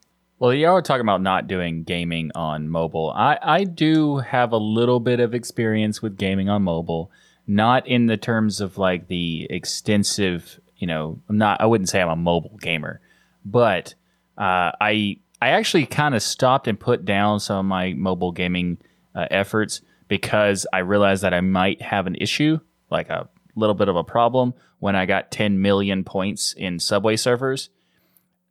Well, 0.41 0.55
y'all 0.55 0.75
are 0.75 0.81
talking 0.81 1.01
about 1.01 1.21
not 1.21 1.45
doing 1.45 1.83
gaming 1.83 2.31
on 2.33 2.67
mobile. 2.67 3.13
I, 3.15 3.37
I 3.43 3.63
do 3.63 4.17
have 4.17 4.51
a 4.51 4.57
little 4.57 4.99
bit 4.99 5.19
of 5.19 5.35
experience 5.35 6.01
with 6.01 6.17
gaming 6.17 6.49
on 6.49 6.63
mobile, 6.63 7.11
not 7.45 7.85
in 7.85 8.07
the 8.07 8.17
terms 8.17 8.59
of 8.59 8.79
like 8.79 9.07
the 9.07 9.45
extensive, 9.51 10.59
you 10.77 10.87
know, 10.87 11.21
I'm 11.29 11.37
not, 11.37 11.61
I 11.61 11.67
wouldn't 11.67 11.89
say 11.89 12.01
I'm 12.01 12.09
a 12.09 12.15
mobile 12.15 12.57
gamer, 12.59 13.01
but 13.45 13.93
uh, 14.35 14.73
I, 14.81 15.19
I 15.39 15.49
actually 15.49 15.85
kind 15.85 16.15
of 16.15 16.23
stopped 16.23 16.67
and 16.67 16.79
put 16.79 17.05
down 17.05 17.39
some 17.39 17.57
of 17.57 17.65
my 17.65 17.93
mobile 17.93 18.31
gaming 18.31 18.79
uh, 19.13 19.27
efforts 19.29 19.81
because 20.07 20.65
I 20.73 20.79
realized 20.79 21.21
that 21.21 21.35
I 21.35 21.41
might 21.41 21.83
have 21.83 22.07
an 22.07 22.15
issue, 22.15 22.59
like 22.89 23.11
a 23.11 23.29
little 23.55 23.75
bit 23.75 23.89
of 23.89 23.95
a 23.95 24.03
problem, 24.03 24.55
when 24.79 24.95
I 24.95 25.05
got 25.05 25.29
10 25.29 25.61
million 25.61 26.03
points 26.03 26.53
in 26.53 26.79
Subway 26.79 27.15
Surfers. 27.15 27.69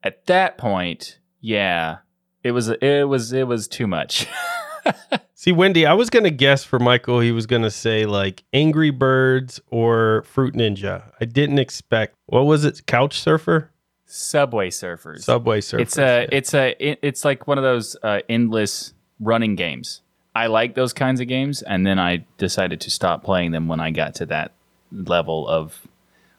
At 0.04 0.26
that 0.26 0.56
point, 0.56 1.18
yeah, 1.40 1.98
it 2.42 2.52
was 2.52 2.68
it 2.68 3.08
was 3.08 3.32
it 3.32 3.46
was 3.46 3.68
too 3.68 3.86
much. 3.86 4.26
See, 5.34 5.52
Wendy, 5.52 5.86
I 5.86 5.94
was 5.94 6.10
gonna 6.10 6.30
guess 6.30 6.64
for 6.64 6.78
Michael, 6.78 7.20
he 7.20 7.32
was 7.32 7.46
gonna 7.46 7.70
say 7.70 8.06
like 8.06 8.42
Angry 8.52 8.90
Birds 8.90 9.60
or 9.70 10.22
Fruit 10.22 10.54
Ninja. 10.54 11.12
I 11.20 11.24
didn't 11.24 11.58
expect. 11.58 12.14
What 12.26 12.42
was 12.42 12.64
it? 12.64 12.86
Couch 12.86 13.18
Surfer. 13.18 13.70
Subway 14.06 14.70
Surfers. 14.70 15.22
Subway 15.22 15.60
Surfers. 15.60 15.80
It's 15.80 15.98
a 15.98 16.28
it's 16.32 16.54
a 16.54 16.74
it's 16.78 17.24
like 17.24 17.46
one 17.46 17.58
of 17.58 17.64
those 17.64 17.96
uh, 18.02 18.20
endless 18.28 18.92
running 19.18 19.54
games. 19.54 20.02
I 20.34 20.46
like 20.46 20.74
those 20.74 20.92
kinds 20.92 21.20
of 21.20 21.28
games, 21.28 21.62
and 21.62 21.86
then 21.86 21.98
I 21.98 22.24
decided 22.38 22.80
to 22.82 22.90
stop 22.90 23.24
playing 23.24 23.52
them 23.52 23.66
when 23.68 23.80
I 23.80 23.90
got 23.90 24.14
to 24.16 24.26
that 24.26 24.52
level 24.92 25.48
of 25.48 25.86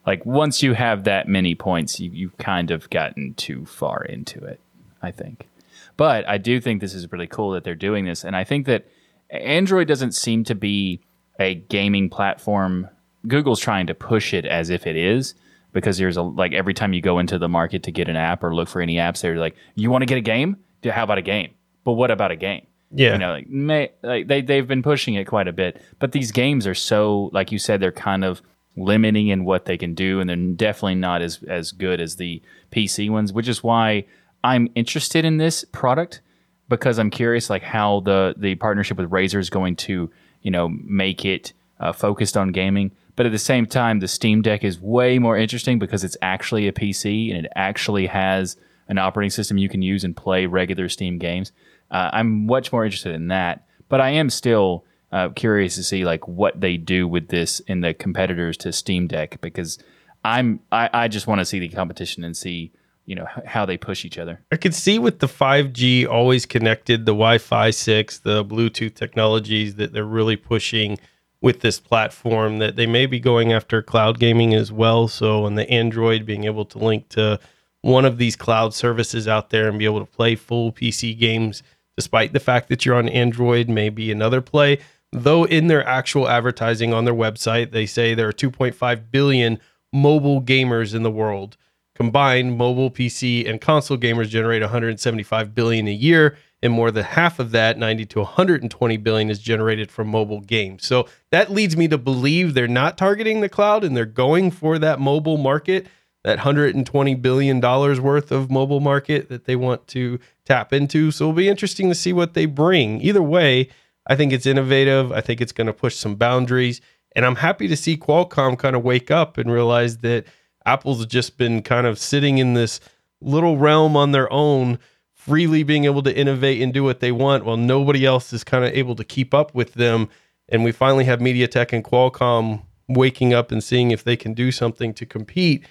like 0.06 0.24
once 0.26 0.62
you 0.62 0.74
have 0.74 1.04
that 1.04 1.28
many 1.28 1.54
points, 1.54 1.98
you 2.00 2.10
you've 2.10 2.36
kind 2.38 2.70
of 2.70 2.88
gotten 2.90 3.34
too 3.34 3.64
far 3.66 4.04
into 4.04 4.44
it. 4.44 4.60
I 5.02 5.10
think. 5.10 5.48
But 5.96 6.26
I 6.28 6.38
do 6.38 6.60
think 6.60 6.80
this 6.80 6.94
is 6.94 7.10
really 7.12 7.26
cool 7.26 7.50
that 7.52 7.64
they're 7.64 7.74
doing 7.74 8.04
this. 8.04 8.24
And 8.24 8.34
I 8.34 8.44
think 8.44 8.66
that 8.66 8.86
Android 9.30 9.88
doesn't 9.88 10.12
seem 10.12 10.44
to 10.44 10.54
be 10.54 11.00
a 11.38 11.54
gaming 11.54 12.08
platform. 12.08 12.88
Google's 13.26 13.60
trying 13.60 13.86
to 13.86 13.94
push 13.94 14.32
it 14.34 14.44
as 14.44 14.70
if 14.70 14.86
it 14.86 14.96
is 14.96 15.34
because 15.72 15.98
there's 15.98 16.16
a 16.16 16.22
like 16.22 16.52
every 16.52 16.74
time 16.74 16.92
you 16.92 17.00
go 17.00 17.18
into 17.18 17.38
the 17.38 17.48
market 17.48 17.82
to 17.84 17.92
get 17.92 18.08
an 18.08 18.16
app 18.16 18.42
or 18.42 18.54
look 18.54 18.68
for 18.68 18.80
any 18.80 18.96
apps, 18.96 19.20
they're 19.20 19.36
like, 19.36 19.56
you 19.74 19.90
want 19.90 20.02
to 20.02 20.06
get 20.06 20.18
a 20.18 20.22
game? 20.22 20.56
How 20.84 21.04
about 21.04 21.18
a 21.18 21.22
game? 21.22 21.52
But 21.84 21.92
what 21.92 22.10
about 22.10 22.30
a 22.30 22.36
game? 22.36 22.66
Yeah. 22.94 23.12
You 23.12 23.18
know, 23.18 23.32
like, 23.32 23.48
may, 23.48 23.90
like 24.02 24.26
they, 24.26 24.42
they've 24.42 24.66
been 24.66 24.82
pushing 24.82 25.14
it 25.14 25.26
quite 25.26 25.48
a 25.48 25.52
bit. 25.52 25.80
But 25.98 26.12
these 26.12 26.30
games 26.30 26.66
are 26.66 26.74
so, 26.74 27.30
like 27.32 27.50
you 27.50 27.58
said, 27.58 27.80
they're 27.80 27.92
kind 27.92 28.24
of 28.24 28.42
limiting 28.76 29.28
in 29.28 29.44
what 29.44 29.64
they 29.64 29.78
can 29.78 29.94
do. 29.94 30.20
And 30.20 30.28
they're 30.28 30.36
definitely 30.36 30.96
not 30.96 31.22
as, 31.22 31.42
as 31.44 31.72
good 31.72 32.00
as 32.00 32.16
the 32.16 32.42
PC 32.70 33.10
ones, 33.10 33.32
which 33.32 33.48
is 33.48 33.62
why 33.62 34.04
I'm 34.44 34.68
interested 34.74 35.24
in 35.24 35.36
this 35.36 35.64
product 35.64 36.20
because 36.68 36.98
I'm 36.98 37.10
curious 37.10 37.50
like 37.50 37.62
how 37.62 38.00
the 38.00 38.34
the 38.36 38.54
partnership 38.56 38.96
with 38.96 39.10
Razer 39.10 39.38
is 39.38 39.50
going 39.50 39.76
to 39.76 40.10
you 40.42 40.50
know 40.50 40.68
make 40.68 41.24
it 41.24 41.52
uh, 41.80 41.92
focused 41.92 42.36
on 42.36 42.52
gaming. 42.52 42.92
But 43.14 43.26
at 43.26 43.32
the 43.32 43.38
same 43.38 43.66
time, 43.66 44.00
the 44.00 44.08
Steam 44.08 44.40
Deck 44.40 44.64
is 44.64 44.80
way 44.80 45.18
more 45.18 45.36
interesting 45.36 45.78
because 45.78 46.02
it's 46.02 46.16
actually 46.22 46.66
a 46.66 46.72
PC 46.72 47.34
and 47.34 47.44
it 47.44 47.52
actually 47.54 48.06
has 48.06 48.56
an 48.88 48.98
operating 48.98 49.30
system 49.30 49.58
you 49.58 49.68
can 49.68 49.82
use 49.82 50.02
and 50.02 50.16
play 50.16 50.46
regular 50.46 50.88
Steam 50.88 51.18
games. 51.18 51.52
Uh, 51.90 52.08
I'm 52.12 52.46
much 52.46 52.72
more 52.72 52.84
interested 52.84 53.14
in 53.14 53.28
that, 53.28 53.66
but 53.90 54.00
I 54.00 54.10
am 54.10 54.30
still 54.30 54.84
uh, 55.12 55.28
curious 55.28 55.74
to 55.74 55.82
see 55.82 56.04
like 56.04 56.26
what 56.26 56.60
they 56.60 56.78
do 56.78 57.06
with 57.06 57.28
this 57.28 57.60
in 57.60 57.82
the 57.82 57.92
competitors 57.92 58.56
to 58.58 58.72
Steam 58.72 59.06
Deck 59.06 59.40
because 59.42 59.78
I'm 60.24 60.60
I, 60.72 60.88
I 60.92 61.08
just 61.08 61.26
want 61.26 61.40
to 61.40 61.44
see 61.44 61.58
the 61.58 61.68
competition 61.68 62.24
and 62.24 62.36
see 62.36 62.72
you 63.04 63.14
know 63.14 63.26
how 63.44 63.66
they 63.66 63.76
push 63.76 64.04
each 64.04 64.18
other. 64.18 64.40
I 64.52 64.56
could 64.56 64.74
see 64.74 64.98
with 64.98 65.18
the 65.18 65.26
5G 65.26 66.08
always 66.08 66.46
connected, 66.46 67.00
the 67.06 67.12
Wi-Fi 67.12 67.70
6, 67.70 68.18
the 68.20 68.44
Bluetooth 68.44 68.94
technologies 68.94 69.74
that 69.76 69.92
they're 69.92 70.04
really 70.04 70.36
pushing 70.36 70.98
with 71.40 71.60
this 71.60 71.80
platform 71.80 72.58
that 72.58 72.76
they 72.76 72.86
may 72.86 73.04
be 73.04 73.18
going 73.18 73.52
after 73.52 73.82
cloud 73.82 74.18
gaming 74.20 74.54
as 74.54 74.70
well. 74.70 75.08
So 75.08 75.44
on 75.44 75.56
the 75.56 75.68
Android 75.68 76.24
being 76.24 76.44
able 76.44 76.64
to 76.66 76.78
link 76.78 77.08
to 77.10 77.40
one 77.80 78.04
of 78.04 78.16
these 78.16 78.36
cloud 78.36 78.72
services 78.72 79.26
out 79.26 79.50
there 79.50 79.68
and 79.68 79.78
be 79.78 79.84
able 79.84 79.98
to 79.98 80.10
play 80.10 80.36
full 80.36 80.72
PC 80.72 81.18
games 81.18 81.62
despite 81.96 82.32
the 82.32 82.40
fact 82.40 82.68
that 82.68 82.86
you're 82.86 82.94
on 82.94 83.08
Android 83.08 83.68
may 83.68 83.90
be 83.90 84.10
another 84.10 84.40
play. 84.40 84.78
Though 85.10 85.44
in 85.44 85.66
their 85.66 85.86
actual 85.86 86.28
advertising 86.28 86.94
on 86.94 87.04
their 87.04 87.14
website, 87.14 87.72
they 87.72 87.84
say 87.84 88.14
there 88.14 88.28
are 88.28 88.32
2.5 88.32 89.10
billion 89.10 89.58
mobile 89.92 90.40
gamers 90.40 90.94
in 90.94 91.02
the 91.02 91.10
world. 91.10 91.56
Combined, 92.02 92.58
mobile, 92.58 92.90
PC, 92.90 93.48
and 93.48 93.60
console 93.60 93.96
gamers 93.96 94.28
generate 94.28 94.60
175 94.60 95.54
billion 95.54 95.86
a 95.86 95.92
year, 95.92 96.36
and 96.60 96.72
more 96.72 96.90
than 96.90 97.04
half 97.04 97.38
of 97.38 97.52
that, 97.52 97.78
90 97.78 98.06
to 98.06 98.18
120 98.18 98.96
billion, 98.96 99.30
is 99.30 99.38
generated 99.38 99.88
from 99.88 100.08
mobile 100.08 100.40
games. 100.40 100.84
So 100.84 101.06
that 101.30 101.52
leads 101.52 101.76
me 101.76 101.86
to 101.86 101.98
believe 101.98 102.54
they're 102.54 102.66
not 102.66 102.98
targeting 102.98 103.40
the 103.40 103.48
cloud 103.48 103.84
and 103.84 103.96
they're 103.96 104.04
going 104.04 104.50
for 104.50 104.80
that 104.80 104.98
mobile 104.98 105.36
market, 105.36 105.86
that 106.24 106.38
120 106.38 107.14
billion 107.14 107.60
dollars 107.60 108.00
worth 108.00 108.32
of 108.32 108.50
mobile 108.50 108.80
market 108.80 109.28
that 109.28 109.44
they 109.44 109.54
want 109.54 109.86
to 109.86 110.18
tap 110.44 110.72
into. 110.72 111.12
So 111.12 111.26
it'll 111.26 111.34
be 111.34 111.48
interesting 111.48 111.88
to 111.88 111.94
see 111.94 112.12
what 112.12 112.34
they 112.34 112.46
bring. 112.46 113.00
Either 113.00 113.22
way, 113.22 113.68
I 114.08 114.16
think 114.16 114.32
it's 114.32 114.44
innovative. 114.44 115.12
I 115.12 115.20
think 115.20 115.40
it's 115.40 115.52
going 115.52 115.68
to 115.68 115.72
push 115.72 115.94
some 115.94 116.16
boundaries, 116.16 116.80
and 117.14 117.24
I'm 117.24 117.36
happy 117.36 117.68
to 117.68 117.76
see 117.76 117.96
Qualcomm 117.96 118.58
kind 118.58 118.74
of 118.74 118.82
wake 118.82 119.12
up 119.12 119.38
and 119.38 119.52
realize 119.52 119.98
that 119.98 120.24
Apple's 120.66 121.04
just 121.06 121.36
been 121.36 121.62
kind 121.62 121.86
of 121.86 121.98
sitting 121.98 122.38
in 122.38 122.54
this 122.54 122.80
little 123.20 123.56
realm 123.56 123.96
on 123.96 124.12
their 124.12 124.32
own, 124.32 124.78
freely 125.12 125.62
being 125.62 125.84
able 125.84 126.02
to 126.02 126.16
innovate 126.16 126.60
and 126.60 126.72
do 126.72 126.84
what 126.84 127.00
they 127.00 127.12
want 127.12 127.44
while 127.44 127.56
nobody 127.56 128.04
else 128.04 128.32
is 128.32 128.44
kind 128.44 128.64
of 128.64 128.72
able 128.72 128.96
to 128.96 129.04
keep 129.04 129.32
up 129.32 129.54
with 129.54 129.74
them. 129.74 130.08
And 130.48 130.64
we 130.64 130.72
finally 130.72 131.04
have 131.04 131.20
MediaTek 131.20 131.72
and 131.72 131.84
Qualcomm 131.84 132.62
waking 132.88 133.32
up 133.32 133.52
and 133.52 133.62
seeing 133.62 133.90
if 133.90 134.04
they 134.04 134.16
can 134.16 134.34
do 134.34 134.50
something 134.50 134.92
to 134.94 135.06
compete. 135.06 135.64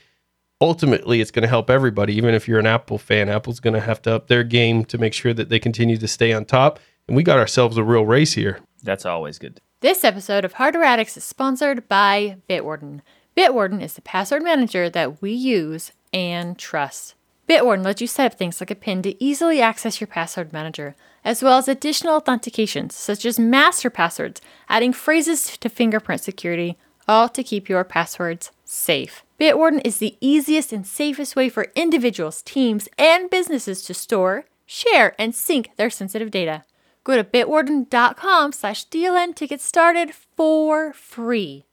Ultimately, 0.59 1.21
it's 1.21 1.31
going 1.31 1.43
to 1.43 1.49
help 1.49 1.69
everybody. 1.69 2.15
Even 2.15 2.33
if 2.33 2.47
you're 2.47 2.59
an 2.59 2.67
Apple 2.67 2.97
fan, 2.97 3.29
Apple's 3.29 3.59
going 3.59 3.73
to 3.73 3.79
have 3.79 4.01
to 4.03 4.13
up 4.13 4.27
their 4.27 4.43
game 4.43 4.85
to 4.85 4.97
make 4.97 5.13
sure 5.13 5.33
that 5.33 5.49
they 5.49 5.59
continue 5.59 5.97
to 5.97 6.07
stay 6.07 6.31
on 6.33 6.45
top. 6.45 6.79
And 7.07 7.17
we 7.17 7.23
got 7.23 7.39
ourselves 7.39 7.77
a 7.77 7.83
real 7.83 8.05
race 8.05 8.33
here. 8.33 8.59
That's 8.83 9.05
always 9.05 9.37
good. 9.39 9.59
This 9.81 10.03
episode 10.03 10.45
of 10.45 10.53
Hardware 10.53 10.83
Addicts 10.83 11.17
is 11.17 11.23
sponsored 11.23 11.89
by 11.89 12.37
Bitwarden. 12.47 13.01
Bitwarden 13.35 13.81
is 13.81 13.93
the 13.93 14.01
password 14.01 14.43
manager 14.43 14.89
that 14.89 15.21
we 15.21 15.31
use 15.31 15.91
and 16.13 16.57
trust. 16.57 17.15
Bitwarden 17.47 17.83
lets 17.83 18.01
you 18.01 18.07
set 18.07 18.33
up 18.33 18.37
things 18.37 18.61
like 18.61 18.71
a 18.71 18.75
PIN 18.75 19.01
to 19.03 19.23
easily 19.23 19.61
access 19.61 20.01
your 20.01 20.07
password 20.07 20.51
manager, 20.51 20.95
as 21.23 21.41
well 21.41 21.57
as 21.57 21.67
additional 21.67 22.19
authentications 22.19 22.91
such 22.91 23.25
as 23.25 23.39
master 23.39 23.89
passwords, 23.89 24.41
adding 24.67 24.91
phrases 24.91 25.57
to 25.57 25.69
fingerprint 25.69 26.21
security, 26.21 26.77
all 27.07 27.29
to 27.29 27.43
keep 27.43 27.69
your 27.69 27.83
passwords 27.83 28.51
safe. 28.65 29.23
Bitwarden 29.39 29.81
is 29.85 29.97
the 29.97 30.17
easiest 30.21 30.71
and 30.73 30.85
safest 30.85 31.35
way 31.35 31.49
for 31.49 31.71
individuals, 31.75 32.41
teams, 32.41 32.87
and 32.97 33.29
businesses 33.29 33.83
to 33.83 33.93
store, 33.93 34.45
share, 34.65 35.15
and 35.17 35.33
sync 35.33 35.75
their 35.77 35.89
sensitive 35.89 36.31
data. 36.31 36.63
Go 37.03 37.15
to 37.15 37.23
bitwarden.com 37.23 38.51
slash 38.51 38.87
DLN 38.87 39.35
to 39.35 39.47
get 39.47 39.61
started 39.61 40.13
for 40.13 40.93
free. 40.93 41.65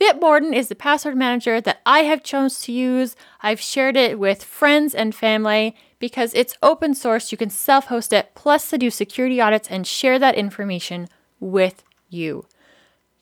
Bitwarden 0.00 0.54
is 0.54 0.68
the 0.68 0.74
password 0.74 1.16
manager 1.16 1.60
that 1.60 1.80
I 1.86 2.00
have 2.00 2.22
chosen 2.22 2.64
to 2.64 2.72
use. 2.72 3.16
I've 3.40 3.60
shared 3.60 3.96
it 3.96 4.18
with 4.18 4.44
friends 4.44 4.94
and 4.94 5.14
family 5.14 5.74
because 5.98 6.34
it's 6.34 6.54
open 6.62 6.94
source. 6.94 7.32
You 7.32 7.38
can 7.38 7.48
self 7.48 7.86
host 7.86 8.12
it, 8.12 8.32
plus 8.34 8.68
to 8.70 8.78
do 8.78 8.90
security 8.90 9.40
audits 9.40 9.68
and 9.68 9.86
share 9.86 10.18
that 10.18 10.34
information 10.34 11.08
with 11.40 11.82
you. 12.10 12.44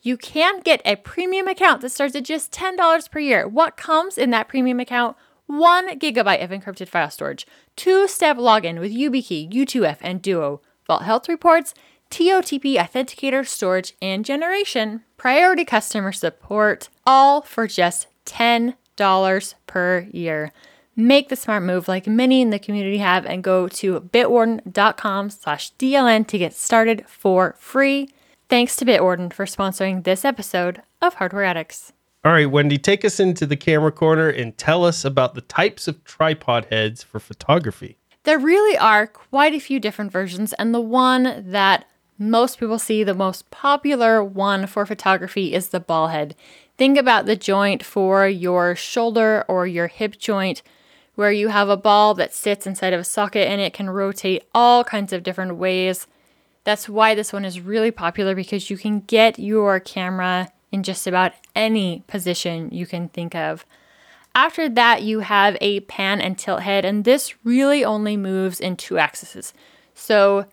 You 0.01 0.17
can 0.17 0.59
get 0.59 0.81
a 0.85 0.97
premium 0.97 1.47
account 1.47 1.81
that 1.81 1.89
starts 1.89 2.15
at 2.15 2.25
just 2.25 2.51
$10 2.51 3.09
per 3.09 3.19
year. 3.19 3.47
What 3.47 3.77
comes 3.77 4.17
in 4.17 4.29
that 4.31 4.49
premium 4.49 4.79
account? 4.79 5.15
One 5.47 5.97
gigabyte 5.97 6.43
of 6.43 6.49
encrypted 6.49 6.89
file 6.89 7.09
storage, 7.09 7.47
two 7.75 8.07
step 8.07 8.37
login 8.37 8.79
with 8.79 8.91
YubiKey, 8.91 9.51
U2F, 9.51 9.97
and 10.01 10.21
Duo, 10.21 10.61
Vault 10.87 11.03
Health 11.03 11.29
Reports, 11.29 11.73
TOTP 12.09 12.75
authenticator 12.75 13.45
storage 13.45 13.93
and 14.01 14.23
generation, 14.23 15.03
priority 15.17 15.65
customer 15.65 16.11
support, 16.11 16.89
all 17.05 17.41
for 17.41 17.67
just 17.67 18.07
$10 18.25 19.53
per 19.67 20.07
year. 20.11 20.51
Make 20.95 21.27
the 21.27 21.35
smart 21.35 21.63
move 21.63 21.87
like 21.87 22.07
many 22.07 22.41
in 22.41 22.51
the 22.51 22.59
community 22.59 22.99
have 22.99 23.25
and 23.25 23.43
go 23.43 23.67
to 23.67 23.99
bitwarden.com 23.99 25.29
slash 25.29 25.73
DLN 25.73 26.25
to 26.27 26.37
get 26.37 26.53
started 26.53 27.03
for 27.07 27.55
free. 27.59 28.09
Thanks 28.47 28.75
to 28.77 28.85
Bitwarden 28.85 29.33
for 29.33 29.45
sponsoring 29.45 30.03
this 30.03 30.23
episode 30.23 30.81
of 31.01 31.15
Hardware 31.15 31.43
Addicts. 31.43 31.91
All 32.23 32.31
right, 32.31 32.49
Wendy, 32.49 32.77
take 32.77 33.03
us 33.03 33.19
into 33.19 33.45
the 33.45 33.57
camera 33.57 33.91
corner 33.91 34.29
and 34.29 34.57
tell 34.57 34.85
us 34.85 35.03
about 35.03 35.35
the 35.35 35.41
types 35.41 35.87
of 35.87 36.03
tripod 36.05 36.65
heads 36.71 37.03
for 37.03 37.19
photography. 37.19 37.97
There 38.23 38.39
really 38.39 38.77
are 38.77 39.05
quite 39.05 39.53
a 39.53 39.59
few 39.59 39.79
different 39.79 40.11
versions, 40.11 40.53
and 40.53 40.73
the 40.73 40.81
one 40.81 41.43
that 41.51 41.85
most 42.17 42.59
people 42.59 42.79
see 42.79 43.03
the 43.03 43.13
most 43.13 43.49
popular 43.51 44.23
one 44.23 44.67
for 44.67 44.85
photography 44.85 45.53
is 45.53 45.69
the 45.69 45.79
ball 45.79 46.07
head. 46.07 46.35
Think 46.77 46.97
about 46.97 47.25
the 47.25 47.35
joint 47.35 47.83
for 47.83 48.27
your 48.27 48.75
shoulder 48.75 49.43
or 49.47 49.67
your 49.67 49.87
hip 49.87 50.17
joint, 50.17 50.61
where 51.15 51.31
you 51.31 51.49
have 51.49 51.69
a 51.69 51.77
ball 51.77 52.13
that 52.15 52.33
sits 52.33 52.67
inside 52.67 52.93
of 52.93 53.01
a 53.01 53.05
socket 53.05 53.47
and 53.47 53.61
it 53.61 53.73
can 53.73 53.89
rotate 53.89 54.43
all 54.53 54.83
kinds 54.83 55.13
of 55.13 55.23
different 55.23 55.57
ways. 55.57 56.07
That's 56.63 56.89
why 56.89 57.15
this 57.15 57.31
one 57.31 57.45
is 57.45 57.61
really 57.61 57.91
popular 57.91 58.35
because 58.35 58.69
you 58.69 58.77
can 58.77 59.01
get 59.01 59.39
your 59.39 59.79
camera 59.79 60.49
in 60.71 60.83
just 60.83 61.07
about 61.07 61.33
any 61.55 62.03
position 62.07 62.69
you 62.71 62.85
can 62.85 63.09
think 63.09 63.35
of. 63.35 63.65
After 64.33 64.67
that, 64.67 65.03
you 65.03 65.19
have 65.21 65.55
a 65.61 65.79
pan 65.81 66.19
and 66.19 66.37
tilt 66.37 66.61
head, 66.61 66.83
and 66.83 67.05
this 67.05 67.33
really 67.45 67.85
only 67.85 68.17
moves 68.17 68.59
in 68.59 68.75
two 68.75 68.97
axes. 68.97 69.53
So 69.93 70.45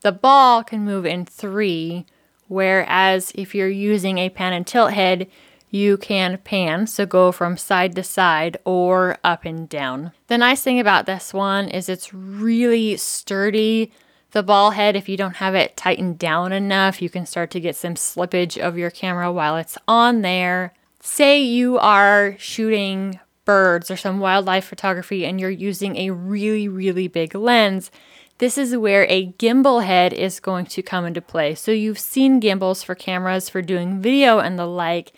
the 0.00 0.12
ball 0.12 0.62
can 0.62 0.84
move 0.84 1.04
in 1.06 1.24
three, 1.24 2.06
whereas 2.46 3.32
if 3.34 3.54
you're 3.54 3.68
using 3.68 4.18
a 4.18 4.30
pan 4.30 4.52
and 4.52 4.66
tilt 4.66 4.92
head, 4.92 5.28
you 5.70 5.96
can 5.96 6.38
pan, 6.38 6.86
so 6.86 7.04
go 7.04 7.30
from 7.30 7.56
side 7.56 7.94
to 7.96 8.02
side 8.02 8.56
or 8.64 9.18
up 9.22 9.44
and 9.44 9.68
down. 9.68 10.12
The 10.28 10.38
nice 10.38 10.62
thing 10.62 10.80
about 10.80 11.06
this 11.06 11.34
one 11.34 11.68
is 11.68 11.88
it's 11.88 12.14
really 12.14 12.96
sturdy. 12.96 13.92
The 14.30 14.42
ball 14.42 14.70
head, 14.70 14.96
if 14.96 15.08
you 15.08 15.16
don't 15.16 15.36
have 15.36 15.54
it 15.54 15.76
tightened 15.76 16.18
down 16.18 16.52
enough, 16.52 17.02
you 17.02 17.10
can 17.10 17.26
start 17.26 17.50
to 17.52 17.60
get 17.60 17.76
some 17.76 17.94
slippage 17.94 18.58
of 18.58 18.78
your 18.78 18.90
camera 18.90 19.30
while 19.32 19.56
it's 19.56 19.76
on 19.86 20.22
there. 20.22 20.72
Say 21.00 21.40
you 21.42 21.78
are 21.78 22.36
shooting 22.38 23.20
birds 23.44 23.90
or 23.90 23.96
some 23.96 24.20
wildlife 24.20 24.66
photography 24.66 25.24
and 25.24 25.40
you're 25.40 25.48
using 25.48 25.96
a 25.96 26.10
really, 26.10 26.68
really 26.68 27.08
big 27.08 27.34
lens 27.34 27.90
this 28.38 28.56
is 28.56 28.76
where 28.76 29.04
a 29.08 29.32
gimbal 29.32 29.84
head 29.84 30.12
is 30.12 30.40
going 30.40 30.66
to 30.66 30.82
come 30.82 31.04
into 31.04 31.20
play. 31.20 31.54
So 31.54 31.72
you've 31.72 31.98
seen 31.98 32.40
gimbals 32.40 32.82
for 32.82 32.94
cameras 32.94 33.48
for 33.48 33.62
doing 33.62 34.00
video 34.00 34.38
and 34.38 34.58
the 34.58 34.66
like. 34.66 35.12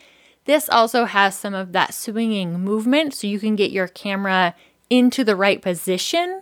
This 0.47 0.69
also 0.69 1.05
has 1.05 1.39
some 1.39 1.55
of 1.55 1.73
that 1.73 1.95
swinging 1.95 2.61
movement 2.61 3.15
so 3.15 3.27
you 3.27 3.39
can 3.39 3.57
get 3.57 3.71
your 3.71 3.89
camera 3.89 4.55
into 4.89 5.23
the 5.23 5.37
right 5.37 5.61
position 5.61 6.41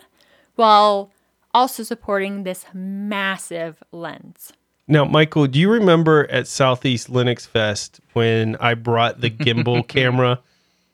while 0.54 1.10
also 1.52 1.82
supporting 1.82 2.44
this 2.44 2.64
massive 2.72 3.82
lens. 3.92 4.52
Now, 4.86 5.04
Michael, 5.04 5.46
do 5.46 5.58
you 5.58 5.70
remember 5.70 6.30
at 6.30 6.46
Southeast 6.46 7.10
Linux 7.10 7.46
Fest 7.46 8.00
when 8.14 8.56
I 8.56 8.74
brought 8.74 9.20
the 9.20 9.30
gimbal 9.30 9.86
camera 9.88 10.40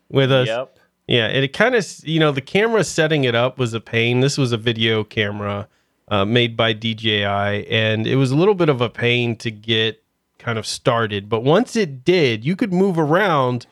with 0.09 0.33
us? 0.33 0.49
Yep. 0.49 0.79
Yeah, 1.07 1.29
it 1.29 1.53
kind 1.53 1.75
of, 1.75 1.87
you 2.05 2.19
know, 2.19 2.33
the 2.33 2.41
camera 2.41 2.83
setting 2.83 3.25
it 3.25 3.35
up 3.35 3.59
was 3.59 3.75
a 3.75 3.81
pain. 3.81 4.21
This 4.21 4.39
was 4.39 4.53
a 4.53 4.57
video 4.57 5.05
camera 5.05 5.69
uh, 6.09 6.25
made 6.25 6.57
by 6.57 6.73
DJI, 6.73 7.25
and 7.69 8.07
it 8.07 8.17
was 8.17 8.31
a 8.31 8.37
little 8.37 8.55
bit 8.55 8.69
of 8.69 8.81
a 8.81 8.89
pain 8.89 9.37
to 9.37 9.51
get 9.51 10.03
kind 10.39 10.59
of 10.59 10.67
started. 10.67 11.29
But 11.29 11.41
once 11.41 11.77
it 11.77 12.05
did, 12.05 12.45
you 12.45 12.57
could 12.57 12.73
move 12.73 12.99
around 12.99 13.67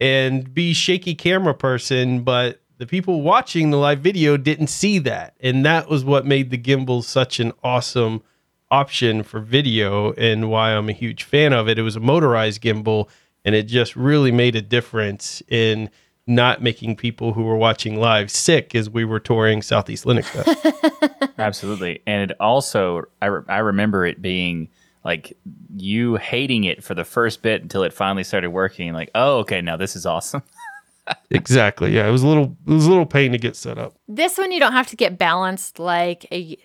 and 0.00 0.52
be 0.52 0.74
shaky 0.74 1.14
camera 1.14 1.54
person, 1.54 2.22
but 2.22 2.60
the 2.78 2.86
people 2.86 3.22
watching 3.22 3.70
the 3.70 3.76
live 3.76 4.00
video 4.00 4.36
didn't 4.36 4.66
see 4.68 4.98
that. 5.00 5.34
And 5.40 5.64
that 5.64 5.88
was 5.88 6.04
what 6.04 6.26
made 6.26 6.50
the 6.50 6.58
gimbal 6.58 7.02
such 7.02 7.40
an 7.40 7.52
awesome 7.62 8.22
option 8.70 9.22
for 9.22 9.40
video 9.40 10.12
and 10.14 10.50
why 10.50 10.70
I'm 10.70 10.88
a 10.88 10.92
huge 10.92 11.22
fan 11.22 11.52
of 11.52 11.68
it. 11.68 11.78
It 11.78 11.82
was 11.82 11.96
a 11.96 12.00
motorized 12.00 12.60
gimbal 12.60 13.08
and 13.44 13.54
it 13.54 13.64
just 13.64 13.94
really 13.94 14.32
made 14.32 14.56
a 14.56 14.62
difference 14.62 15.42
in 15.48 15.90
not 16.26 16.62
making 16.62 16.96
people 16.96 17.34
who 17.34 17.42
were 17.42 17.56
watching 17.56 18.00
live 18.00 18.30
sick 18.30 18.74
as 18.74 18.88
we 18.88 19.04
were 19.04 19.20
touring 19.20 19.60
Southeast 19.60 20.04
Linux 20.04 20.24
Fest. 20.24 21.32
Absolutely. 21.38 22.02
And 22.06 22.30
it 22.30 22.36
also, 22.40 23.04
I, 23.20 23.26
re- 23.26 23.42
I 23.48 23.58
remember 23.58 24.06
it 24.06 24.22
being 24.22 24.68
like 25.04 25.36
you 25.76 26.16
hating 26.16 26.64
it 26.64 26.82
for 26.82 26.94
the 26.94 27.04
first 27.04 27.42
bit 27.42 27.62
until 27.62 27.82
it 27.82 27.92
finally 27.92 28.24
started 28.24 28.50
working. 28.50 28.94
Like, 28.94 29.10
oh, 29.14 29.38
okay, 29.40 29.60
now 29.60 29.76
this 29.76 29.96
is 29.96 30.06
awesome. 30.06 30.42
exactly. 31.30 31.92
Yeah, 31.92 32.08
it 32.08 32.10
was 32.10 32.22
a 32.22 32.26
little 32.26 32.56
it 32.66 32.72
was 32.72 32.86
a 32.86 32.88
little 32.88 33.04
pain 33.04 33.32
to 33.32 33.38
get 33.38 33.54
set 33.54 33.76
up. 33.76 33.94
This 34.08 34.38
one 34.38 34.50
you 34.50 34.60
don't 34.60 34.72
have 34.72 34.86
to 34.88 34.96
get 34.96 35.18
balanced 35.18 35.78
like 35.78 36.26
a 36.32 36.56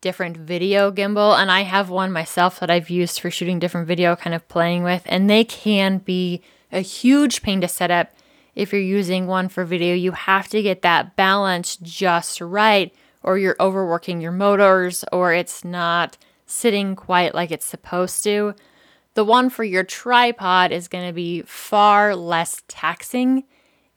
different 0.00 0.36
video 0.36 0.90
gimbal 0.90 1.36
and 1.36 1.50
I 1.50 1.62
have 1.62 1.90
one 1.90 2.10
myself 2.12 2.60
that 2.60 2.70
I've 2.70 2.88
used 2.88 3.20
for 3.20 3.30
shooting 3.30 3.58
different 3.58 3.86
video 3.86 4.16
kind 4.16 4.34
of 4.34 4.48
playing 4.48 4.82
with 4.82 5.02
and 5.04 5.28
they 5.28 5.44
can 5.44 5.98
be 5.98 6.40
a 6.72 6.80
huge 6.80 7.42
pain 7.42 7.60
to 7.60 7.68
set 7.68 7.90
up 7.90 8.10
if 8.60 8.74
you're 8.74 8.82
using 8.82 9.26
one 9.26 9.48
for 9.48 9.64
video, 9.64 9.94
you 9.94 10.12
have 10.12 10.46
to 10.48 10.60
get 10.60 10.82
that 10.82 11.16
balance 11.16 11.76
just 11.78 12.42
right, 12.42 12.94
or 13.22 13.38
you're 13.38 13.56
overworking 13.58 14.20
your 14.20 14.32
motors, 14.32 15.02
or 15.10 15.32
it's 15.32 15.64
not 15.64 16.18
sitting 16.44 16.94
quite 16.94 17.34
like 17.34 17.50
it's 17.50 17.64
supposed 17.64 18.22
to. 18.24 18.54
The 19.14 19.24
one 19.24 19.48
for 19.48 19.64
your 19.64 19.82
tripod 19.82 20.72
is 20.72 20.88
going 20.88 21.06
to 21.06 21.12
be 21.14 21.40
far 21.42 22.14
less 22.14 22.62
taxing 22.68 23.44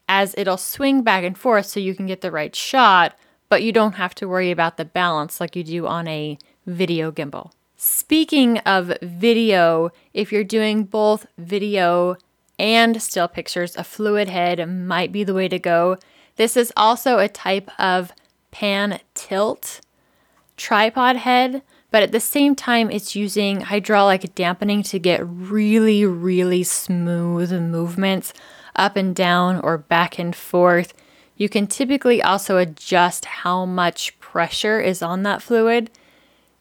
as 0.08 0.34
it'll 0.38 0.56
swing 0.56 1.04
back 1.04 1.26
and 1.26 1.38
forth 1.38 1.66
so 1.66 1.82
you 1.82 1.94
can 1.94 2.06
get 2.06 2.22
the 2.22 2.32
right 2.32 2.56
shot, 2.56 3.18
but 3.50 3.64
you 3.64 3.74
don't 3.74 3.96
have 3.96 4.16
to 4.16 4.30
worry 4.30 4.50
about 4.50 4.78
the 4.78 4.86
balance 4.86 5.42
like 5.42 5.58
you 5.58 5.66
do 5.66 5.88
on 5.88 6.08
a 6.08 6.38
video 6.66 7.12
gimbal. 7.12 7.52
Speaking 7.76 8.60
of 8.60 8.94
video, 9.02 9.90
if 10.14 10.32
you're 10.32 10.46
doing 10.46 10.86
both 10.86 11.26
video 11.38 12.16
and 12.60 13.02
still 13.02 13.28
pictures, 13.28 13.76
a 13.76 13.84
fluid 13.84 14.30
head 14.30 14.68
might 14.70 15.12
be 15.12 15.24
the 15.24 15.34
way 15.34 15.48
to 15.48 15.60
go. 15.60 15.98
This 16.36 16.56
is 16.58 16.74
also 16.76 17.20
a 17.20 17.28
type 17.28 17.70
of 17.80 18.12
pan 18.52 19.00
tilt 19.14 19.82
tripod 20.58 21.18
head, 21.18 21.62
but 21.92 22.04
at 22.04 22.12
the 22.12 22.20
same 22.20 22.56
time, 22.56 22.90
it's 22.90 23.16
using 23.16 23.62
hydraulic 23.62 24.34
dampening 24.36 24.84
to 24.84 25.00
get 25.00 25.22
really, 25.26 26.06
really 26.06 26.64
smooth 26.64 27.52
movements 27.52 28.34
up 28.76 28.96
and 28.96 29.16
down 29.16 29.60
or 29.62 29.78
back 29.78 30.18
and 30.18 30.36
forth. 30.36 30.94
You 31.36 31.50
can 31.50 31.68
typically 31.68 32.22
also 32.22 32.58
adjust 32.58 33.26
how 33.26 33.66
much 33.66 34.20
pressure 34.20 34.80
is 34.80 35.02
on 35.02 35.24
that 35.24 35.42
fluid 35.42 35.92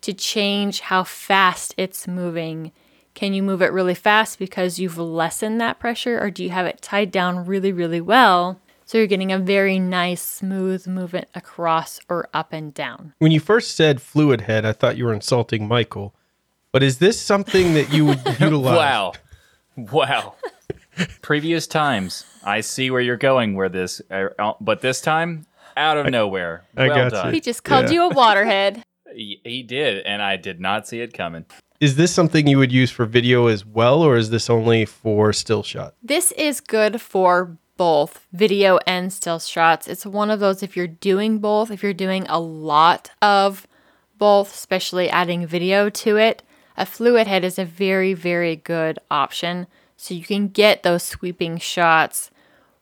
to 0.03 0.13
change 0.13 0.81
how 0.81 1.05
fast 1.05 1.75
it's 1.77 2.09
moving 2.09 2.73
can 3.15 3.35
you 3.35 3.43
move 3.43 3.61
it 3.61 3.73
really 3.73 3.95
fast 3.95 4.39
because 4.39 4.79
you've 4.79 4.99
lessened 4.99 5.61
that 5.61 5.79
pressure, 5.79 6.19
or 6.19 6.31
do 6.31 6.43
you 6.43 6.51
have 6.51 6.67
it 6.67 6.81
tied 6.81 7.11
down 7.11 7.45
really, 7.45 7.73
really 7.73 8.01
well? 8.01 8.61
So 8.85 8.99
you're 8.99 9.07
getting 9.07 9.33
a 9.33 9.39
very 9.39 9.79
nice, 9.79 10.23
smooth 10.23 10.87
movement 10.87 11.29
across 11.35 12.01
or 12.09 12.29
up 12.35 12.53
and 12.53 12.75
down. 12.75 13.15
When 13.19 13.33
you 13.33 13.41
first 13.41 13.77
said 13.77 14.03
fluid 14.03 14.43
head, 14.43 14.65
I 14.65 14.73
thought 14.73 14.97
you 14.97 15.05
were 15.05 15.15
insulting 15.15 15.69
Michael. 15.69 16.15
But 16.73 16.83
is 16.83 16.99
this 16.99 17.21
something 17.21 17.75
that 17.75 17.93
you 17.93 18.07
would 18.07 18.21
utilize? 18.41 18.77
wow. 18.77 19.13
Wow. 19.77 20.35
Previous 21.23 21.67
times, 21.67 22.27
I 22.45 22.61
see 22.61 22.91
where 22.91 23.01
you're 23.01 23.17
going 23.17 23.55
where 23.55 23.69
this, 23.69 24.03
uh, 24.11 24.29
uh 24.39 24.55
but 24.61 24.81
this 24.81 25.01
time, 25.01 25.47
out 25.77 25.97
of 25.97 26.07
I, 26.07 26.11
nowhere. 26.11 26.65
I 26.77 26.89
well 26.89 26.97
got 26.97 27.13
done. 27.13 27.27
You. 27.27 27.33
He 27.33 27.41
just 27.41 27.65
called 27.65 27.87
yeah. 27.87 27.93
you 27.93 28.03
a 28.11 28.15
waterhead. 28.15 28.83
he, 29.15 29.41
he 29.45 29.63
did, 29.63 30.05
and 30.05 30.21
I 30.21 30.37
did 30.37 30.61
not 30.61 30.87
see 30.87 31.01
it 31.01 31.15
coming 31.15 31.47
is 31.83 31.97
this 31.97 32.15
something 32.15 32.47
you 32.47 32.59
would 32.59 32.71
use 32.71 32.93
for 32.93 33.05
video 33.05 33.49
as 33.49 33.67
well, 33.67 34.03
or 34.03 34.17
is 34.17 34.31
this 34.31 34.49
only 34.49 34.85
for 34.85 35.33
still 35.33 35.65
shot? 35.65 35.97
This 36.01 36.31
is 36.33 36.61
good 36.61 37.01
for 37.01 37.59
both 37.77 38.25
video 38.33 38.79
and 38.87 39.13
still 39.13 39.41
shots. 39.41 39.89
It's 39.89 40.07
one 40.07 40.31
of 40.31 40.39
those 40.39 40.63
if 40.63 40.77
you're 40.77 40.87
doing 40.87 41.41
both, 41.41 41.73
if 41.73 41.83
you're 41.83 41.93
doing 41.93 42.25
a 42.29 42.39
lot 42.39 43.11
of 43.21 43.67
both, 44.17 44.55
especially 44.55 45.11
adding 45.11 45.45
video 45.45 45.91
to 45.91 46.17
it, 46.19 46.45
a 46.77 46.87
fluid 46.87 47.27
head 47.27 47.43
is 47.43 47.59
a 47.59 47.65
very, 47.65 48.15
very 48.15 48.55
good 48.55 49.01
option. 49.11 49.67
so 49.97 50.15
you 50.15 50.23
can 50.25 50.49
get 50.49 50.85
those 50.85 51.03
sweeping 51.03 51.59
shots 51.59 52.31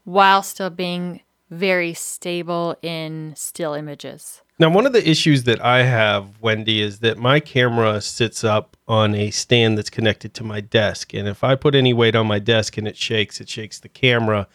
while 0.04 0.42
still 0.42 0.70
being 0.70 1.20
very 1.50 1.94
stable 1.94 2.76
in 2.82 3.32
still 3.34 3.72
images. 3.72 4.42
Now, 4.60 4.68
one 4.68 4.84
of 4.84 4.92
the 4.92 5.08
issues 5.08 5.44
that 5.44 5.64
I 5.64 5.84
have, 5.84 6.38
Wendy, 6.42 6.82
is 6.82 6.98
that 6.98 7.16
my 7.16 7.40
camera 7.40 8.02
sits 8.02 8.44
up 8.44 8.76
on 8.86 9.14
a 9.14 9.30
stand 9.30 9.78
that's 9.78 9.88
connected 9.88 10.34
to 10.34 10.44
my 10.44 10.60
desk. 10.60 11.14
And 11.14 11.26
if 11.26 11.42
I 11.42 11.54
put 11.54 11.74
any 11.74 11.94
weight 11.94 12.14
on 12.14 12.26
my 12.26 12.40
desk 12.40 12.76
and 12.76 12.86
it 12.86 12.98
shakes, 12.98 13.40
it 13.40 13.48
shakes 13.48 13.80
the 13.80 13.88
camera. 13.88 14.46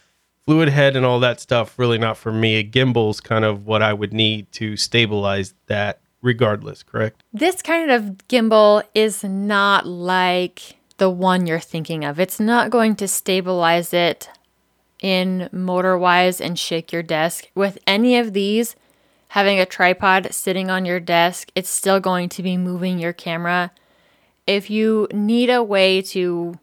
Fluid 0.46 0.70
head 0.70 0.96
and 0.96 1.08
all 1.08 1.20
that 1.22 1.40
stuff, 1.40 1.80
really 1.80 1.98
not 1.98 2.18
for 2.18 2.32
me. 2.32 2.58
A 2.58 2.64
gimbal's 2.64 3.20
kind 3.20 3.44
of 3.44 3.66
what 3.66 3.82
I 3.82 3.94
would 3.94 4.14
need 4.14 4.52
to 4.52 4.78
stabilize 4.78 5.56
that 5.66 6.02
regardless, 6.22 6.84
correct? 6.84 7.24
This 7.34 7.64
kind 7.64 7.90
of 7.90 8.16
gimbal 8.30 8.84
is 8.94 9.24
not 9.24 9.88
like 9.88 10.76
the 10.98 11.10
one 11.10 11.48
you're 11.48 11.60
thinking 11.60 12.06
of. 12.06 12.20
It's 12.20 12.40
not 12.40 12.70
going 12.70 12.96
to 12.98 13.08
stabilize 13.08 13.92
it 13.92 14.30
in 15.02 15.50
motor 15.52 15.98
wise 15.98 16.40
and 16.40 16.60
shake 16.60 16.92
your 16.92 17.02
desk. 17.02 17.50
With 17.56 17.80
any 17.88 18.18
of 18.18 18.34
these, 18.34 18.76
having 19.30 19.60
a 19.60 19.66
tripod 19.66 20.34
sitting 20.34 20.70
on 20.70 20.86
your 20.86 21.00
desk, 21.00 21.50
it's 21.56 21.70
still 21.70 22.00
going 22.00 22.30
to 22.30 22.44
be 22.44 22.58
moving 22.58 23.00
your 23.00 23.14
camera. 23.14 23.72
If 24.48 24.70
you 24.70 25.08
need 25.12 25.50
a 25.50 25.64
way 25.64 26.02
to 26.04 26.60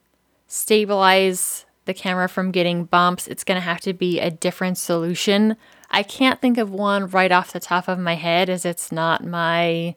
stabilize 0.46 1.66
the 1.84 1.94
camera 1.94 2.28
from 2.28 2.52
getting 2.52 2.84
bumps, 2.84 3.26
it's 3.26 3.44
going 3.44 3.56
to 3.56 3.64
have 3.64 3.80
to 3.80 3.92
be 3.92 4.20
a 4.20 4.30
different 4.30 4.78
solution. 4.78 5.56
I 5.90 6.02
can't 6.02 6.40
think 6.40 6.58
of 6.58 6.70
one 6.70 7.08
right 7.08 7.32
off 7.32 7.52
the 7.52 7.60
top 7.60 7.88
of 7.88 7.98
my 7.98 8.14
head 8.14 8.48
as 8.48 8.64
it's 8.64 8.92
not 8.92 9.24
my 9.24 9.94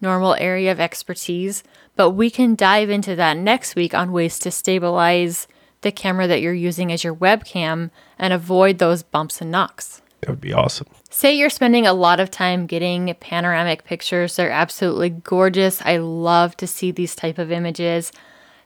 normal 0.00 0.34
area 0.34 0.70
of 0.70 0.80
expertise, 0.80 1.64
but 1.96 2.10
we 2.10 2.30
can 2.30 2.54
dive 2.54 2.90
into 2.90 3.16
that 3.16 3.36
next 3.36 3.74
week 3.74 3.94
on 3.94 4.12
ways 4.12 4.38
to 4.40 4.50
stabilize 4.50 5.48
the 5.80 5.92
camera 5.92 6.26
that 6.26 6.40
you're 6.40 6.54
using 6.54 6.92
as 6.92 7.04
your 7.04 7.14
webcam 7.14 7.90
and 8.18 8.32
avoid 8.32 8.78
those 8.78 9.02
bumps 9.02 9.40
and 9.40 9.50
knocks. 9.50 10.02
That 10.20 10.30
would 10.30 10.40
be 10.40 10.52
awesome. 10.52 10.88
Say 11.16 11.36
you're 11.36 11.48
spending 11.48 11.86
a 11.86 11.92
lot 11.92 12.18
of 12.18 12.28
time 12.28 12.66
getting 12.66 13.14
panoramic 13.20 13.84
pictures. 13.84 14.34
They're 14.34 14.50
absolutely 14.50 15.10
gorgeous. 15.10 15.80
I 15.82 15.98
love 15.98 16.56
to 16.56 16.66
see 16.66 16.90
these 16.90 17.14
type 17.14 17.38
of 17.38 17.52
images. 17.52 18.10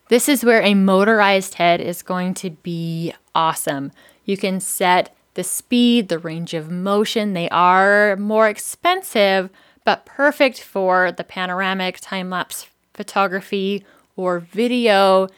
This 0.09 0.30
is 0.30 0.46
where 0.46 0.62
a 0.62 0.72
motorized 0.72 1.57
head 1.57 1.82
is 1.82 2.01
going 2.01 2.32
to 2.34 2.49
be 2.49 3.12
awesome. 3.34 3.92
You 4.24 4.38
can 4.38 4.61
set 4.61 5.14
the 5.34 5.44
speed, 5.44 6.09
the 6.09 6.18
range 6.18 6.55
of 6.55 6.70
motion. 6.70 7.34
They 7.34 7.51
are 7.51 8.16
more 8.16 8.49
expensive, 8.49 9.51
but 9.84 10.07
perfect 10.07 10.62
for 10.62 11.12
the 11.12 11.24
panoramic 11.24 11.99
time 12.01 12.30
lapse 12.30 12.66
photography 12.94 13.84
or 14.16 14.38
video 14.38 15.28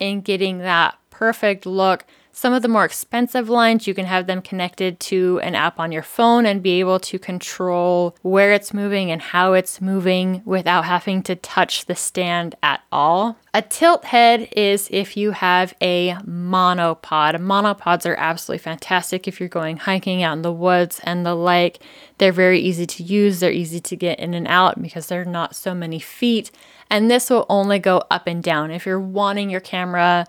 and 0.00 0.24
getting 0.24 0.58
that 0.58 0.96
perfect 1.10 1.66
look. 1.66 2.04
Some 2.32 2.52
of 2.52 2.62
the 2.62 2.68
more 2.68 2.84
expensive 2.84 3.48
lines, 3.48 3.86
you 3.86 3.94
can 3.94 4.06
have 4.06 4.26
them 4.26 4.40
connected 4.40 5.00
to 5.00 5.40
an 5.42 5.54
app 5.54 5.80
on 5.80 5.92
your 5.92 6.02
phone 6.02 6.46
and 6.46 6.62
be 6.62 6.80
able 6.80 7.00
to 7.00 7.18
control 7.18 8.16
where 8.22 8.52
it's 8.52 8.72
moving 8.72 9.10
and 9.10 9.20
how 9.20 9.52
it's 9.52 9.80
moving 9.80 10.42
without 10.44 10.84
having 10.84 11.22
to 11.24 11.34
touch 11.34 11.86
the 11.86 11.94
stand 11.94 12.54
at 12.62 12.82
all. 12.92 13.36
A 13.52 13.62
tilt 13.62 14.04
head 14.04 14.48
is 14.56 14.88
if 14.92 15.16
you 15.16 15.32
have 15.32 15.74
a 15.82 16.12
monopod. 16.24 17.34
Monopods 17.36 18.08
are 18.08 18.14
absolutely 18.14 18.62
fantastic 18.62 19.26
if 19.26 19.40
you're 19.40 19.48
going 19.48 19.76
hiking 19.76 20.22
out 20.22 20.36
in 20.36 20.42
the 20.42 20.52
woods 20.52 21.00
and 21.02 21.26
the 21.26 21.34
like. 21.34 21.80
They're 22.18 22.32
very 22.32 22.60
easy 22.60 22.86
to 22.86 23.02
use, 23.02 23.40
they're 23.40 23.50
easy 23.50 23.80
to 23.80 23.96
get 23.96 24.20
in 24.20 24.34
and 24.34 24.46
out 24.46 24.80
because 24.80 25.08
they're 25.08 25.24
not 25.24 25.56
so 25.56 25.74
many 25.74 25.98
feet. 25.98 26.52
And 26.88 27.10
this 27.10 27.28
will 27.28 27.46
only 27.48 27.78
go 27.78 28.02
up 28.10 28.26
and 28.26 28.42
down. 28.42 28.70
If 28.70 28.86
you're 28.86 29.00
wanting 29.00 29.50
your 29.50 29.60
camera 29.60 30.26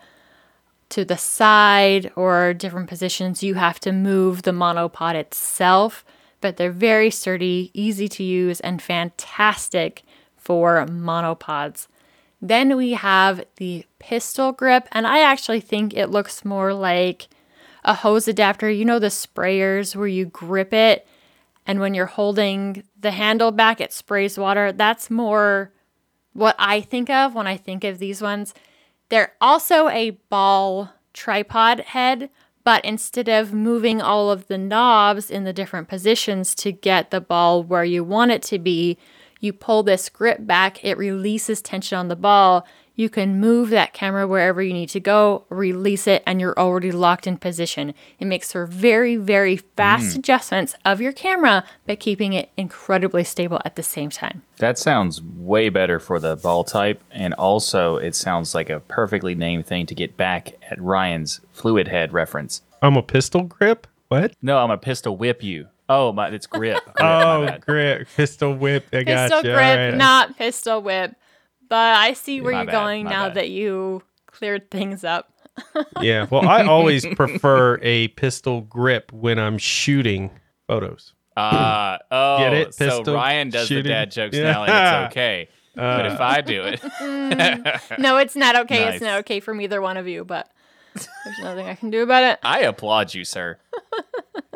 to 0.92 1.06
the 1.06 1.18
side 1.18 2.12
or 2.16 2.54
different 2.54 2.90
positions, 2.90 3.44
you 3.44 3.56
have 3.56 3.80
to 3.82 3.92
move 3.92 4.44
the 4.44 4.52
monopod 4.52 5.16
itself. 5.16 6.06
But 6.40 6.58
they're 6.58 6.72
very 6.72 7.12
sturdy, 7.12 7.70
easy 7.74 8.08
to 8.10 8.24
use, 8.24 8.60
and 8.62 8.82
fantastic 8.82 10.04
for 10.36 10.86
monopods. 10.88 11.88
Then 12.42 12.76
we 12.76 12.94
have 12.94 13.46
the 13.58 13.86
pistol 14.00 14.52
grip, 14.52 14.88
and 14.92 15.06
I 15.06 15.22
actually 15.22 15.60
think 15.60 15.94
it 15.94 16.10
looks 16.10 16.44
more 16.44 16.74
like 16.74 17.28
a 17.84 17.94
hose 17.94 18.28
adapter. 18.28 18.70
You 18.72 18.86
know, 18.86 18.98
the 18.98 19.08
sprayers 19.08 19.96
where 19.96 20.08
you 20.08 20.26
grip 20.26 20.74
it, 20.74 21.08
and 21.68 21.80
when 21.80 21.94
you're 21.94 22.08
holding 22.08 22.84
the 23.00 23.12
handle 23.12 23.52
back, 23.52 23.80
it 23.80 23.94
sprays 23.94 24.40
water. 24.40 24.72
That's 24.72 25.12
more 25.12 25.72
what 26.34 26.56
I 26.58 26.82
think 26.82 27.12
of 27.12 27.36
when 27.36 27.46
I 27.46 27.58
think 27.58 27.84
of 27.84 28.00
these 28.00 28.22
ones. 28.22 28.56
They're 29.12 29.34
also 29.42 29.90
a 29.90 30.12
ball 30.30 30.94
tripod 31.12 31.82
head, 31.82 32.30
but 32.64 32.86
instead 32.86 33.28
of 33.28 33.54
moving 33.54 34.02
all 34.02 34.32
of 34.32 34.48
the 34.48 34.58
knobs 34.58 35.30
in 35.30 35.44
the 35.44 35.52
different 35.52 35.90
positions 35.90 36.56
to 36.56 36.72
get 36.72 37.12
the 37.12 37.20
ball 37.20 37.62
where 37.62 37.84
you 37.84 38.06
want 38.06 38.32
it 38.32 38.42
to 38.44 38.58
be, 38.58 38.98
you 39.42 39.52
pull 39.52 39.84
this 39.84 40.08
grip 40.08 40.48
back, 40.48 40.82
it 40.86 40.98
releases 40.98 41.62
tension 41.62 41.98
on 41.98 42.08
the 42.08 42.16
ball, 42.16 42.66
you 43.02 43.10
can 43.10 43.40
move 43.40 43.72
that 43.72 43.94
camera 43.94 44.28
wherever 44.28 44.62
you 44.62 44.74
need 44.74 44.90
to 44.90 45.00
go, 45.00 45.44
release 45.50 46.06
it, 46.06 46.22
and 46.28 46.40
you're 46.40 46.58
already 46.58 46.92
locked 46.92 47.26
in 47.26 47.36
position. 47.36 47.96
It 48.20 48.26
makes 48.26 48.52
for 48.52 48.68
very, 48.68 49.16
very 49.16 49.58
fast 49.58 50.14
mm. 50.14 50.20
adjustments 50.20 50.76
of 50.86 51.02
your 51.02 51.12
camera, 51.12 51.64
but 51.88 52.00
keeping 52.00 52.34
it 52.34 52.52
incredibly 52.56 53.24
stable 53.24 53.60
at 53.66 53.76
the 53.76 53.82
same 53.82 54.12
time. 54.12 54.44
That 54.58 54.78
sounds 54.78 55.20
way 55.20 55.70
better 55.70 56.00
for 56.00 56.20
the 56.20 56.36
ball 56.36 56.64
type, 56.64 57.04
and 57.10 57.34
also 57.34 57.98
it 57.98 58.14
sounds 58.14 58.54
like 58.54 58.70
a 58.70 58.80
perfectly 58.82 59.34
named 59.34 59.66
thing 59.66 59.88
to 59.88 59.96
get 59.96 60.16
back 60.16 60.54
at 60.70 60.80
Ryan's 60.80 61.42
fluid 61.52 61.88
head 61.88 62.14
reference. 62.14 62.62
I'm 62.84 62.98
a 62.98 63.04
pistol 63.04 63.42
grip? 63.42 63.88
What? 64.10 64.36
No, 64.44 64.60
I'm 64.60 64.72
a 64.72 64.78
pistol 64.78 65.18
whip 65.18 65.42
you. 65.42 65.68
Oh, 65.90 66.14
my, 66.14 66.30
it's 66.30 66.46
grip. 66.46 66.84
grip 66.86 66.96
oh, 67.02 67.58
grip, 67.60 68.08
pistol 68.16 68.54
whip. 68.54 68.86
I 68.94 69.04
pistol 69.04 69.42
grip, 69.42 69.56
right. 69.58 69.92
not 69.92 70.38
pistol 70.38 70.82
whip. 70.82 71.16
But 71.72 71.96
I 71.96 72.12
see 72.12 72.42
where 72.42 72.52
my 72.52 72.60
you're 72.60 72.66
bad, 72.66 72.74
going 72.74 73.06
now 73.06 73.28
bad. 73.28 73.36
that 73.36 73.50
you 73.50 74.04
cleared 74.26 74.70
things 74.70 75.06
up. 75.06 75.32
yeah. 76.02 76.28
Well, 76.30 76.46
I 76.46 76.66
always 76.66 77.06
prefer 77.16 77.80
a 77.82 78.10
pistol 78.10 78.60
grip 78.60 79.10
when 79.14 79.40
I'm 79.40 79.58
shooting 79.58 80.32
photos. 80.68 81.14
Uh, 81.38 81.98
oh, 82.12 82.40
Get 82.40 82.54
it? 82.56 82.66
Pistol 82.76 83.06
so 83.06 83.16
Ryan 83.16 83.52
does 83.52 83.70
shooting. 83.70 83.84
the 83.86 83.90
dad 83.90 84.12
jokes 84.12 84.36
yeah. 84.36 84.52
now, 84.52 84.64
and 84.66 85.06
it's 85.08 85.12
okay. 85.14 85.48
Uh, 85.78 85.98
but 85.98 86.06
if 86.08 86.20
I 86.20 86.42
do 86.42 86.62
it, 86.62 86.82
no, 87.98 88.18
it's 88.18 88.36
not 88.36 88.58
okay. 88.64 88.84
Nice. 88.84 88.96
It's 88.96 89.04
not 89.04 89.20
okay 89.20 89.40
from 89.40 89.62
either 89.62 89.82
one 89.82 89.96
of 89.96 90.10
you. 90.10 90.26
But 90.26 90.52
there's 90.94 91.40
nothing 91.42 91.70
I 91.70 91.76
can 91.76 91.90
do 91.90 92.04
about 92.04 92.24
it. 92.24 92.40
I 92.44 92.64
applaud 92.64 93.14
you, 93.14 93.24
sir. 93.24 93.60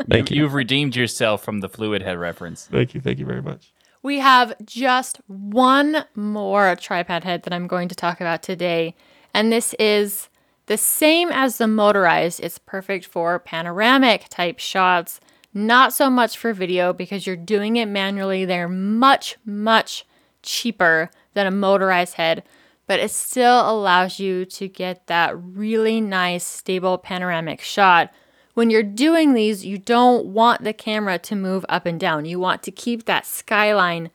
Thank 0.10 0.32
you. 0.32 0.44
You've 0.44 0.54
redeemed 0.54 0.98
yourself 0.98 1.46
from 1.46 1.62
the 1.62 1.70
fluid 1.70 2.02
head 2.02 2.18
reference. 2.18 2.68
Thank 2.68 2.94
you. 2.94 3.00
Thank 3.00 3.20
you 3.20 3.26
very 3.26 3.42
much. 3.42 3.72
We 4.06 4.20
have 4.20 4.54
just 4.64 5.20
one 5.26 6.06
more 6.14 6.76
tripod 6.76 7.24
head 7.24 7.42
that 7.42 7.54
I'm 7.54 7.66
going 7.66 7.88
to 7.88 7.96
talk 7.96 8.22
about 8.22 8.44
today, 8.44 8.94
and 9.34 9.52
this 9.52 9.74
is 9.80 10.30
the 10.68 10.78
same 10.78 11.32
as 11.32 11.58
the 11.58 11.68
motorized. 11.68 12.40
It's 12.40 12.60
perfect 12.60 13.08
for 13.08 13.40
panoramic 13.40 14.28
type 14.30 14.60
shots, 14.60 15.20
not 15.56 15.92
so 15.92 16.12
much 16.12 16.38
for 16.38 16.54
video 16.54 16.94
because 16.94 17.26
you're 17.26 17.36
doing 17.36 17.78
it 17.78 17.88
manually. 17.88 18.46
They're 18.46 18.70
much, 18.70 19.38
much 19.44 20.06
cheaper 20.44 21.10
than 21.34 21.48
a 21.48 21.52
motorized 21.52 22.14
head, 22.14 22.44
but 22.86 23.00
it 23.00 23.10
still 23.10 23.68
allows 23.68 24.20
you 24.20 24.46
to 24.46 24.68
get 24.68 25.08
that 25.08 25.36
really 25.36 26.00
nice, 26.00 26.44
stable 26.46 27.00
panoramic 27.00 27.60
shot 27.60 28.14
when 28.56 28.70
you're 28.70 28.84
doing 28.84 29.34
these, 29.34 29.66
you 29.66 29.78
don't 29.78 30.28
want 30.28 30.64
the 30.64 30.74
camera 30.74 31.20
to 31.20 31.36
move 31.36 31.66
up 31.70 31.86
and 31.86 32.00
down. 32.00 32.26
You 32.26 32.40
want 32.40 32.64
to 32.64 32.72
keep 32.72 33.06
that 33.06 33.26
skyline 33.26 34.10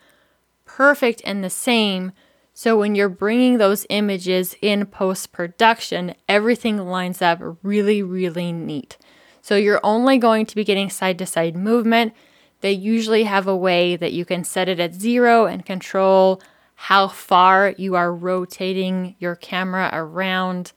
perfect 0.65 1.21
and 1.25 1.45
the 1.45 1.51
same. 1.51 2.13
So 2.55 2.79
when 2.79 2.95
you're 2.95 3.11
bringing 3.11 3.59
those 3.59 3.87
images 3.91 4.57
in 4.63 4.87
post 4.87 5.31
production, 5.33 6.15
everything 6.27 6.79
lines 6.79 7.21
up 7.21 7.39
really, 7.63 8.03
really 8.03 8.51
neat. 8.51 8.97
So 9.43 9.57
you're 9.57 9.81
only 9.85 10.17
going 10.17 10.47
to 10.47 10.57
be 10.57 10.65
getting 10.65 10.91
side 10.91 11.19
to 11.19 11.27
side 11.27 11.55
movement. 11.55 12.15
They 12.63 12.73
usually 12.73 13.25
have 13.25 13.47
a 13.47 13.57
way 13.57 13.97
that 13.97 14.13
you 14.13 14.25
can 14.25 14.45
set 14.45 14.69
it 14.69 14.81
at 14.81 14.95
zero 14.95 15.47
and 15.47 15.65
control 15.65 16.41
how 16.75 17.09
far 17.09 17.75
you 17.77 17.95
are 17.95 18.15
rotating 18.15 19.17
your 19.19 19.37
camera 19.37 19.91
around 19.93 20.73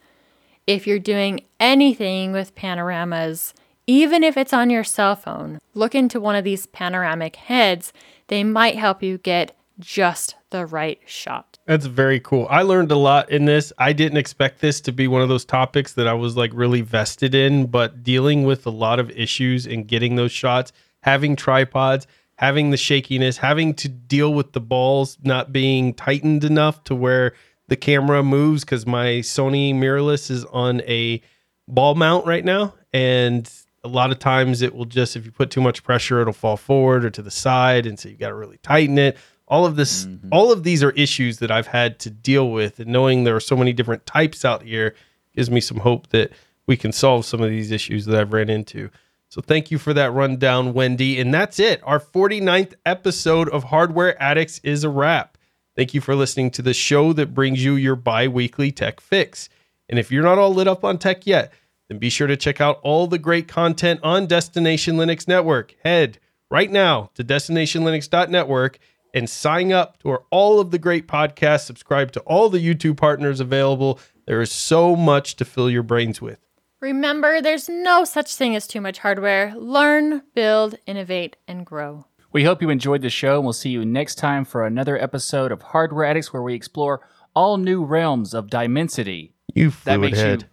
if 0.67 0.87
you're 0.87 0.99
doing 0.99 1.41
anything 1.59 2.31
with 2.31 2.55
panoramas, 2.55 3.53
even 3.85 4.23
if 4.23 4.37
it's 4.37 4.53
on 4.53 4.69
your 4.69 4.83
cell 4.83 5.15
phone, 5.15 5.59
look 5.73 5.93
into 5.93 6.19
one 6.19 6.35
of 6.35 6.43
these 6.43 6.67
panoramic 6.67 7.35
heads. 7.35 7.91
They 8.27 8.43
might 8.43 8.77
help 8.77 9.03
you 9.03 9.17
get 9.17 9.55
just 9.79 10.35
the 10.51 10.65
right 10.65 10.99
shot. 11.05 11.57
That's 11.65 11.85
very 11.85 12.19
cool. 12.19 12.47
I 12.49 12.61
learned 12.61 12.91
a 12.91 12.97
lot 12.97 13.29
in 13.29 13.45
this. 13.45 13.73
I 13.77 13.91
didn't 13.91 14.17
expect 14.17 14.61
this 14.61 14.79
to 14.81 14.91
be 14.91 15.07
one 15.07 15.21
of 15.21 15.29
those 15.29 15.45
topics 15.45 15.93
that 15.93 16.07
I 16.07 16.13
was 16.13 16.37
like 16.37 16.51
really 16.53 16.81
vested 16.81 17.33
in, 17.33 17.65
but 17.65 18.03
dealing 18.03 18.43
with 18.43 18.65
a 18.65 18.69
lot 18.69 18.99
of 18.99 19.09
issues 19.11 19.65
and 19.65 19.87
getting 19.87 20.15
those 20.15 20.31
shots, 20.31 20.71
having 21.01 21.35
tripods, 21.35 22.07
having 22.35 22.71
the 22.71 22.77
shakiness, 22.77 23.37
having 23.37 23.73
to 23.75 23.89
deal 23.89 24.33
with 24.33 24.53
the 24.53 24.61
balls 24.61 25.17
not 25.23 25.51
being 25.51 25.93
tightened 25.93 26.43
enough 26.43 26.83
to 26.85 26.95
where 26.95 27.33
the 27.73 27.77
camera 27.77 28.21
moves 28.21 28.63
because 28.63 28.85
my 28.85 29.05
Sony 29.23 29.73
mirrorless 29.73 30.29
is 30.29 30.45
on 30.45 30.81
a 30.81 31.19
ball 31.67 31.95
mount 31.95 32.23
right 32.23 32.45
now, 32.45 32.75
and 32.93 33.51
a 33.83 33.87
lot 33.87 34.11
of 34.11 34.19
times 34.19 34.61
it 34.61 34.75
will 34.75 34.85
just 34.85 35.15
if 35.15 35.25
you 35.25 35.31
put 35.31 35.49
too 35.49 35.59
much 35.59 35.83
pressure, 35.83 36.21
it'll 36.21 36.33
fall 36.33 36.55
forward 36.55 37.03
or 37.03 37.09
to 37.09 37.23
the 37.23 37.31
side, 37.31 37.87
and 37.87 37.99
so 37.99 38.09
you've 38.09 38.19
got 38.19 38.27
to 38.27 38.35
really 38.35 38.59
tighten 38.61 38.99
it. 38.99 39.17
All 39.47 39.65
of 39.65 39.75
this, 39.75 40.05
mm-hmm. 40.05 40.27
all 40.31 40.51
of 40.51 40.63
these 40.63 40.83
are 40.83 40.91
issues 40.91 41.39
that 41.39 41.49
I've 41.49 41.65
had 41.65 41.97
to 42.01 42.11
deal 42.11 42.51
with, 42.51 42.79
and 42.79 42.91
knowing 42.91 43.23
there 43.23 43.35
are 43.35 43.39
so 43.39 43.57
many 43.57 43.73
different 43.73 44.05
types 44.05 44.45
out 44.45 44.61
here 44.61 44.93
gives 45.35 45.49
me 45.49 45.59
some 45.59 45.77
hope 45.77 46.09
that 46.09 46.31
we 46.67 46.77
can 46.77 46.91
solve 46.91 47.25
some 47.25 47.41
of 47.41 47.49
these 47.49 47.71
issues 47.71 48.05
that 48.05 48.21
I've 48.21 48.33
ran 48.33 48.51
into. 48.51 48.91
So 49.29 49.41
thank 49.41 49.71
you 49.71 49.79
for 49.79 49.95
that 49.95 50.11
rundown, 50.11 50.73
Wendy. 50.73 51.19
And 51.19 51.33
that's 51.33 51.59
it. 51.59 51.81
Our 51.83 51.99
49th 51.99 52.75
episode 52.85 53.49
of 53.49 53.63
Hardware 53.63 54.21
Addicts 54.21 54.59
is 54.59 54.83
a 54.83 54.89
wrap. 54.89 55.32
Thank 55.75 55.93
you 55.93 56.01
for 56.01 56.15
listening 56.15 56.51
to 56.51 56.61
the 56.61 56.73
show 56.73 57.13
that 57.13 57.33
brings 57.33 57.63
you 57.63 57.75
your 57.75 57.95
bi 57.95 58.27
weekly 58.27 58.71
tech 58.71 58.99
fix. 58.99 59.49
And 59.89 59.97
if 59.97 60.11
you're 60.11 60.23
not 60.23 60.37
all 60.37 60.53
lit 60.53 60.67
up 60.67 60.83
on 60.83 60.97
tech 60.97 61.25
yet, 61.25 61.51
then 61.89 61.97
be 61.97 62.09
sure 62.09 62.27
to 62.27 62.37
check 62.37 62.61
out 62.61 62.79
all 62.83 63.07
the 63.07 63.19
great 63.19 63.47
content 63.47 63.99
on 64.03 64.27
Destination 64.27 64.95
Linux 64.95 65.27
Network. 65.27 65.75
Head 65.83 66.19
right 66.49 66.71
now 66.71 67.09
to 67.15 67.23
destinationlinux.network 67.23 68.77
and 69.13 69.29
sign 69.29 69.71
up 69.71 69.97
our, 70.05 70.23
all 70.31 70.59
of 70.59 70.71
the 70.71 70.79
great 70.79 71.07
podcasts. 71.07 71.65
Subscribe 71.65 72.11
to 72.11 72.19
all 72.21 72.49
the 72.49 72.59
YouTube 72.59 72.97
partners 72.97 73.39
available. 73.39 73.99
There 74.25 74.41
is 74.41 74.51
so 74.51 74.95
much 74.95 75.35
to 75.37 75.45
fill 75.45 75.69
your 75.69 75.83
brains 75.83 76.21
with. 76.21 76.39
Remember, 76.79 77.41
there's 77.41 77.69
no 77.69 78.03
such 78.03 78.35
thing 78.35 78.55
as 78.55 78.67
too 78.67 78.81
much 78.81 78.99
hardware. 78.99 79.53
Learn, 79.55 80.21
build, 80.35 80.75
innovate, 80.85 81.37
and 81.47 81.65
grow. 81.65 82.05
We 82.33 82.43
hope 82.43 82.61
you 82.63 82.69
enjoyed 82.71 83.01
the 83.03 83.09
show, 83.11 83.35
and 83.35 83.43
we'll 83.43 83.53
see 83.53 83.69
you 83.69 83.85
next 83.85 84.15
time 84.15 84.43
for 84.43 84.65
another 84.65 84.99
episode 85.01 85.51
of 85.51 85.61
Hardware 85.61 86.03
Addicts, 86.05 86.33
where 86.33 86.41
we 86.41 86.55
explore 86.55 87.07
all 87.35 87.57
new 87.57 87.83
realms 87.83 88.33
of 88.33 88.49
dimensity. 88.49 89.33
You 89.53 89.69
That 89.69 89.75
fluid 89.83 90.01
makes 90.01 90.17
head. 90.19 90.41
you. 90.41 90.47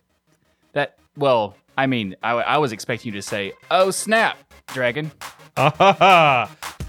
That 0.75 0.99
well, 1.17 1.57
I 1.79 1.87
mean, 1.87 2.17
I, 2.23 2.33
I 2.33 2.59
was 2.59 2.73
expecting 2.73 3.13
you 3.15 3.19
to 3.21 3.27
say, 3.27 3.53
"Oh 3.71 3.91
snap, 3.91 4.37
dragon." 4.69 5.11
Ah, 5.57 5.71
ha, 5.77 5.93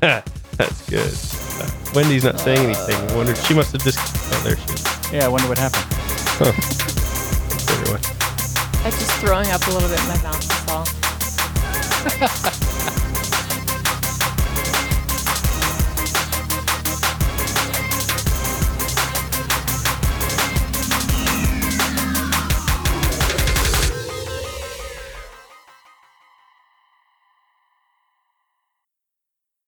ha. 0.01 0.23
That's 0.57 0.89
good. 0.89 1.95
Wendy's 1.95 2.25
not 2.25 2.39
saying 2.39 2.59
anything. 2.59 2.95
I 2.95 3.15
wondered 3.15 3.37
she 3.37 3.53
must 3.53 3.71
have 3.71 3.81
just. 3.83 3.97
Oh, 4.33 4.41
there 4.43 4.57
she 4.57 4.73
is. 4.73 4.83
Yeah, 5.13 5.25
I 5.25 5.29
wonder 5.29 5.47
what 5.47 5.57
happened. 5.57 5.85
Thanks, 6.43 7.69
everyone. 7.71 8.01
I'm 8.85 8.91
just 8.91 9.11
throwing 9.21 9.47
up 9.51 9.65
a 9.67 9.71
little 9.71 9.87
bit 9.89 9.99
in 10.01 10.07
my 10.09 10.21
mouth. 10.21 10.47
That's 12.03 12.27
all. 12.91 12.97